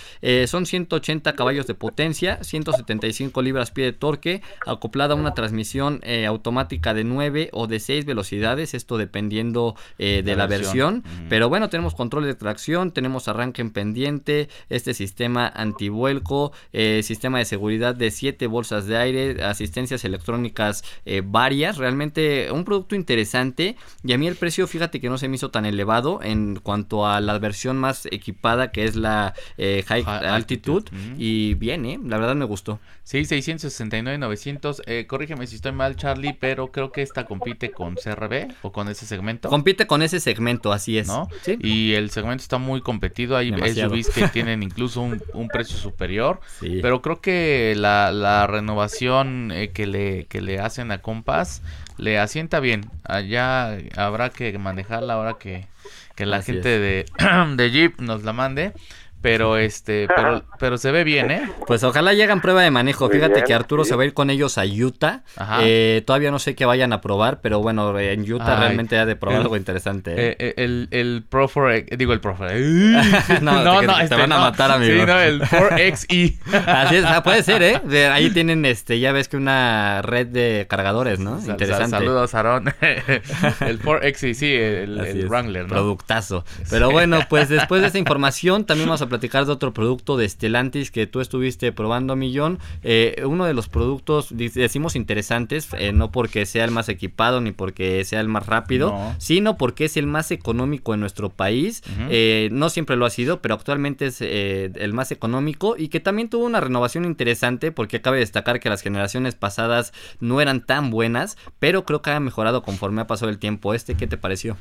son 0.46 0.66
180 0.66 1.34
caballos 1.34 1.66
de 1.66 1.74
potencia, 1.74 2.42
160 2.42 2.77
75 2.78 3.42
libras 3.42 3.70
pie 3.70 3.84
de 3.84 3.92
torque, 3.92 4.42
acoplada 4.66 5.14
a 5.14 5.16
una 5.16 5.34
transmisión 5.34 6.00
eh, 6.02 6.26
automática 6.26 6.94
de 6.94 7.04
9 7.04 7.50
o 7.52 7.66
de 7.66 7.80
6 7.80 8.04
velocidades, 8.04 8.74
esto 8.74 8.96
dependiendo 8.96 9.76
eh, 9.98 10.22
de 10.24 10.36
la, 10.36 10.46
versión. 10.46 11.04
Pero 11.28 11.48
bueno, 11.48 11.68
tenemos 11.68 11.94
control 11.94 12.24
de 12.24 12.34
tracción, 12.34 12.92
tenemos 12.92 13.28
arranque 13.28 13.60
en 13.60 13.70
pendiente, 13.70 14.48
este 14.68 14.94
sistema 14.94 15.46
antivuelco, 15.46 16.52
eh, 16.72 17.02
sistema 17.02 17.38
de 17.38 17.44
seguridad 17.44 17.94
de 17.94 18.10
7 18.10 18.46
bolsas 18.46 18.86
de 18.86 18.96
aire, 18.96 19.42
asistencias 19.44 20.04
electrónicas 20.04 20.84
varias, 21.24 21.76
realmente 21.78 22.50
un 22.52 22.64
producto 22.64 22.94
interesante. 22.94 23.76
Y 24.04 24.12
a 24.12 24.18
mí 24.18 24.26
el 24.26 24.36
precio 24.36 24.66
fíjate 24.66 25.00
que 25.00 25.08
no 25.08 25.18
se 25.18 25.28
me 25.28 25.36
hizo 25.36 25.50
tan 25.50 25.66
elevado 25.66 26.20
en 26.22 26.56
cuanto 26.56 27.06
a 27.06 27.20
la 27.20 27.38
versión 27.38 27.76
más 27.78 28.06
equipada 28.06 28.70
que 28.70 28.84
es 28.84 28.96
la 28.96 29.34
High, 29.58 30.04
Altitude, 30.04 30.90
y 31.16 31.54
bien, 31.54 32.08
la 32.08 32.18
verdad 32.18 32.34
me 32.34 32.44
gustó. 32.44 32.67
Sí, 33.04 33.24
669, 33.24 34.18
900. 34.18 34.82
Eh, 34.86 35.06
corrígeme 35.06 35.46
si 35.46 35.56
estoy 35.56 35.72
mal, 35.72 35.96
Charlie, 35.96 36.36
pero 36.38 36.70
creo 36.70 36.92
que 36.92 37.02
esta 37.02 37.24
compite 37.24 37.70
con 37.70 37.94
CRB 37.94 38.48
o 38.62 38.72
con 38.72 38.88
ese 38.88 39.06
segmento. 39.06 39.48
Compite 39.48 39.86
con 39.86 40.02
ese 40.02 40.20
segmento, 40.20 40.72
así 40.72 40.98
es. 40.98 41.08
¿No? 41.08 41.28
Y 41.60 41.94
el 41.94 42.10
segmento 42.10 42.42
está 42.42 42.58
muy 42.58 42.80
competido. 42.80 43.36
Hay 43.36 43.50
SUVs 43.50 44.10
que 44.10 44.28
tienen 44.32 44.62
incluso 44.62 45.00
un, 45.00 45.48
precio 45.48 45.78
superior. 45.78 46.40
Pero 46.60 47.00
creo 47.00 47.20
que 47.20 47.74
la, 47.76 48.46
renovación 48.46 49.50
eh, 49.52 49.70
que, 49.70 49.86
le, 49.86 50.26
que 50.26 50.40
le 50.40 50.58
hacen 50.60 50.90
a 50.90 51.00
Compass 51.00 51.62
le 51.96 52.18
asienta 52.18 52.60
bien. 52.60 52.90
Allá 53.04 53.76
habrá 53.96 54.30
que 54.30 54.56
manejarla 54.58 55.14
ahora 55.14 55.38
que, 55.38 55.66
que 56.14 56.26
la 56.26 56.42
gente 56.42 56.78
de, 56.78 57.06
de 57.56 57.70
Jeep 57.70 58.00
nos 58.00 58.24
la 58.24 58.32
mande 58.32 58.72
pero 59.20 59.56
este, 59.56 60.06
pero, 60.14 60.44
pero 60.60 60.78
se 60.78 60.92
ve 60.92 61.02
bien, 61.02 61.30
¿eh? 61.30 61.50
Pues 61.66 61.82
ojalá 61.82 62.12
lleguen 62.12 62.40
prueba 62.40 62.62
de 62.62 62.70
manejo. 62.70 63.08
Fíjate 63.08 63.42
que 63.42 63.52
Arturo 63.52 63.84
se 63.84 63.96
va 63.96 64.02
a 64.04 64.06
ir 64.06 64.14
con 64.14 64.30
ellos 64.30 64.58
a 64.58 64.64
Utah. 64.64 65.22
Eh, 65.60 66.02
todavía 66.06 66.30
no 66.30 66.38
sé 66.38 66.54
qué 66.54 66.64
vayan 66.64 66.92
a 66.92 67.00
probar, 67.00 67.40
pero 67.40 67.60
bueno, 67.60 67.98
en 67.98 68.30
Utah 68.32 68.56
realmente 68.56 68.96
ha 68.96 69.06
de 69.06 69.16
probar 69.16 69.40
algo 69.40 69.56
interesante. 69.56 70.12
¿eh? 70.12 70.36
Eh, 70.38 70.54
el, 70.58 70.88
el 70.92 71.24
Pro 71.28 71.48
4 71.52 71.96
digo 71.96 72.12
el 72.12 72.20
Pro 72.20 72.36
4 72.36 72.56
no, 73.40 73.64
no, 73.64 73.82
no, 73.82 73.96
te 73.96 74.04
este, 74.04 74.14
van 74.14 74.32
a 74.32 74.38
matar, 74.38 74.70
amigo. 74.70 75.00
Sí, 75.00 75.06
no, 75.06 75.18
el 75.20 75.40
4XE. 75.42 76.38
Así 76.66 76.96
es, 76.96 77.04
puede 77.22 77.42
ser, 77.42 77.62
¿eh? 77.62 78.06
ahí 78.08 78.30
tienen, 78.30 78.64
este, 78.64 79.00
ya 79.00 79.12
ves 79.12 79.28
que 79.28 79.36
una 79.36 80.00
red 80.02 80.28
de 80.28 80.66
cargadores, 80.68 81.18
¿no? 81.18 81.40
interesante. 81.40 81.90
saludos, 81.90 82.34
Aaron. 82.34 82.68
el 82.80 83.82
4XE, 83.82 84.34
sí, 84.34 84.52
el, 84.54 85.26
Wrangler, 85.28 85.64
¿no? 85.64 85.68
Productazo. 85.70 86.44
Pero 86.70 86.90
bueno, 86.90 87.20
pues 87.28 87.48
después 87.48 87.80
de 87.80 87.88
esta 87.88 87.98
información, 87.98 88.64
también 88.64 88.88
vamos 88.88 89.02
a 89.02 89.07
platicar 89.08 89.46
de 89.46 89.52
otro 89.52 89.72
producto 89.72 90.16
de 90.16 90.28
Stellantis 90.28 90.90
que 90.90 91.06
tú 91.06 91.20
estuviste 91.20 91.72
probando, 91.72 92.16
Millón. 92.16 92.58
Eh, 92.82 93.22
uno 93.26 93.44
de 93.44 93.54
los 93.54 93.68
productos, 93.68 94.28
decimos 94.30 94.96
interesantes, 94.96 95.68
eh, 95.78 95.92
no 95.92 96.10
porque 96.10 96.46
sea 96.46 96.64
el 96.64 96.70
más 96.70 96.88
equipado 96.88 97.40
ni 97.40 97.52
porque 97.52 98.04
sea 98.04 98.20
el 98.20 98.28
más 98.28 98.46
rápido, 98.46 98.96
sino 99.18 99.56
porque 99.56 99.86
es 99.86 99.96
el 99.96 100.06
más 100.06 100.30
económico 100.30 100.94
en 100.94 101.00
nuestro 101.00 101.30
país. 101.30 101.82
Eh, 102.10 102.48
no 102.52 102.70
siempre 102.70 102.96
lo 102.96 103.06
ha 103.06 103.10
sido, 103.10 103.40
pero 103.40 103.54
actualmente 103.54 104.06
es 104.06 104.20
el 104.20 104.92
más 104.92 105.10
económico 105.10 105.76
y 105.76 105.88
que 105.88 106.00
también 106.00 106.28
tuvo 106.28 106.44
una 106.44 106.60
renovación 106.60 107.04
interesante 107.04 107.72
porque 107.72 108.00
cabe 108.00 108.18
destacar 108.18 108.60
que 108.60 108.68
las 108.68 108.82
generaciones 108.82 109.34
pasadas 109.34 109.92
no 110.20 110.40
eran 110.40 110.64
tan 110.64 110.90
buenas, 110.90 111.36
pero 111.58 111.84
creo 111.84 112.02
que 112.02 112.10
ha 112.10 112.20
mejorado 112.20 112.62
conforme 112.62 113.00
ha 113.00 113.06
pasado 113.06 113.30
el 113.30 113.38
tiempo. 113.38 113.74
¿Este 113.74 113.94
qué 113.94 114.06
te 114.06 114.16
pareció? 114.16 114.56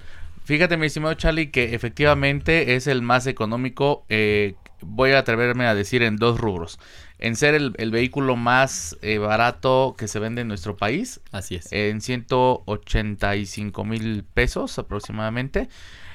Fíjate, 0.48 0.78
mi 0.78 0.86
estimado 0.86 1.14
Charlie, 1.16 1.52
que 1.52 1.76
efectivamente 1.76 2.76
es 2.76 2.88
el 2.88 3.02
más 3.02 3.28
económico, 3.28 4.06
eh, 4.08 4.56
voy 4.80 5.12
a 5.12 5.20
atreverme 5.20 5.66
a 5.66 5.76
decir 5.76 6.04
en 6.04 6.16
dos 6.16 6.40
rubros. 6.40 6.80
En 7.20 7.36
ser 7.36 7.54
el, 7.54 7.92
vehículo 7.92 8.38
más 8.38 8.96
eh, 9.02 9.18
barato 9.18 9.96
que 9.98 10.08
se 10.08 10.20
vende 10.20 10.44
en 10.44 10.48
nuestro 10.48 10.78
país. 10.78 11.20
Así 11.34 11.56
es. 11.56 11.68
En 11.74 12.00
185 12.00 13.84
mil 13.84 14.24
pesos 14.24 14.80
aproximadamente. 14.80 15.68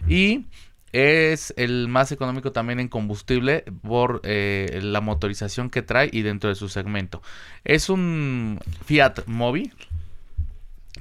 Y 0.09 0.47
es 0.93 1.53
el 1.59 1.89
más 1.89 2.11
económico 2.11 2.53
también 2.53 2.81
en 2.81 2.89
combustible 2.89 3.65
por 3.83 4.23
eh, 4.25 4.81
la 4.83 5.03
motorización 5.03 5.69
que 5.69 5.83
trae 5.83 6.09
y 6.11 6.23
dentro 6.23 6.49
de 6.49 6.57
su 6.57 6.71
segmento. 6.71 7.21
Es 7.65 7.91
un 7.91 8.61
Fiat 8.87 9.27
Mobi. 9.27 9.73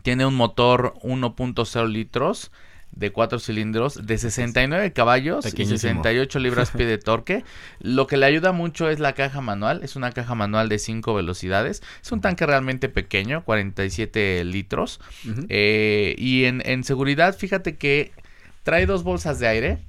Tiene 0.03 0.25
un 0.25 0.35
motor 0.35 0.95
1.0 1.01 1.87
litros 1.87 2.51
de 2.91 3.11
cuatro 3.11 3.39
cilindros 3.39 4.05
de 4.05 4.17
69 4.17 4.93
caballos 4.93 5.45
y 5.53 5.65
68 5.65 6.39
libras 6.39 6.71
pie 6.75 6.85
de 6.85 6.97
torque. 6.97 7.43
Lo 7.79 8.07
que 8.07 8.17
le 8.17 8.25
ayuda 8.25 8.51
mucho 8.51 8.89
es 8.89 8.99
la 8.99 9.13
caja 9.13 9.41
manual. 9.41 9.81
Es 9.83 9.95
una 9.95 10.11
caja 10.11 10.35
manual 10.35 10.69
de 10.69 10.79
5 10.79 11.13
velocidades. 11.13 11.81
Es 12.01 12.11
un 12.11 12.21
tanque 12.21 12.45
realmente 12.45 12.89
pequeño, 12.89 13.43
47 13.43 14.43
litros. 14.45 14.99
Eh, 15.49 16.15
y 16.17 16.45
en, 16.45 16.61
en 16.65 16.83
seguridad, 16.83 17.35
fíjate 17.35 17.77
que 17.77 18.11
trae 18.63 18.85
dos 18.85 19.03
bolsas 19.03 19.39
de 19.39 19.47
aire 19.47 19.79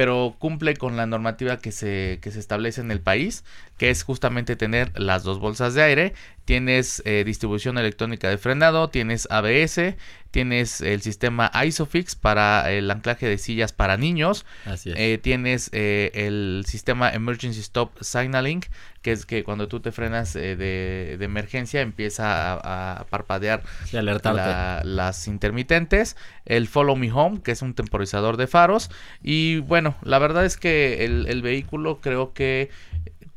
pero 0.00 0.34
cumple 0.38 0.76
con 0.76 0.96
la 0.96 1.04
normativa 1.04 1.58
que 1.58 1.72
se, 1.72 2.20
que 2.22 2.30
se 2.30 2.38
establece 2.38 2.80
en 2.80 2.90
el 2.90 3.02
país, 3.02 3.44
que 3.76 3.90
es 3.90 4.02
justamente 4.02 4.56
tener 4.56 4.98
las 4.98 5.24
dos 5.24 5.38
bolsas 5.38 5.74
de 5.74 5.82
aire, 5.82 6.14
tienes 6.50 7.00
eh, 7.04 7.22
distribución 7.24 7.78
electrónica 7.78 8.28
de 8.28 8.36
frenado, 8.36 8.90
tienes 8.90 9.28
ABS, 9.30 9.94
tienes 10.32 10.80
el 10.80 11.00
sistema 11.00 11.48
ISOFIX 11.64 12.16
para 12.16 12.72
el 12.72 12.90
anclaje 12.90 13.28
de 13.28 13.38
sillas 13.38 13.72
para 13.72 13.96
niños, 13.96 14.44
eh, 14.84 15.20
tienes 15.22 15.70
eh, 15.72 16.10
el 16.12 16.64
sistema 16.66 17.08
Emergency 17.10 17.60
Stop 17.60 17.92
Signaling, 18.00 18.64
que 19.00 19.12
es 19.12 19.26
que 19.26 19.44
cuando 19.44 19.68
tú 19.68 19.78
te 19.78 19.92
frenas 19.92 20.32
de, 20.32 21.16
emergencia 21.20 21.82
empieza 21.82 22.54
a, 22.54 23.04
parpadear 23.10 23.62
y 23.92 23.96
alertarte. 23.96 24.84
las 24.88 25.28
intermitentes, 25.28 26.16
el 26.46 26.66
Follow 26.66 26.96
Me 26.96 27.12
Home, 27.12 27.42
que 27.42 27.52
es 27.52 27.62
un 27.62 27.74
temporizador 27.74 28.36
de 28.36 28.48
faros, 28.48 28.90
y 29.22 29.60
bueno, 29.60 29.94
la 30.02 30.18
verdad 30.18 30.44
es 30.44 30.56
que 30.56 31.04
el, 31.04 31.28
el 31.28 31.42
vehículo 31.42 32.00
creo 32.00 32.32
que 32.32 32.70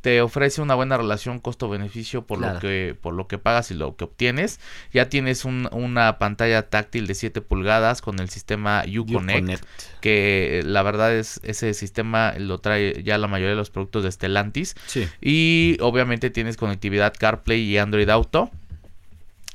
te 0.04 0.20
ofrece 0.22 0.62
una 0.62 0.76
buena 0.76 0.98
relación 0.98 1.40
costo-beneficio 1.40 2.28
por 2.28 2.38
lo 2.38 2.60
que 2.60 2.94
por 3.00 3.14
lo 3.14 3.30
que 3.30 3.38
pagas 3.38 3.72
y 3.72 3.74
lo 3.74 3.96
que 3.96 4.04
obtienes. 4.04 4.60
Ya 4.92 5.08
tienes 5.08 5.46
una 5.46 6.20
pantalla 6.20 6.70
táctil 6.70 7.08
de 7.08 7.16
7 7.16 7.40
pulgadas 7.40 8.02
con 8.02 8.20
el 8.20 8.28
sistema 8.30 8.84
Uconnect, 8.86 9.64
que 10.02 10.62
la 10.66 10.84
verdad 10.84 11.16
es 11.16 11.40
ese 11.44 11.74
sistema 11.74 12.34
lo 12.38 12.58
trae 12.58 13.02
ya 13.02 13.18
la 13.18 13.30
mayoría 13.30 13.52
de 13.52 13.56
los 13.56 13.70
productos 13.70 14.04
de 14.04 14.12
Stellantis. 14.12 14.76
Y 15.22 15.78
obviamente 15.80 16.30
tienes 16.30 16.58
conectividad 16.58 17.14
CarPlay 17.18 17.62
y 17.62 17.78
Android 17.78 18.10
Auto. 18.10 18.52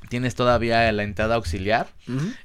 Tienes 0.09 0.35
todavía 0.35 0.91
la 0.93 1.03
entrada 1.03 1.35
auxiliar. 1.35 1.89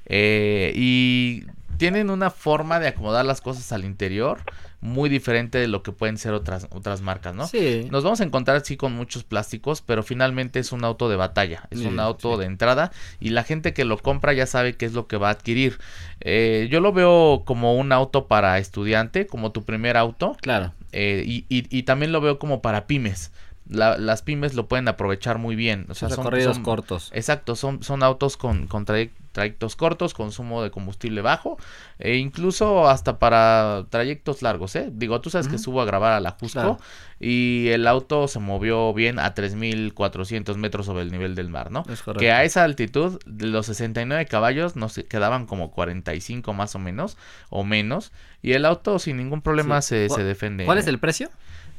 Eh, 0.08 0.74
y 0.76 1.46
tienen 1.84 2.10
una 2.10 2.30
forma 2.30 2.80
de 2.80 2.88
acomodar 2.88 3.26
las 3.26 3.42
cosas 3.42 3.74
al 3.74 3.84
interior 3.84 4.40
muy 4.80 5.10
diferente 5.10 5.58
de 5.58 5.68
lo 5.68 5.84
que 5.84 5.92
pueden 5.92 6.18
ser 6.18 6.32
otras, 6.32 6.68
otras 6.72 7.02
marcas, 7.02 7.36
¿no? 7.36 7.46
Sí. 7.46 7.90
Nos 7.92 8.06
vamos 8.06 8.22
a 8.22 8.24
encontrar 8.24 8.64
sí 8.64 8.78
con 8.78 8.94
muchos 8.94 9.26
plásticos, 9.26 9.82
pero 9.82 10.02
finalmente 10.02 10.60
es 10.60 10.72
un 10.72 10.86
auto 10.86 11.10
de 11.10 11.18
batalla, 11.18 11.68
es 11.72 11.82
un 11.82 12.00
auto 12.00 12.38
de 12.38 12.46
entrada 12.46 12.94
y 13.20 13.32
la 13.32 13.44
gente 13.44 13.74
que 13.74 13.84
lo 13.84 13.98
compra 13.98 14.32
ya 14.32 14.46
sabe 14.46 14.78
qué 14.78 14.86
es 14.86 14.94
lo 14.94 15.08
que 15.08 15.18
va 15.18 15.28
a 15.28 15.32
adquirir. 15.32 15.78
Eh, 16.22 16.70
yo 16.72 16.80
lo 16.80 16.94
veo 16.94 17.44
como 17.44 17.76
un 17.76 17.92
auto 17.92 18.28
para 18.30 18.58
estudiante, 18.60 19.28
como 19.28 19.52
tu 19.52 19.66
primer 19.66 19.98
auto. 19.98 20.38
Claro. 20.40 20.74
Eh, 20.94 21.24
y, 21.26 21.46
y, 21.50 21.84
también 21.84 22.14
lo 22.14 22.22
veo 22.22 22.40
como 22.40 22.62
para 22.62 22.88
pymes 22.88 23.34
las 23.68 24.22
pymes 24.22 24.56
lo 24.56 24.68
pueden 24.68 24.88
aprovechar 24.88 25.38
muy 25.38 25.56
bien. 25.56 25.86
O 25.90 25.96
sea, 25.96 26.10
son 26.10 26.26
recorridos 26.26 26.60
cortos. 26.60 27.12
Exacto, 27.14 27.56
son, 27.56 27.84
son 27.84 28.04
autos 28.04 28.38
con, 28.38 28.68
con 28.68 28.86
trayectos 28.86 29.76
cortos, 29.76 30.14
consumo 30.14 30.62
de 30.64 30.72
combustible 30.72 31.22
bajo, 31.22 31.58
e 31.98 32.18
incluso 32.18 32.88
hasta 32.88 33.20
para 33.20 33.86
trayectos 33.90 34.42
largos, 34.42 34.76
¿eh? 34.76 34.90
Digo, 34.92 35.20
tú 35.22 35.30
sabes 35.30 35.48
que 35.48 35.58
subo 35.58 35.82
a 35.82 35.86
grabar 35.86 36.14
a 36.14 36.20
la 36.20 36.32
Jusco 36.40 36.80
y 37.20 37.70
el 37.70 37.88
auto 37.88 38.28
se 38.28 38.40
movió 38.40 38.94
bien 38.94 39.18
a 39.18 39.34
3.400 39.34 40.56
metros 40.58 40.86
sobre 40.86 41.04
el 41.04 41.12
nivel 41.12 41.36
del 41.36 41.50
mar, 41.50 41.72
¿no? 41.72 41.84
que 42.18 42.32
a 42.32 42.44
esa 42.44 42.64
altitud, 42.64 43.20
los 43.26 43.66
69 43.66 44.26
caballos 44.28 44.76
nos 44.76 44.96
quedaban 44.96 45.46
como 45.46 45.72
45 45.72 46.54
más 46.54 46.76
o 46.76 46.80
menos, 46.80 47.18
o 47.50 47.64
menos, 47.64 48.12
y 48.42 48.54
el 48.54 48.66
auto 48.66 49.00
sin 49.00 49.18
ningún 49.18 49.42
problema 49.42 49.82
se, 49.82 50.10
se, 50.10 50.24
defiende. 50.24 50.66
¿Cuál 50.66 50.78
es 50.78 50.88
el 50.88 51.00
precio? 51.00 51.30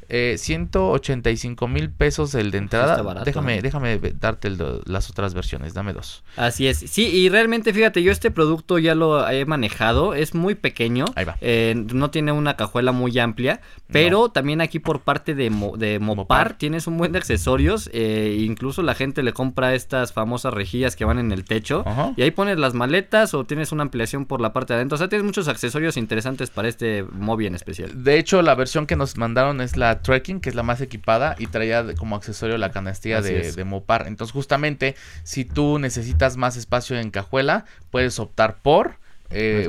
Eh, 0.09 0.35
185 0.37 1.67
mil 1.67 1.89
pesos 1.89 2.35
el 2.35 2.51
de 2.51 2.57
entrada. 2.57 3.23
déjame, 3.23 3.61
déjame 3.61 3.99
darte 4.19 4.51
las 4.85 5.09
otras 5.09 5.33
versiones, 5.33 5.73
dame 5.73 5.93
dos. 5.93 6.23
Así 6.35 6.67
es. 6.67 6.77
Sí, 6.77 7.07
y 7.07 7.29
realmente 7.29 7.73
fíjate, 7.73 8.03
yo 8.03 8.11
este 8.11 8.31
producto 8.31 8.79
ya 8.79 8.95
lo 8.95 9.27
he 9.29 9.45
manejado, 9.45 10.13
es 10.13 10.35
muy 10.35 10.55
pequeño. 10.55 11.05
Ahí 11.15 11.25
va. 11.25 11.37
Eh, 11.41 11.73
no 11.93 12.11
tiene 12.11 12.31
una 12.31 12.55
cajuela 12.55 12.91
muy 12.91 13.17
amplia, 13.19 13.61
pero 13.87 14.29
también 14.29 14.61
aquí 14.61 14.79
por 14.79 15.01
parte 15.01 15.35
de, 15.35 15.51
de 15.77 15.99
Mopar, 15.99 16.57
tienes 16.57 16.87
un 16.87 16.97
buen 16.97 17.11
de 17.11 17.17
accesorios. 17.17 17.89
Eh, 17.93 18.37
incluso 18.41 18.81
la 18.81 18.95
gente 18.95 19.23
le 19.23 19.33
compra 19.33 19.73
estas 19.73 20.13
famosas 20.13 20.53
rejillas 20.53 20.95
que 20.95 21.05
van 21.05 21.19
en 21.19 21.31
el 21.31 21.45
techo. 21.45 21.83
Y 22.15 22.21
ahí 22.21 22.31
pones 22.31 22.57
las 22.57 22.73
maletas 22.73 23.33
o 23.33 23.45
tienes 23.45 23.71
una 23.71 23.83
ampliación 23.83 24.25
por 24.25 24.41
la 24.41 24.53
parte 24.53 24.73
de 24.73 24.77
adentro. 24.77 24.95
O 24.95 24.97
sea, 24.97 25.09
tienes 25.09 25.25
muchos 25.25 25.47
accesorios 25.47 25.97
interesantes 25.97 26.49
para 26.49 26.67
este 26.67 27.03
móvil 27.03 27.47
en 27.47 27.55
especial. 27.55 28.03
De 28.03 28.17
hecho, 28.17 28.41
la 28.41 28.55
versión 28.55 28.87
que 28.87 28.95
nos 28.95 29.17
mandaron 29.17 29.61
es 29.61 29.77
la 29.77 29.94
Trekking, 30.01 30.39
que 30.39 30.49
es 30.49 30.55
la 30.55 30.63
más 30.63 30.81
equipada, 30.81 31.35
y 31.39 31.47
traía 31.47 31.95
como 31.95 32.15
accesorio 32.15 32.57
la 32.57 32.71
canastilla 32.71 33.21
de, 33.21 33.63
Mopar. 33.63 34.07
Entonces, 34.07 34.33
justamente, 34.33 34.95
si 35.23 35.45
tú 35.45 35.79
necesitas 35.79 36.37
más 36.37 36.57
espacio 36.57 36.99
en 36.99 37.11
cajuela, 37.11 37.65
puedes 37.89 38.19
optar 38.19 38.61
por 38.61 38.97
eh, 39.31 39.67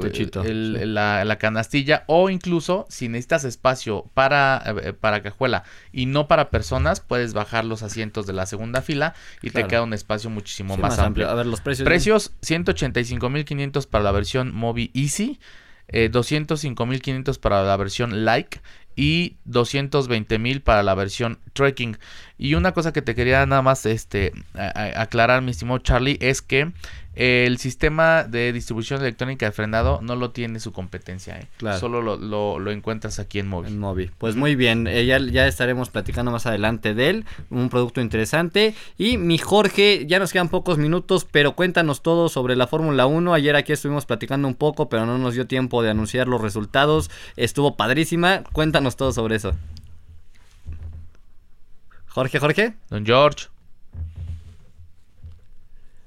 la, 0.84 1.38
canastilla 1.38 2.04
o 2.06 2.28
incluso 2.28 2.86
si 2.90 3.08
necesitas 3.08 3.44
espacio 3.44 4.04
para, 4.12 4.62
eh, 4.82 4.92
para 4.92 5.22
cajuela 5.22 5.64
y 5.92 6.06
no 6.06 6.28
para 6.28 6.50
personas, 6.50 7.00
puedes 7.00 7.32
bajar 7.32 7.64
los 7.64 7.82
asientos 7.82 8.26
de 8.26 8.34
la 8.34 8.44
segunda 8.44 8.82
fila 8.82 9.14
y 9.42 9.50
te 9.50 9.66
queda 9.66 9.82
un 9.82 9.94
espacio 9.94 10.28
muchísimo 10.28 10.76
más, 10.76 10.98
amplio. 10.98 11.28
A 11.30 11.34
ver, 11.34 11.46
los 11.46 11.62
precios. 11.62 11.86
Precios, 11.86 12.32
185.500 12.42 13.88
para 13.88 14.04
la 14.04 14.12
versión 14.12 14.54
Mobi 14.54 14.90
Easy. 14.94 15.40
Eh, 15.88 16.10
205.500 16.10 17.38
para 17.38 17.62
la 17.62 17.76
versión 17.76 18.24
Like 18.24 18.60
y 18.96 19.36
220 19.44 20.38
mil 20.38 20.62
para 20.62 20.82
la 20.82 20.94
versión 20.94 21.38
trekking. 21.52 21.98
Y 22.38 22.54
una 22.54 22.72
cosa 22.72 22.92
que 22.92 23.02
te 23.02 23.14
quería 23.14 23.44
nada 23.46 23.62
más 23.62 23.86
este, 23.86 24.32
aclarar, 24.54 25.42
mi 25.42 25.52
estimado 25.52 25.78
Charlie, 25.78 26.18
es 26.20 26.42
que 26.42 26.72
el 27.16 27.56
sistema 27.56 28.24
de 28.24 28.52
distribución 28.52 29.00
electrónica 29.00 29.46
de 29.46 29.52
frenado 29.52 30.00
no 30.02 30.16
lo 30.16 30.32
tiene 30.32 30.60
su 30.60 30.72
competencia, 30.72 31.40
¿eh? 31.40 31.48
solo 31.80 32.02
lo, 32.02 32.70
encuentras 32.70 33.18
aquí 33.18 33.38
en 33.38 33.48
móvil. 33.48 33.72
Pues 34.18 34.36
muy 34.36 34.54
bien, 34.54 34.86
eh, 34.86 35.06
ya, 35.06 35.46
estaremos 35.46 35.88
platicando 35.88 36.30
más 36.30 36.44
adelante 36.44 36.92
de 36.92 37.08
él, 37.08 37.24
un 37.48 37.70
producto 37.70 38.02
interesante. 38.02 38.74
Y 38.98 39.16
mi 39.16 39.38
Jorge, 39.38 40.04
ya 40.06 40.18
nos 40.18 40.30
quedan 40.30 40.50
pocos 40.50 40.76
minutos, 40.76 41.26
pero 41.28 41.56
cuéntanos 41.56 42.02
todo 42.02 42.28
sobre 42.28 42.54
la 42.54 42.66
Fórmula 42.66 43.06
1. 43.06 43.32
Ayer 43.32 43.56
aquí 43.56 43.72
estuvimos 43.72 44.04
platicando 44.04 44.46
un 44.46 44.54
poco, 44.54 44.90
pero 44.90 45.06
no 45.06 45.16
nos 45.16 45.32
dio 45.32 45.46
tiempo 45.46 45.82
de 45.82 45.88
anunciar 45.88 46.28
los 46.28 46.42
resultados. 46.42 47.10
Estuvo 47.36 47.76
padrísima, 47.76 48.44
cuéntanos 48.52 48.96
todo 48.96 49.14
sobre 49.14 49.36
eso. 49.36 49.54
Jorge, 52.16 52.38
Jorge. 52.40 52.72
Don 52.88 53.04
George. 53.04 53.48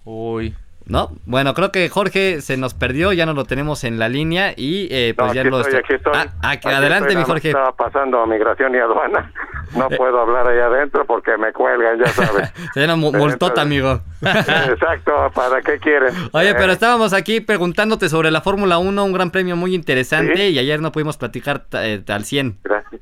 Uy. 0.05 0.55
No, 0.87 1.11
bueno, 1.27 1.53
creo 1.53 1.71
que 1.71 1.87
Jorge 1.87 2.41
se 2.41 2.57
nos 2.57 2.73
perdió, 2.73 3.13
ya 3.13 3.27
no 3.27 3.33
lo 3.33 3.45
tenemos 3.45 3.83
en 3.83 3.99
la 3.99 4.09
línea 4.09 4.55
y 4.57 4.87
eh, 4.89 5.13
pues 5.15 5.27
No, 5.27 5.33
ya 5.35 5.41
aquí 5.41 5.49
lo 5.51 5.61
estoy, 5.61 5.75
aquí 5.75 5.93
estoy. 5.93 6.13
Ah, 6.15 6.25
ah, 6.41 6.49
Aquí 6.49 6.67
adelante, 6.67 7.09
estoy, 7.09 7.15
mi 7.17 7.23
Jorge. 7.25 7.49
Estaba 7.49 7.71
pasando 7.75 8.19
a 8.19 8.25
migración 8.25 8.73
y 8.73 8.79
aduana. 8.79 9.31
No 9.77 9.87
puedo 9.87 10.19
hablar 10.19 10.47
allá 10.47 10.65
adentro 10.65 11.05
porque 11.05 11.37
me 11.37 11.53
cuelgan, 11.53 11.99
ya 11.99 12.07
sabes. 12.07 12.51
Se 12.73 12.79
llama 12.79 12.95
mu- 12.95 13.11
multota, 13.13 13.61
amigo. 13.61 14.01
Exacto, 14.23 15.31
¿para 15.35 15.61
qué 15.61 15.77
quieren? 15.77 16.11
Oye, 16.31 16.55
pero 16.55 16.71
Eh, 16.71 16.73
estábamos 16.73 17.13
aquí 17.13 17.39
preguntándote 17.39 18.09
sobre 18.09 18.31
la 18.31 18.41
Fórmula 18.41 18.79
1, 18.79 19.05
un 19.05 19.13
gran 19.13 19.29
premio 19.29 19.55
muy 19.55 19.75
interesante 19.75 20.33
Sí. 20.37 20.53
y 20.55 20.57
ayer 20.57 20.81
no 20.81 20.91
pudimos 20.91 21.17
platicar 21.17 21.67
eh, 21.73 22.01
al 22.07 22.25
100. 22.25 22.57
Gracias. 22.63 22.99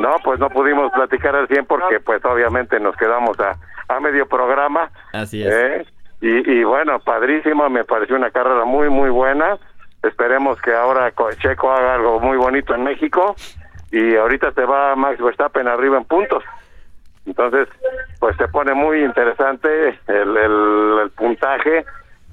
No, 0.00 0.16
pues 0.24 0.40
no 0.40 0.48
pudimos 0.48 0.90
platicar 0.92 1.36
al 1.36 1.46
100 1.48 1.66
porque 1.66 2.00
pues 2.00 2.24
obviamente 2.24 2.80
nos 2.80 2.96
quedamos 2.96 3.38
a, 3.40 3.56
a 3.88 4.00
medio 4.00 4.26
programa. 4.26 4.90
Así 5.12 5.42
es. 5.42 5.52
¿eh? 5.52 5.86
Y, 6.22 6.50
y 6.60 6.64
bueno, 6.64 6.98
padrísimo, 7.00 7.68
me 7.70 7.84
pareció 7.84 8.16
una 8.16 8.30
carrera 8.30 8.64
muy, 8.64 8.88
muy 8.90 9.10
buena. 9.10 9.58
Esperemos 10.02 10.60
que 10.62 10.74
ahora 10.74 11.10
Co- 11.12 11.32
Checo 11.34 11.70
haga 11.70 11.94
algo 11.94 12.20
muy 12.20 12.36
bonito 12.38 12.74
en 12.74 12.84
México 12.84 13.34
y 13.90 14.16
ahorita 14.16 14.52
se 14.52 14.64
va 14.64 14.96
Max 14.96 15.20
Verstappen 15.22 15.68
arriba 15.68 15.98
en 15.98 16.04
puntos. 16.04 16.42
Entonces, 17.26 17.68
pues 18.18 18.36
se 18.38 18.48
pone 18.48 18.72
muy 18.74 19.04
interesante 19.04 19.98
el, 20.08 20.36
el, 20.36 20.98
el 21.02 21.10
puntaje. 21.10 21.84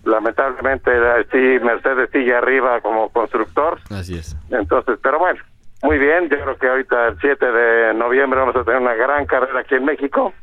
Lamentablemente, 0.05 0.89
sí, 1.31 1.63
Mercedes 1.63 2.09
sigue 2.11 2.33
arriba 2.33 2.79
como 2.81 3.09
constructor. 3.09 3.77
Así 3.91 4.17
es. 4.17 4.35
Entonces, 4.49 4.97
pero 5.03 5.19
bueno, 5.19 5.39
muy 5.83 5.97
bien. 5.97 6.29
Yo 6.29 6.37
creo 6.41 6.57
que 6.57 6.67
ahorita 6.67 7.07
el 7.09 7.19
7 7.19 7.45
de 7.51 7.93
noviembre 7.93 8.39
vamos 8.39 8.55
a 8.55 8.63
tener 8.63 8.81
una 8.81 8.95
gran 8.95 9.25
carrera 9.25 9.59
aquí 9.61 9.75
en 9.75 9.85
México. 9.85 10.33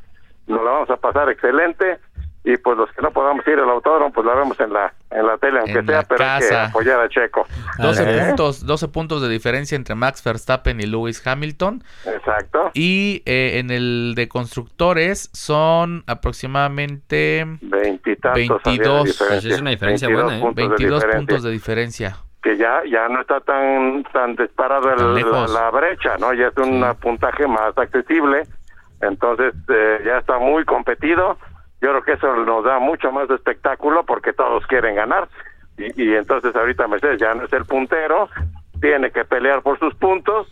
Nos 0.46 0.62
la 0.64 0.70
vamos 0.70 0.90
a 0.90 0.96
pasar 0.96 1.28
excelente. 1.30 1.98
Y 2.46 2.58
pues 2.58 2.76
los 2.76 2.92
que 2.92 3.00
no 3.00 3.10
podamos 3.10 3.42
ir 3.48 3.58
al 3.58 3.70
autódromo, 3.70 4.12
pues 4.12 4.26
la 4.26 4.34
vemos 4.34 4.60
en 4.60 4.70
la 4.70 4.92
en 5.10 5.26
la 5.26 5.38
tele, 5.38 5.60
aunque 5.60 5.78
En 5.78 5.86
sea, 5.86 6.02
pero 6.02 6.22
hay 6.22 6.40
que 6.42 6.48
casa. 6.48 6.64
apoyar 6.66 7.00
a 7.00 7.08
Checo. 7.08 7.46
12 7.78 8.02
¿Eh? 8.02 8.26
puntos, 8.26 8.66
12 8.66 8.88
puntos 8.88 9.22
de 9.22 9.30
diferencia 9.30 9.76
entre 9.76 9.94
Max 9.94 10.22
Verstappen 10.22 10.78
y 10.78 10.84
Lewis 10.84 11.26
Hamilton. 11.26 11.82
Exacto. 12.04 12.70
Y 12.74 13.22
eh, 13.24 13.60
en 13.60 13.70
el 13.70 14.12
de 14.14 14.28
constructores 14.28 15.30
son 15.32 16.04
aproximadamente 16.06 17.46
Veintitantos. 17.62 18.60
había 18.64 18.78
de 18.78 18.78
22. 18.78 19.04
diferencia. 19.04 19.26
Pues 19.28 19.44
es 19.46 19.60
una 19.62 19.70
diferencia 19.70 20.08
22 20.08 20.24
buena, 20.24 20.38
¿eh? 20.38 20.42
puntos 20.42 20.56
de 20.56 20.68
22 20.68 21.02
diferencia. 21.02 21.18
puntos 21.18 21.42
de 21.44 21.50
diferencia. 21.50 22.16
Que 22.44 22.58
ya 22.58 22.82
ya 22.84 23.08
no 23.08 23.22
está 23.22 23.40
tan 23.40 24.04
tan 24.12 24.36
Tan 24.36 25.52
la, 25.52 25.70
brecha, 25.70 26.16
¿no? 26.18 26.34
Ya 26.34 26.48
es 26.48 26.56
un 26.58 26.84
puntaje 27.00 27.48
más 27.48 27.76
accesible, 27.76 28.42
entonces 29.00 29.54
eh, 29.68 30.02
ya 30.04 30.18
está 30.18 30.38
muy 30.38 30.64
competido. 30.64 31.38
Yo 31.80 31.90
creo 31.90 32.02
que 32.02 32.12
eso 32.12 32.36
nos 32.36 32.64
da 32.64 32.78
mucho 32.78 33.10
más 33.10 33.28
de 33.28 33.34
espectáculo 33.34 34.04
porque 34.04 34.32
todos 34.34 34.66
quieren 34.66 34.94
ganar. 34.94 35.28
Y, 35.78 36.02
y 36.02 36.14
entonces 36.14 36.54
ahorita 36.54 36.86
Mercedes 36.86 37.18
ya 37.18 37.34
no 37.34 37.44
es 37.44 37.52
el 37.52 37.64
puntero, 37.64 38.28
tiene 38.80 39.10
que 39.10 39.24
pelear 39.24 39.62
por 39.62 39.78
sus 39.78 39.94
puntos 39.94 40.46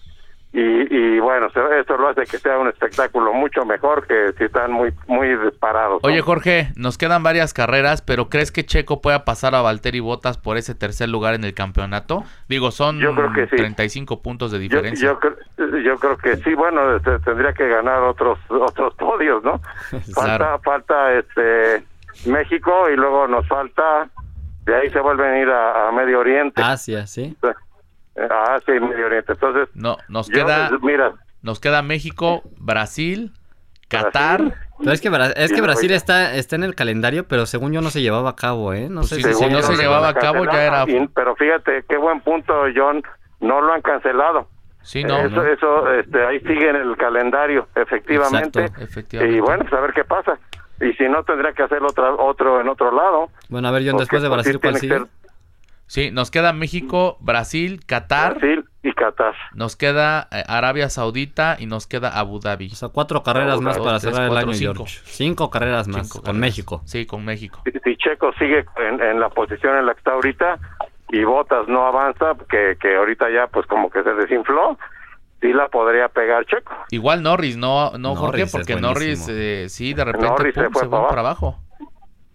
y, 0.55 0.61
y 0.95 1.19
bueno, 1.19 1.49
se- 1.51 1.81
eso 1.81 1.97
lo 1.97 2.09
hace 2.09 2.23
que 2.23 2.39
sea 2.39 2.59
un 2.59 2.69
espectáculo 2.69 3.33
mucho 3.33 3.65
mejor 3.65 4.07
que 4.07 4.33
si 4.37 4.45
están 4.45 4.71
muy 4.73 4.93
muy 5.07 5.35
disparados. 5.37 6.03
¿no? 6.03 6.09
Oye, 6.09 6.21
Jorge, 6.21 6.73
nos 6.77 6.99
quedan 6.99 7.23
varias 7.23 7.55
carreras, 7.55 8.03
pero 8.03 8.29
¿crees 8.29 8.53
que 8.53 8.65
Checo 8.67 9.01
pueda 9.01 9.25
pasar 9.25 9.55
a 9.55 9.63
Valtteri 9.63 10.01
Bottas 10.01 10.37
por 10.37 10.57
ese 10.59 10.75
tercer 10.75 11.09
lugar 11.09 11.35
en 11.35 11.45
el 11.45 11.55
campeonato? 11.55 12.25
Digo, 12.49 12.71
son 12.71 12.99
Yo 13.01 13.15
creo 13.15 13.33
que 13.33 13.47
sí. 13.49 13.57
35 13.57 14.21
puntos 14.23 14.51
de 14.53 14.59
Yo, 14.59 14.63
diferencia. 14.63 15.09
yo, 15.09 15.19
cre- 15.21 15.83
yo 15.85 15.97
creo 15.99 16.19
que 16.19 16.37
sí, 16.37 16.55
bueno, 16.55 16.97
este, 16.97 17.19
tendría 17.21 17.53
que 17.55 17.67
ganar 17.69 18.03
otros 18.03 18.39
otros 18.51 18.95
podios, 18.97 19.43
¿no? 19.43 19.61
Falta, 20.15 20.37
Claro. 20.37 20.61
falta 20.63 21.13
este 21.15 21.85
México 22.27 22.91
y 22.91 22.97
luego 22.97 23.27
nos 23.27 23.49
falta, 23.49 24.09
de 24.67 24.75
ahí 24.77 24.91
se 24.91 25.01
vuelven 25.01 25.31
a 25.33 25.39
ir 25.41 25.49
a, 25.49 25.89
a 25.89 25.93
Medio 25.93 26.21
Oriente, 26.21 26.61
Asia, 26.63 27.07
sí. 27.07 27.35
A 28.17 28.55
Asia 28.57 28.77
y 28.77 28.81
Medio 28.81 29.07
Oriente. 29.07 29.33
Entonces, 29.33 29.69
No, 29.75 29.97
nos 30.09 30.29
yo, 30.29 30.35
queda, 30.45 30.71
mira, 30.83 31.13
nos 31.43 31.61
queda 31.61 31.83
México, 31.83 32.43
Brasil, 32.59 33.33
Qatar. 33.89 34.41
Brasil, 34.43 34.59
Pero 34.79 34.93
es 34.93 35.01
que, 35.01 35.11
Bra- 35.11 35.33
es 35.37 35.49
Sí, 35.51 35.55
que 35.55 35.61
Brasil 35.61 35.91
está, 35.93 36.35
está 36.35 36.57
en 36.57 36.65
el 36.65 36.75
calendario, 36.75 37.25
pero 37.29 37.47
según 37.47 37.73
yo 37.73 37.81
no 37.83 37.91
se 37.91 38.01
llevaba 38.03 38.31
a 38.31 38.37
cabo, 38.37 38.73
¿eh? 38.73 38.89
No 38.89 39.01
Pues 39.03 39.11
sé 39.11 39.17
sí, 39.17 39.23
si 39.23 39.29
según 39.35 39.51
se- 39.51 39.53
yo 39.57 39.63
se 39.63 39.77
llevaba 39.77 40.09
a 40.09 40.15
cabo, 40.15 40.45
ya 40.45 40.65
era- 40.65 40.85
pero 41.15 41.37
fíjate, 41.37 41.85
qué 41.89 41.97
buen 41.99 42.21
punto, 42.21 42.53
John, 42.75 43.03
no 43.41 43.61
lo 43.61 43.73
han 43.73 43.83
cancelado. 43.83 44.49
Sí, 44.83 45.05
no, 45.05 45.17
eso, 45.19 45.37
no. 45.37 45.45
eso 45.45 45.93
este, 45.93 46.27
ahí 46.27 46.41
sigue 46.41 46.69
en 46.71 46.75
el 46.77 46.97
calendario, 46.97 47.69
efectivamente. 47.77 48.63
Exacto, 48.65 48.83
efectivamente. 48.83 49.37
Y 49.37 49.41
bueno, 49.41 49.63
pues 49.63 49.73
a 49.75 49.81
ver 49.81 49.93
qué 49.93 50.05
pasa. 50.05 50.37
Y 50.81 50.93
si 50.95 51.05
no, 51.09 51.23
tendría 51.23 51.53
que 51.53 51.63
hacer 51.63 51.81
otra, 51.85 52.13
otro 52.15 52.61
en 52.61 52.69
otro 52.69 52.91
lado. 52.91 53.29
Bueno, 53.49 53.69
a 53.69 53.71
ver, 53.71 53.85
John, 53.87 53.99
después 53.99 54.21
de 54.23 54.29
pues, 54.29 54.43
sí 54.45 54.51
Brasil, 54.53 54.61
¿cuál 54.61 54.77
sigue? 54.81 55.03
Sí, 55.93 56.11
nos 56.11 56.31
queda 56.31 56.55
México, 56.55 57.19
Brasil, 57.21 57.85
Qatar, 57.85 58.39
Brasil 58.39 58.65
y 58.83 58.95
Qatar. 58.95 59.35
nos 59.53 59.77
queda 59.77 60.27
eh, 60.33 60.43
Arabia 60.49 60.89
Saudita 60.89 61.59
y 61.59 61.67
nos 61.67 61.87
queda 61.87 62.19
Abu 62.19 62.41
Dhabi. 62.41 62.69
O 62.73 62.75
sea, 62.75 62.89
cuatro 62.89 63.23
carreras 63.23 63.57
Dos, 63.57 63.61
más 63.61 63.77
dos, 63.77 63.85
para 63.85 63.99
tres, 63.99 64.11
cerrar 64.15 64.29
el 64.29 64.33
cuatro, 64.33 64.49
año, 64.49 64.59
cinco. 64.59 64.75
George. 64.75 65.01
Cinco 65.05 65.51
carreras 65.51 65.89
más 65.89 66.07
Cinco 66.07 66.15
con 66.15 66.23
carreras. 66.25 66.41
México. 66.41 66.81
Sí, 66.87 67.05
con 67.05 67.27
México. 67.27 67.61
Si, 67.67 67.73
si 67.73 67.97
Checo 67.99 68.33
sigue 68.39 68.65
en, 68.79 69.03
en 69.03 69.21
la 69.21 69.29
posición 69.29 69.77
en 69.77 69.85
la 69.85 69.93
que 69.93 69.99
está 69.99 70.13
ahorita 70.13 70.59
y 71.11 71.25
Botas 71.25 71.69
no 71.69 71.87
avanza, 71.87 72.37
que, 72.49 72.79
que 72.81 72.97
ahorita 72.97 73.29
ya 73.31 73.49
pues 73.49 73.67
como 73.67 73.91
que 73.91 74.03
se 74.03 74.15
desinfló, 74.15 74.79
sí 75.43 75.53
la 75.53 75.69
podría 75.69 76.09
pegar 76.09 76.47
Checo. 76.47 76.73
Igual 76.89 77.23
Norris, 77.23 77.59
no, 77.59 77.91
no 77.99 78.15
Norris 78.15 78.19
Jorge, 78.19 78.47
porque. 78.51 78.77
Norris 78.81 79.29
eh, 79.29 79.67
sí, 79.69 79.93
de 79.93 80.07
repente 80.07 80.27
Norris 80.27 80.55
se 80.55 80.71
fue 80.71 80.81
se 80.81 80.89
fue 80.89 80.91
para 80.91 81.09
para 81.09 81.21
abajo. 81.21 81.59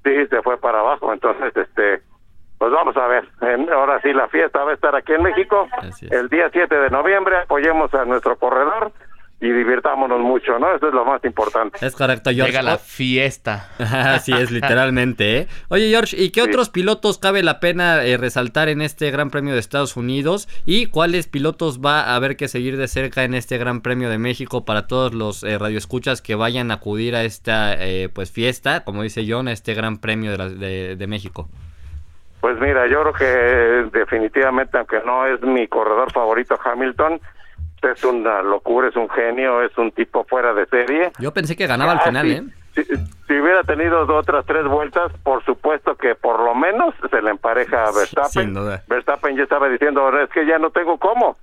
Sí, 0.03 0.27
se 0.29 0.43
fue 0.43 0.59
para 0.59 0.81
abajo. 0.81 1.11
Entonces, 1.11 1.57
este 1.57 2.03
pues 2.57 2.71
vamos 2.71 2.95
a 2.97 3.07
ver. 3.07 3.27
En- 3.41 3.69
ahora 3.71 4.01
sí 4.01 4.11
la 4.13 4.27
fiesta 4.29 4.63
va 4.63 4.71
a 4.71 4.73
estar 4.73 4.95
aquí 4.95 5.13
en 5.13 5.23
México. 5.23 5.67
El 6.09 6.29
día 6.29 6.49
7 6.51 6.73
de 6.75 6.89
noviembre 6.89 7.37
apoyemos 7.37 7.93
a 7.93 8.05
nuestro 8.05 8.37
corredor 8.37 8.91
y 9.39 9.51
divirtámonos 9.51 10.19
mucho, 10.19 10.57
¿no? 10.57 10.73
Eso 10.75 10.87
es 10.87 10.93
lo 10.95 11.05
más 11.05 11.23
importante. 11.23 11.77
Es 11.85 11.95
correcto, 11.95 12.31
George. 12.31 12.51
Llega 12.51 12.63
la 12.63 12.79
fiesta. 12.79 13.69
Así 13.77 14.31
es, 14.33 14.49
literalmente, 14.49 15.37
¿eh? 15.41 15.47
Oye, 15.69 15.91
George, 15.91 16.17
¿y 16.17 16.31
qué 16.31 16.41
Sí. 16.41 16.49
otros 16.49 16.69
pilotos 16.71 17.19
cabe 17.19 17.43
la 17.43 17.59
pena 17.59 18.03
eh, 18.03 18.17
resaltar 18.17 18.67
en 18.67 18.81
este 18.81 19.11
Gran 19.11 19.29
Premio 19.29 19.53
de 19.53 19.59
Estados 19.59 19.95
Unidos? 19.95 20.49
¿Y 20.65 20.87
cuáles 20.87 21.27
pilotos 21.27 21.79
va 21.85 22.01
a 22.01 22.15
haber 22.15 22.35
que 22.35 22.47
seguir 22.47 22.77
de 22.77 22.87
cerca 22.87 23.25
en 23.25 23.35
este 23.35 23.59
Gran 23.59 23.81
Premio 23.81 24.09
de 24.09 24.17
México 24.17 24.65
para 24.65 24.87
todos 24.87 25.13
los 25.13 25.43
eh, 25.43 25.59
radioescuchas 25.59 26.23
que 26.23 26.33
vayan 26.33 26.71
a 26.71 26.75
acudir 26.75 27.15
a 27.15 27.23
esta 27.23 27.75
eh, 27.75 28.09
pues 28.11 28.31
fiesta, 28.31 28.83
como 28.85 29.03
dice 29.03 29.23
John, 29.29 29.47
a 29.47 29.51
este 29.51 29.75
Gran 29.75 29.99
Premio 29.99 30.31
de, 30.31 30.37
la- 30.39 30.49
de- 30.49 30.95
de 30.95 31.07
México? 31.07 31.47
Pues 32.47 32.61
mira, 32.61 32.87
yo 32.87 33.01
creo 33.01 33.13
que 33.13 33.97
definitivamente, 33.99 34.77
aunque 34.77 35.01
no 35.05 35.25
es 35.25 35.41
mi 35.41 35.67
corredor 35.67 36.09
favorito 36.13 36.57
Hamilton, 36.63 37.19
es 37.81 38.03
una 38.05 38.41
locura, 38.41 38.87
es 38.87 38.95
un 38.95 39.09
genio, 39.09 39.61
es 39.63 39.77
un 39.77 39.91
tipo 39.91 40.23
fuera 40.23 40.53
de 40.53 40.65
serie. 40.67 41.11
Yo 41.19 41.33
pensé 41.33 41.57
que 41.57 41.67
ganaba 41.67 41.91
al 41.91 41.97
Ah, 41.97 42.03
final, 42.03 42.25
sí. 42.25 42.31
¿eh? 42.35 42.43
Si, 42.73 42.83
si 42.85 43.33
hubiera 43.37 43.63
tenido 43.63 43.99
otras 44.15 44.45
tres 44.45 44.63
vueltas, 44.63 45.11
por 45.23 45.43
supuesto 45.43 45.95
que 45.95 46.15
por 46.15 46.39
lo 46.39 46.55
menos 46.55 46.95
se 47.11 47.21
le 47.21 47.31
empareja 47.31 47.83
a 47.83 47.91
Verstappen. 47.91 48.29
sin 48.45 48.53
duda. 48.53 48.81
Verstappen 48.87 49.35
ya 49.35 49.43
estaba 49.43 49.67
diciendo, 49.67 49.99
"Ahora 50.03 50.23
es 50.23 50.29
que 50.29 50.45
ya 50.45 50.57
no 50.57 50.69
tengo 50.69 50.97
cómo. 50.97 51.35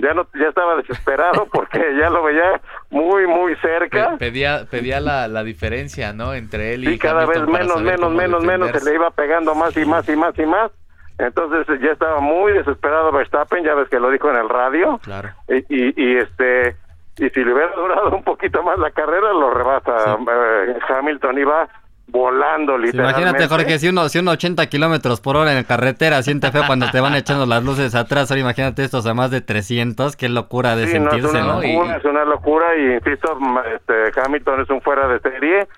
Ya 0.00 0.14
no 0.14 0.26
ya 0.34 0.48
estaba 0.48 0.76
desesperado 0.76 1.46
porque 1.52 1.78
ya 2.00 2.10
lo 2.10 2.22
veía 2.22 2.60
muy 2.90 3.26
muy 3.26 3.54
cerca. 3.56 4.10
Pe- 4.12 4.16
pedía 4.18 4.66
pedía 4.70 5.00
la, 5.00 5.28
la 5.28 5.42
diferencia, 5.44 6.12
¿no? 6.12 6.34
Entre 6.34 6.74
él 6.74 6.84
y 6.84 6.92
Sí, 6.92 6.98
cada 6.98 7.26
vez 7.26 7.38
Hamilton 7.38 7.52
menos, 7.52 7.82
menos, 7.82 8.12
menos, 8.12 8.44
menos, 8.44 8.70
se 8.70 8.84
le 8.88 8.94
iba 8.96 9.10
pegando 9.10 9.54
más 9.54 9.76
y 9.76 9.84
más 9.84 10.08
y 10.08 10.16
más 10.16 10.38
y 10.38 10.46
más. 10.46 10.70
Entonces 11.18 11.68
eh, 11.68 11.78
ya 11.82 11.92
estaba 11.92 12.20
muy 12.20 12.52
desesperado 12.52 13.12
Verstappen, 13.12 13.62
ya 13.64 13.74
ves 13.74 13.88
que 13.90 14.00
lo 14.00 14.10
dijo 14.10 14.30
en 14.30 14.36
el 14.36 14.48
radio. 14.48 14.98
Claro. 15.02 15.28
Y, 15.48 15.56
y, 15.68 15.94
y, 15.96 16.16
este 16.16 16.76
y 17.18 17.28
si 17.28 17.44
le 17.44 17.52
hubiera 17.52 17.72
durado 17.74 18.16
un 18.16 18.24
poquito 18.24 18.62
más 18.62 18.78
la 18.78 18.90
carrera 18.92 19.32
lo 19.34 19.50
rebasa 19.52 20.16
eh, 20.16 20.78
Hamilton 20.88 21.38
iba 21.38 21.68
volando 22.10 22.76
literalmente 22.78 23.20
imagínate, 23.22 23.48
Jorge, 23.48 23.78
si 23.78 23.88
uno, 23.88 24.08
si 24.08 24.18
uno 24.18 24.32
80 24.32 24.66
kilómetros 24.68 25.20
por 25.20 25.36
hora 25.36 25.56
en 25.56 25.64
carretera 25.64 26.22
siente 26.22 26.50
feo 26.50 26.64
cuando 26.66 26.90
te 26.90 27.00
van 27.00 27.14
echando 27.14 27.46
las 27.46 27.62
luces 27.64 27.94
atrás. 27.94 28.30
Ahora 28.30 28.40
imagínate 28.40 28.82
estos 28.84 29.06
a 29.06 29.14
más 29.14 29.30
de 29.30 29.40
300. 29.40 30.16
Qué 30.16 30.28
locura 30.28 30.76
de 30.76 30.86
Sí, 30.86 30.98
no, 30.98 31.06
es 31.06 31.10
sentirse, 31.12 31.38
una 31.42 31.54
¿no? 31.54 31.62
Y- 31.62 31.72
locura, 31.74 31.96
es 31.96 32.04
una 32.04 32.24
locura 32.24 32.66
y 32.76 32.94
insisto, 32.94 33.38
este, 33.74 34.20
Hamilton 34.20 34.60
es 34.62 34.70
un 34.70 34.80
fuera 34.82 35.08
de 35.08 35.20
serie 35.20 35.68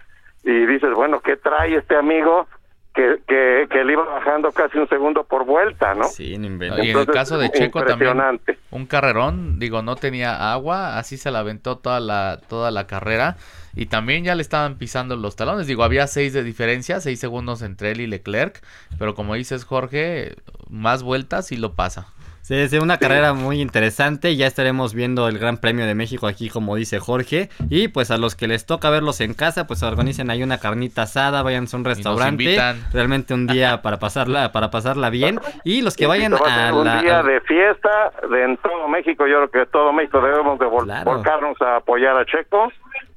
y 0.45 0.67
dices, 0.67 0.91
bueno, 0.95 1.21
¿qué 1.21 1.37
trae 1.37 1.77
este 1.77 1.97
amigo 1.97 2.47
que, 2.95 3.23
que, 3.27 3.67
que 3.71 3.85
le 3.85 3.93
iba 3.93 4.05
bajando 4.05 4.53
casi 4.53 4.79
un 4.79 4.89
segundo 4.89 5.25
por 5.25 5.45
vuelta, 5.47 5.95
¿no? 5.95 6.05
Sí, 6.05 6.37
no 6.39 6.47
inventes. 6.47 6.85
Y 6.85 6.91
en 6.91 6.97
el 6.97 7.01
Entonces, 7.03 7.15
caso 7.15 7.39
de 7.39 7.51
Checo 7.51 7.83
también, 7.85 8.11
impresionante. 8.11 8.59
un 8.71 8.87
carrerón, 8.87 9.59
digo, 9.59 9.83
no 9.83 9.97
tenía 9.97 10.53
agua, 10.53 10.99
así 10.99 11.17
se 11.17 11.31
la 11.31 11.39
aventó 11.41 11.79
toda 11.79 12.01
la, 12.01 12.41
toda 12.49 12.71
la 12.71 12.87
carrera. 12.87 13.37
Y 13.75 13.87
también 13.87 14.25
ya 14.25 14.35
le 14.35 14.43
estaban 14.43 14.77
pisando 14.77 15.17
los 15.17 15.37
talones. 15.37 15.67
Digo, 15.67 15.83
había 15.85 16.07
seis 16.07 16.35
de 16.35 16.43
diferencia, 16.45 17.01
seis 17.01 17.19
segundos 17.19 17.63
entre 17.63 17.93
él 17.93 18.03
y 18.03 18.07
Leclerc. 18.07 18.61
Pero 18.99 19.15
como 19.15 19.35
dices, 19.35 19.65
Jorge, 19.65 20.37
más 20.69 21.03
vueltas 21.03 21.53
y 21.53 21.57
lo 21.57 21.73
pasa. 21.75 22.09
Sí, 22.43 22.57
es 22.57 22.73
una 22.73 22.99
carrera 22.99 23.35
muy 23.35 23.61
interesante. 23.61 24.35
Ya 24.35 24.49
estaremos 24.49 24.95
viendo 24.95 25.29
el 25.29 25.39
Gran 25.39 25.59
Premio 25.59 25.87
de 25.87 25.95
México 25.95 26.27
aquí, 26.27 26.49
como 26.49 26.75
dice 26.75 26.99
Jorge. 26.99 27.51
Y 27.71 27.87
pues 27.87 28.11
a 28.11 28.19
los 28.19 28.35
que 28.35 28.49
les 28.49 28.67
toca 28.67 28.91
verlos 28.91 29.21
en 29.21 29.33
casa, 29.33 29.69
pues 29.69 29.85
organicen 29.85 30.29
ahí 30.29 30.43
una 30.43 30.59
carnita 30.59 31.03
asada, 31.03 31.45
vayan 31.45 31.67
a 31.73 31.77
un 31.77 31.85
restaurante. 31.85 32.59
Realmente 32.93 33.33
un 33.33 33.47
día 33.47 33.81
para 33.81 34.01
pasarla, 34.01 34.51
para 34.51 34.73
pasarla 34.73 35.09
bien. 35.09 35.39
Y 35.63 35.83
los 35.83 35.97
que 35.97 36.09
vayan 36.09 36.35
a, 36.35 36.75
un 36.75 36.85
día 37.01 37.23
de 37.23 37.41
fiesta 37.43 38.13
de 38.29 38.43
en 38.43 38.57
todo 38.57 38.89
México. 38.89 39.25
Yo 39.29 39.49
creo 39.49 39.65
que 39.65 39.71
todo 39.71 39.93
México 39.93 40.21
debemos 40.21 40.59
de 40.59 40.67
volcarnos 40.67 41.61
a 41.63 41.77
apoyar 41.77 42.17
a 42.17 42.25
Checo 42.25 42.73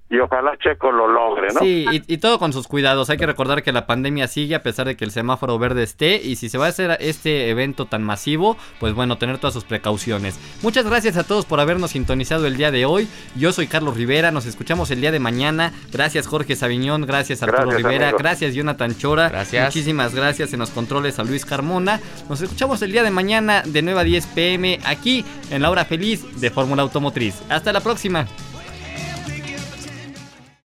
y 0.07 0.19
ojalá 0.19 0.55
Checo 0.59 0.91
lo 0.91 1.07
logre, 1.07 1.47
¿no? 1.51 1.59
Sí, 1.61 1.85
y, 1.89 2.17
todo 2.17 2.37
con 2.37 2.53
sus 2.53 2.67
cuidados. 2.67 3.09
Hay 3.09 3.17
que 3.17 3.25
recordar 3.25 3.63
que 3.63 3.71
la 3.71 3.87
pandemia 3.87 4.27
sigue 4.27 4.53
a 4.53 4.61
pesar 4.61 4.85
de 4.85 4.95
que 4.95 5.03
el 5.03 5.09
semáforo 5.09 5.57
verde 5.57 5.81
esté 5.81 6.21
y 6.21 6.35
si 6.35 6.47
se 6.47 6.59
va 6.59 6.67
a 6.67 6.69
hacer 6.69 6.95
este 6.99 7.49
evento 7.49 7.87
tan 7.87 8.03
masivo, 8.03 8.55
pues 8.79 8.93
bueno, 8.93 9.17
tener 9.17 9.39
todas 9.39 9.55
sus 9.55 9.63
precauciones. 9.63 10.39
Muchas 10.61 10.85
gracias 10.85 11.17
a 11.17 11.23
todos 11.23 11.45
por 11.45 11.59
habernos 11.59 11.91
sintonizado 11.91 12.45
el 12.45 12.55
día 12.55 12.69
de 12.69 12.85
hoy. 12.85 13.07
Yo 13.35 13.51
soy 13.51 13.65
Carlos 13.65 13.97
Rivera, 13.97 14.31
nos 14.31 14.45
escuchamos 14.45 14.91
el 14.91 15.01
día 15.01 15.11
de 15.11 15.19
mañana. 15.19 15.73
Gracias 15.91 16.27
Jorge 16.27 16.55
Sabiñón, 16.55 17.07
gracias 17.07 17.41
Arturo 17.41 17.71
Rivera, 17.71 18.11
gracias 18.11 18.53
Jonathan 18.53 18.95
Chora. 18.95 19.29
Gracias. 19.29 19.65
Muchísimas 19.65 20.13
gracias 20.13 20.53
en 20.53 20.59
los 20.59 20.69
controles 20.69 21.17
a 21.17 21.23
Luis 21.23 21.45
Carmona. 21.45 21.99
Nos 22.29 22.41
escuchamos 22.41 22.79
el 22.83 22.91
día 22.91 23.01
de 23.01 23.11
mañana 23.11 23.63
de 23.65 23.81
9 23.81 23.99
a 23.99 24.03
10 24.03 24.27
pm 24.27 24.79
aquí 24.85 25.25
en 25.49 25.63
la 25.63 25.71
hora 25.71 25.83
feliz 25.83 26.39
de 26.39 26.51
Fórmula 26.51 26.83
Automotriz. 26.83 27.41
Hasta 27.49 27.73
la 27.73 27.81
próxima. 27.81 28.27